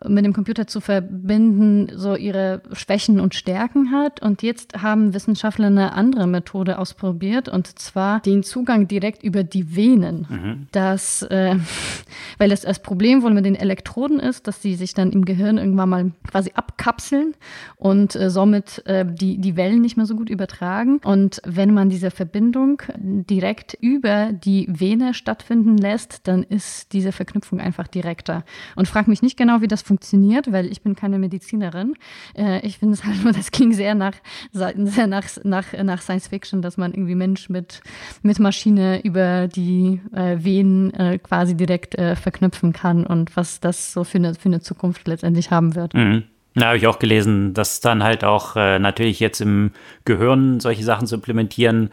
mit 0.08 0.26
dem 0.26 0.34
Computer 0.34 0.68
zu 0.68 0.82
verbinden, 0.82 1.88
so 1.96 2.16
ihre 2.16 2.62
Schwächen 2.74 3.20
und 3.20 3.36
Stärken 3.36 3.92
hat. 3.92 4.22
Und 4.22 4.42
jetzt 4.42 4.82
haben 4.82 5.14
Wissenschaftler 5.14 5.68
eine 5.68 5.94
andere 5.94 6.28
Methode 6.28 6.80
ausprobiert, 6.80 7.48
und 7.48 7.80
zwar 7.80 8.20
den 8.22 8.44
Zugang 8.44 8.88
direkt 8.88 9.24
über 9.24 9.44
die 9.44 9.76
Venen. 9.76 10.28
Mhm. 10.30 10.68
Das, 10.72 11.22
äh, 11.24 11.56
weil 12.38 12.50
das, 12.50 12.62
das 12.62 12.80
Problem 12.80 13.22
wohl 13.24 13.34
mit 13.34 13.46
den 13.46 13.56
Elektroden 13.56 14.20
ist, 14.20 14.48
dass 14.48 14.62
sie 14.62 14.76
sich 14.76 14.94
dann 14.94 15.12
im 15.12 15.26
Gehirn 15.26 15.58
irgendwann 15.58 15.90
mal 15.90 16.12
quasi 16.30 16.52
abkapseln 16.56 17.36
und 17.76 18.16
äh, 18.16 18.30
somit 18.30 18.86
äh, 18.86 19.06
die, 19.08 19.38
die 19.38 19.56
Wellen 19.56 19.82
nicht 19.82 19.98
mehr 19.98 20.06
so 20.06 20.16
gut 20.16 20.30
übertragen. 20.30 20.83
Und 21.04 21.42
wenn 21.46 21.74
man 21.74 21.90
diese 21.90 22.12
Verbindung 22.12 22.82
direkt 22.98 23.78
über 23.80 24.32
die 24.32 24.68
Vene 24.70 25.14
stattfinden 25.14 25.78
lässt, 25.78 26.28
dann 26.28 26.44
ist 26.44 26.94
diese 26.94 27.12
Verknüpfung 27.12 27.60
einfach 27.60 27.88
direkter. 27.88 28.44
Und 28.76 28.88
frag 28.88 29.08
mich 29.08 29.22
nicht 29.22 29.38
genau, 29.38 29.62
wie 29.62 29.68
das 29.68 29.82
funktioniert, 29.82 30.52
weil 30.52 30.72
ich 30.72 30.82
bin 30.82 30.96
keine 30.96 31.20
Medizinerin. 31.20 31.94
Äh, 32.38 32.66
ich 32.66 32.80
finde 32.80 32.96
es 32.96 33.04
halt 33.04 33.24
nur, 33.24 33.34
das 33.34 33.52
ging 33.52 33.74
sehr 33.74 33.96
nach, 33.96 34.16
sehr 34.52 35.08
nach, 35.08 35.26
nach, 35.44 35.74
nach 35.84 36.02
Science 36.02 36.28
Fiction, 36.28 36.62
dass 36.62 36.78
man 36.78 36.94
irgendwie 36.94 37.16
Mensch 37.16 37.50
mit, 37.50 37.82
mit 38.22 38.40
Maschine 38.40 39.04
über 39.04 39.48
die 39.48 40.02
äh, 40.14 40.38
Venen 40.44 40.94
äh, 40.94 41.20
quasi 41.20 41.56
direkt 41.56 41.94
verknüpfen 41.94 42.74
kann 42.74 43.06
und 43.06 43.36
was 43.36 43.60
das 43.60 43.94
so 43.94 44.04
für 44.04 44.18
eine, 44.18 44.34
für 44.34 44.50
eine 44.50 44.62
Zukunft 44.62 45.08
letztendlich 45.08 45.52
haben 45.52 45.76
wird. 45.76 45.94
Mhm. 45.94 46.24
Da 46.56 46.68
habe 46.68 46.78
ich 46.78 46.88
auch 46.88 47.00
gelesen, 47.00 47.54
dass 47.54 47.80
dann 47.80 48.04
halt 48.04 48.24
auch 48.24 48.56
äh, 48.56 48.80
natürlich 48.80 49.20
jetzt 49.20 49.42
im 49.42 49.72
Gehirn 50.06 50.60
solche 50.60 50.84
Sachen 50.84 51.08
zu 51.08 51.16
implementieren, 51.16 51.90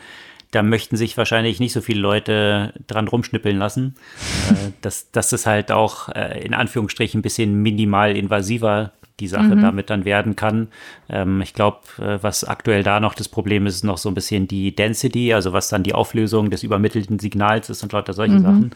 da 0.51 0.63
möchten 0.63 0.97
sich 0.97 1.17
wahrscheinlich 1.17 1.61
nicht 1.61 1.73
so 1.73 1.81
viele 1.81 2.01
Leute 2.01 2.75
dran 2.87 3.09
rumschnippeln 3.09 3.57
lassen. 3.57 3.95
äh, 4.51 4.73
dass, 4.81 5.11
dass 5.13 5.33
es 5.33 5.47
halt 5.47 5.71
auch 5.71 6.09
äh, 6.09 6.45
in 6.45 6.55
Anführungsstrichen 6.55 7.21
ein 7.21 7.23
bisschen 7.23 7.63
minimal 7.63 8.17
invasiver 8.17 8.93
die 9.21 9.29
Sache 9.29 9.55
mhm. 9.55 9.63
damit 9.63 9.91
dann 9.91 10.05
werden 10.05 10.35
kann. 10.35 10.69
Ähm, 11.09 11.41
ich 11.43 11.55
glaube, 11.55 11.81
äh, 11.99 12.23
was 12.23 12.45
aktuell 12.45 12.83
da 12.83 13.01
noch 13.01 13.15
das 13.15 13.29
Problem 13.29 13.67
ist, 13.67 13.77
ist 13.77 13.85
noch 13.85 13.99
so 13.99 14.09
ein 14.09 14.15
bisschen 14.15 14.49
die 14.49 14.75
Density, 14.75 15.33
also 15.33 15.53
was 15.53 15.69
dann 15.69 15.83
die 15.83 15.95
Auflösung 15.95 16.51
des 16.51 16.63
übermittelten 16.63 17.19
Signals 17.19 17.71
ist 17.71 17.83
und 17.83 17.93
lauter 17.93 18.15
solche 18.15 18.37
mhm. 18.37 18.43
Sachen. 18.43 18.71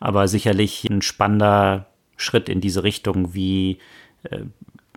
Aber 0.00 0.26
sicherlich 0.28 0.88
ein 0.90 1.02
spannender 1.02 1.86
Schritt 2.16 2.48
in 2.48 2.60
diese 2.60 2.82
Richtung, 2.82 3.34
wie, 3.34 3.78
äh, 4.24 4.40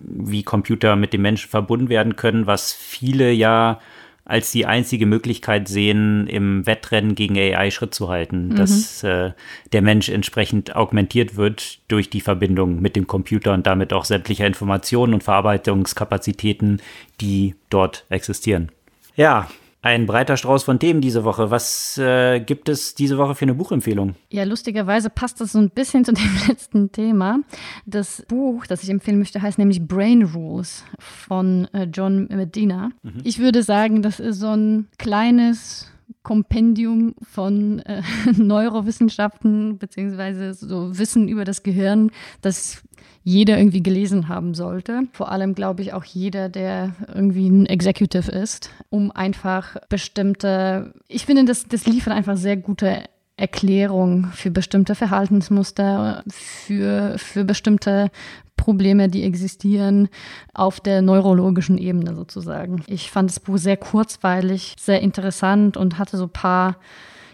wie 0.01 0.43
Computer 0.43 0.95
mit 0.95 1.13
dem 1.13 1.21
Menschen 1.21 1.49
verbunden 1.49 1.89
werden 1.89 2.15
können, 2.15 2.47
was 2.47 2.73
viele 2.73 3.31
ja 3.31 3.79
als 4.25 4.51
die 4.51 4.65
einzige 4.65 5.05
Möglichkeit 5.05 5.67
sehen, 5.67 6.25
im 6.25 6.65
Wettrennen 6.65 7.13
gegen 7.13 7.37
AI 7.37 7.69
Schritt 7.69 7.93
zu 7.93 8.09
halten, 8.09 8.49
mhm. 8.49 8.55
dass 8.55 9.03
äh, 9.03 9.31
der 9.71 9.81
Mensch 9.83 10.09
entsprechend 10.09 10.75
augmentiert 10.75 11.35
wird 11.35 11.79
durch 11.87 12.09
die 12.09 12.21
Verbindung 12.21 12.81
mit 12.81 12.95
dem 12.95 13.05
Computer 13.05 13.53
und 13.53 13.67
damit 13.67 13.93
auch 13.93 14.03
sämtliche 14.03 14.45
Informationen 14.45 15.13
und 15.13 15.23
Verarbeitungskapazitäten, 15.23 16.81
die 17.21 17.53
dort 17.69 18.05
existieren. 18.09 18.71
Ja, 19.15 19.47
Ein 19.85 20.07
breiter 20.07 20.35
Strauß 20.35 20.63
von 20.63 20.79
Themen 20.79 20.99
diese 20.99 21.25
Woche. 21.25 21.51
Was 21.51 21.99
äh, 21.99 22.39
gibt 22.39 22.69
es 22.69 22.95
diese 22.95 23.19
Woche 23.19 23.35
für 23.35 23.45
eine 23.45 23.53
Buchempfehlung? 23.53 24.15
Ja, 24.31 24.43
lustigerweise 24.43 25.11
passt 25.11 25.39
das 25.41 25.51
so 25.51 25.59
ein 25.59 25.69
bisschen 25.69 26.03
zu 26.03 26.11
dem 26.13 26.39
letzten 26.47 26.91
Thema. 26.91 27.41
Das 27.85 28.25
Buch, 28.27 28.65
das 28.65 28.81
ich 28.81 28.89
empfehlen 28.89 29.19
möchte, 29.19 29.43
heißt 29.43 29.59
nämlich 29.59 29.87
Brain 29.87 30.23
Rules 30.23 30.83
von 30.97 31.67
äh, 31.71 31.83
John 31.83 32.27
Medina. 32.29 32.89
Mhm. 33.03 33.21
Ich 33.23 33.37
würde 33.37 33.61
sagen, 33.61 34.01
das 34.01 34.19
ist 34.19 34.39
so 34.39 34.55
ein 34.55 34.87
kleines 34.97 35.91
Kompendium 36.25 37.13
von 37.21 37.79
äh, 37.79 38.01
Neurowissenschaften 38.35 39.77
beziehungsweise 39.77 40.53
so 40.53 40.97
Wissen 40.97 41.29
über 41.29 41.45
das 41.45 41.63
Gehirn, 41.63 42.11
das 42.41 42.83
jeder 43.23 43.57
irgendwie 43.57 43.83
gelesen 43.83 44.27
haben 44.27 44.53
sollte. 44.53 45.03
Vor 45.13 45.31
allem 45.31 45.55
glaube 45.55 45.83
ich 45.83 45.93
auch 45.93 46.03
jeder, 46.03 46.49
der 46.49 46.95
irgendwie 47.13 47.47
ein 47.47 47.65
Executive 47.67 48.29
ist, 48.31 48.71
um 48.89 49.11
einfach 49.11 49.77
bestimmte, 49.87 50.93
ich 51.07 51.25
finde, 51.25 51.45
das, 51.45 51.67
das 51.67 51.85
liefert 51.85 52.13
einfach 52.13 52.37
sehr 52.37 52.57
gute 52.57 53.03
Erklärung 53.37 54.27
für 54.33 54.49
bestimmte 54.49 54.95
Verhaltensmuster, 54.95 56.23
für, 56.29 57.17
für 57.17 57.43
bestimmte 57.43 58.09
Probleme, 58.55 59.09
die 59.09 59.23
existieren 59.23 60.07
auf 60.53 60.79
der 60.79 61.01
neurologischen 61.01 61.77
Ebene 61.77 62.15
sozusagen. 62.15 62.83
Ich 62.87 63.11
fand 63.11 63.29
das 63.29 63.41
Buch 63.41 63.57
sehr 63.57 63.77
kurzweilig, 63.77 64.75
sehr 64.79 65.01
interessant 65.01 65.75
und 65.75 65.99
hatte 65.99 66.17
so 66.17 66.23
ein 66.23 66.29
paar 66.29 66.77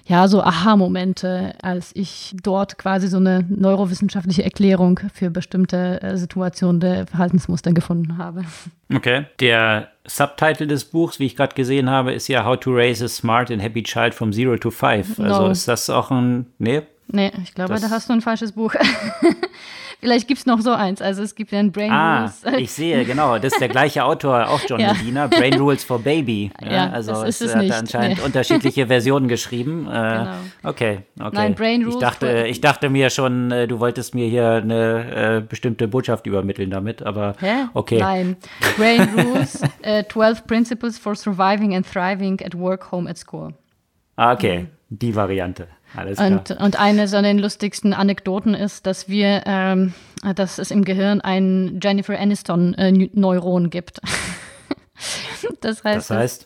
ja, 0.05 0.27
so 0.27 0.41
Aha-Momente, 0.41 1.53
als 1.61 1.91
ich 1.95 2.35
dort 2.41 2.77
quasi 2.77 3.07
so 3.07 3.17
eine 3.17 3.45
neurowissenschaftliche 3.47 4.43
Erklärung 4.43 4.99
für 5.13 5.29
bestimmte 5.29 6.01
äh, 6.01 6.17
Situationen 6.17 6.79
der 6.79 7.07
Verhaltensmuster 7.07 7.71
gefunden 7.71 8.17
habe. 8.17 8.43
Okay. 8.93 9.25
Der 9.39 9.89
Subtitle 10.05 10.67
des 10.67 10.85
Buchs, 10.85 11.19
wie 11.19 11.25
ich 11.25 11.35
gerade 11.35 11.55
gesehen 11.55 11.89
habe, 11.89 12.13
ist 12.13 12.27
ja 12.27 12.43
How 12.43 12.59
to 12.59 12.71
Raise 12.73 13.05
a 13.05 13.07
Smart 13.07 13.51
and 13.51 13.61
Happy 13.61 13.83
Child 13.83 14.13
from 14.13 14.33
Zero 14.33 14.57
to 14.57 14.71
Five. 14.71 15.19
Also 15.19 15.43
no. 15.43 15.49
ist 15.49 15.67
das 15.67 15.89
auch 15.89 16.11
ein. 16.11 16.47
Nee? 16.57 16.81
Nee, 17.07 17.31
ich 17.43 17.53
glaube, 17.53 17.73
das 17.73 17.81
da 17.81 17.89
hast 17.89 18.09
du 18.09 18.13
ein 18.13 18.21
falsches 18.21 18.53
Buch. 18.53 18.73
Vielleicht 20.01 20.27
gibt 20.27 20.39
es 20.39 20.45
noch 20.47 20.59
so 20.61 20.71
eins. 20.71 20.99
Also 20.99 21.21
es 21.21 21.35
gibt 21.35 21.51
ja 21.51 21.59
ein 21.59 21.71
Brain 21.71 21.91
ah, 21.91 22.21
Rules. 22.21 22.41
Ich 22.57 22.71
sehe, 22.73 23.05
genau. 23.05 23.37
Das 23.37 23.53
ist 23.53 23.61
der 23.61 23.69
gleiche 23.69 24.03
Autor, 24.03 24.49
auch 24.49 24.59
John 24.67 24.79
ja. 24.79 24.93
Medina. 24.93 25.27
Brain 25.27 25.53
Rules 25.59 25.83
for 25.83 25.99
Baby. 25.99 26.51
Ja, 26.61 26.71
ja 26.71 26.89
also 26.91 27.23
es, 27.23 27.41
es 27.41 27.55
hat 27.55 27.63
nicht. 27.63 27.73
anscheinend 27.73 28.19
nee. 28.19 28.25
unterschiedliche 28.25 28.87
Versionen 28.87 29.27
geschrieben. 29.27 29.87
Äh, 29.87 29.89
genau. 29.89 30.31
Okay, 30.63 30.99
okay. 31.19 31.29
Nein, 31.33 31.55
Brain 31.55 31.81
Rules. 31.83 31.95
Ich 31.95 32.01
dachte, 32.01 32.45
ich 32.47 32.61
dachte 32.61 32.89
mir 32.89 33.09
schon, 33.09 33.51
äh, 33.51 33.67
du 33.67 33.79
wolltest 33.79 34.15
mir 34.15 34.27
hier 34.27 34.49
eine 34.53 35.37
äh, 35.37 35.41
bestimmte 35.41 35.87
Botschaft 35.87 36.27
übermitteln 36.27 36.69
damit, 36.69 37.03
aber 37.03 37.35
Hä? 37.39 37.65
okay. 37.73 37.99
Nein. 37.99 38.37
Brain 38.77 39.07
Rules, 39.17 39.61
uh, 39.85 40.03
12 40.07 40.47
Principles 40.47 40.97
for 40.97 41.15
Surviving 41.15 41.75
and 41.75 41.85
Thriving 41.85 42.39
at 42.41 42.55
Work, 42.55 42.91
Home, 42.91 43.09
at 43.09 43.17
School. 43.17 43.53
Ah, 44.15 44.33
okay. 44.33 44.59
Mhm. 44.59 44.67
Die 44.89 45.15
Variante. 45.15 45.67
Alles 45.95 46.17
klar. 46.17 46.31
Und, 46.31 46.51
und 46.51 46.79
eine 46.79 47.07
so 47.07 47.21
den 47.21 47.39
lustigsten 47.39 47.93
Anekdoten 47.93 48.53
ist, 48.53 48.85
dass 48.85 49.09
wir, 49.09 49.43
ähm, 49.45 49.93
dass 50.35 50.57
es 50.57 50.71
im 50.71 50.83
Gehirn 50.83 51.21
ein 51.21 51.79
Jennifer 51.81 52.17
Aniston-Neuron 52.17 53.65
äh, 53.65 53.69
gibt. 53.69 53.99
das 55.61 55.83
heißt, 55.83 56.09
das 56.09 56.17
heißt? 56.17 56.45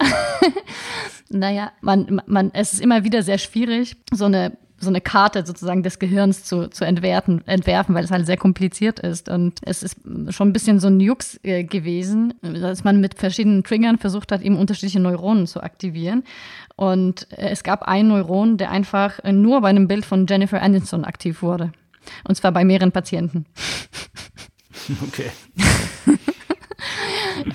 naja, 1.30 1.72
man, 1.82 2.22
man, 2.26 2.52
es 2.54 2.74
ist 2.74 2.82
immer 2.82 3.04
wieder 3.04 3.22
sehr 3.22 3.38
schwierig, 3.38 3.98
so 4.12 4.26
eine 4.26 4.58
so 4.78 4.90
eine 4.90 5.02
Karte 5.02 5.46
sozusagen 5.46 5.84
des 5.84 6.00
Gehirns 6.00 6.44
zu, 6.44 6.70
zu 6.70 6.86
entwerfen, 6.86 7.46
entwerfen, 7.48 7.96
weil 7.96 8.04
es 8.04 8.12
halt 8.12 8.26
sehr 8.26 8.38
kompliziert 8.38 9.00
ist. 9.00 9.30
Und 9.30 9.60
es 9.64 9.84
ist 9.84 9.98
schon 10.30 10.50
ein 10.50 10.54
bisschen 10.54 10.80
so 10.80 10.88
ein 10.88 11.00
Jux 11.00 11.40
äh, 11.44 11.64
gewesen, 11.64 12.34
dass 12.42 12.84
man 12.84 13.00
mit 13.00 13.16
verschiedenen 13.16 13.64
Triggern 13.64 13.98
versucht 13.98 14.32
hat, 14.32 14.42
eben 14.42 14.58
unterschiedliche 14.58 15.00
Neuronen 15.00 15.48
zu 15.48 15.62
aktivieren. 15.62 16.24
Und 16.76 17.32
äh, 17.32 17.50
es 17.50 17.64
gab 17.64 17.84
einen 17.84 18.10
Neuron, 18.10 18.58
der 18.58 18.72
einfach 18.72 19.24
nur 19.24 19.62
bei 19.62 19.70
einem 19.70 19.88
Bild 19.88 20.06
von 20.06 20.26
Jennifer 20.28 20.62
Aniston 20.62 21.06
aktiv 21.06 21.42
wurde. 21.42 21.72
Und 22.28 22.36
zwar 22.36 22.52
bei 22.52 22.66
mehreren 22.66 22.92
Patienten. 22.92 23.46
Okay. 25.08 25.32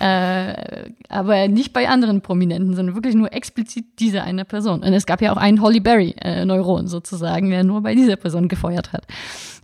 äh, 0.01 0.91
aber 1.09 1.49
nicht 1.49 1.73
bei 1.73 1.89
anderen 1.89 2.21
Prominenten, 2.21 2.75
sondern 2.75 2.95
wirklich 2.95 3.15
nur 3.15 3.33
explizit 3.33 3.85
diese 3.99 4.23
eine 4.23 4.45
Person. 4.45 4.83
Und 4.83 4.93
es 4.93 5.07
gab 5.07 5.23
ja 5.23 5.33
auch 5.33 5.37
einen 5.37 5.61
Holly 5.61 5.81
Berry-Neuron 5.81 6.85
äh, 6.85 6.89
sozusagen, 6.89 7.51
der 7.51 7.65
nur 7.65 7.83
bei 7.83 7.95
dieser 7.95 8.17
Person 8.17 8.49
gefeuert 8.49 8.93
hat. 8.93 9.05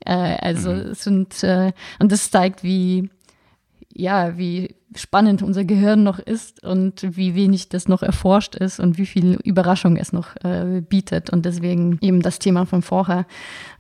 Äh, 0.05 0.37
also 0.41 0.71
mhm. 0.71 0.79
es 0.93 1.03
sind, 1.03 1.43
äh, 1.43 1.73
und 1.99 2.13
das 2.13 2.31
zeigt, 2.31 2.63
wie, 2.63 3.11
ja, 3.97 4.37
wie 4.37 4.75
spannend 4.95 5.43
unser 5.43 5.65
Gehirn 5.65 6.03
noch 6.03 6.19
ist 6.19 6.63
und 6.63 7.17
wie 7.17 7.35
wenig 7.35 7.69
das 7.69 7.89
noch 7.89 8.03
erforscht 8.03 8.55
ist 8.55 8.79
und 8.79 8.99
wie 8.99 9.07
viel 9.07 9.39
Überraschung 9.43 9.97
es 9.97 10.13
noch 10.13 10.37
äh, 10.45 10.83
bietet. 10.87 11.31
Und 11.31 11.45
deswegen 11.45 11.99
eben 12.01 12.23
das 12.23 12.39
Thema 12.39 12.67
von 12.67 12.83
vorher, 12.83 13.27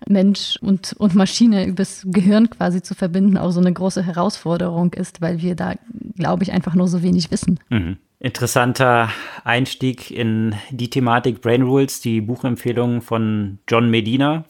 Mensch 0.08 0.58
und, 0.60 0.94
und 0.98 1.14
Maschine 1.14 1.66
übers 1.66 2.02
Gehirn 2.06 2.50
quasi 2.50 2.82
zu 2.82 2.94
verbinden, 2.94 3.36
auch 3.36 3.50
so 3.50 3.60
eine 3.60 3.72
große 3.72 4.02
Herausforderung 4.02 4.92
ist, 4.94 5.20
weil 5.20 5.40
wir 5.40 5.54
da, 5.54 5.74
glaube 6.16 6.42
ich, 6.42 6.52
einfach 6.52 6.74
nur 6.74 6.88
so 6.88 7.02
wenig 7.02 7.30
wissen. 7.30 7.60
Mhm. 7.68 7.98
Interessanter 8.18 9.10
Einstieg 9.44 10.10
in 10.10 10.54
die 10.70 10.88
Thematik 10.88 11.42
Brain 11.42 11.62
Rules, 11.62 12.00
die 12.00 12.22
Buchempfehlung 12.22 13.02
von 13.02 13.58
John 13.68 13.90
Medina. 13.90 14.44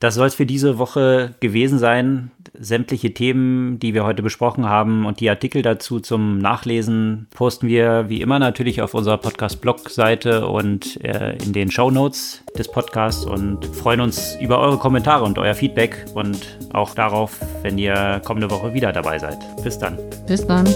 Das 0.00 0.14
soll 0.14 0.26
es 0.26 0.34
für 0.34 0.46
diese 0.46 0.78
Woche 0.78 1.34
gewesen 1.40 1.78
sein. 1.78 2.30
Sämtliche 2.58 3.12
Themen, 3.12 3.78
die 3.78 3.92
wir 3.92 4.04
heute 4.04 4.22
besprochen 4.22 4.66
haben 4.66 5.04
und 5.04 5.20
die 5.20 5.28
Artikel 5.28 5.60
dazu 5.60 6.00
zum 6.00 6.38
Nachlesen 6.38 7.26
posten 7.34 7.68
wir 7.68 8.08
wie 8.08 8.22
immer 8.22 8.38
natürlich 8.38 8.80
auf 8.80 8.94
unserer 8.94 9.18
Podcast-Blog-Seite 9.18 10.48
und 10.48 11.02
äh, 11.04 11.36
in 11.44 11.52
den 11.52 11.70
Show 11.70 11.90
Notes 11.90 12.42
des 12.56 12.70
Podcasts 12.70 13.26
und 13.26 13.64
freuen 13.66 14.00
uns 14.00 14.36
über 14.40 14.58
eure 14.58 14.78
Kommentare 14.78 15.24
und 15.24 15.38
euer 15.38 15.54
Feedback 15.54 16.06
und 16.14 16.58
auch 16.72 16.94
darauf, 16.94 17.38
wenn 17.62 17.76
ihr 17.76 18.22
kommende 18.24 18.50
Woche 18.50 18.72
wieder 18.72 18.92
dabei 18.92 19.18
seid. 19.18 19.38
Bis 19.62 19.78
dann. 19.78 19.98
Bis 20.26 20.46
dann. 20.46 20.66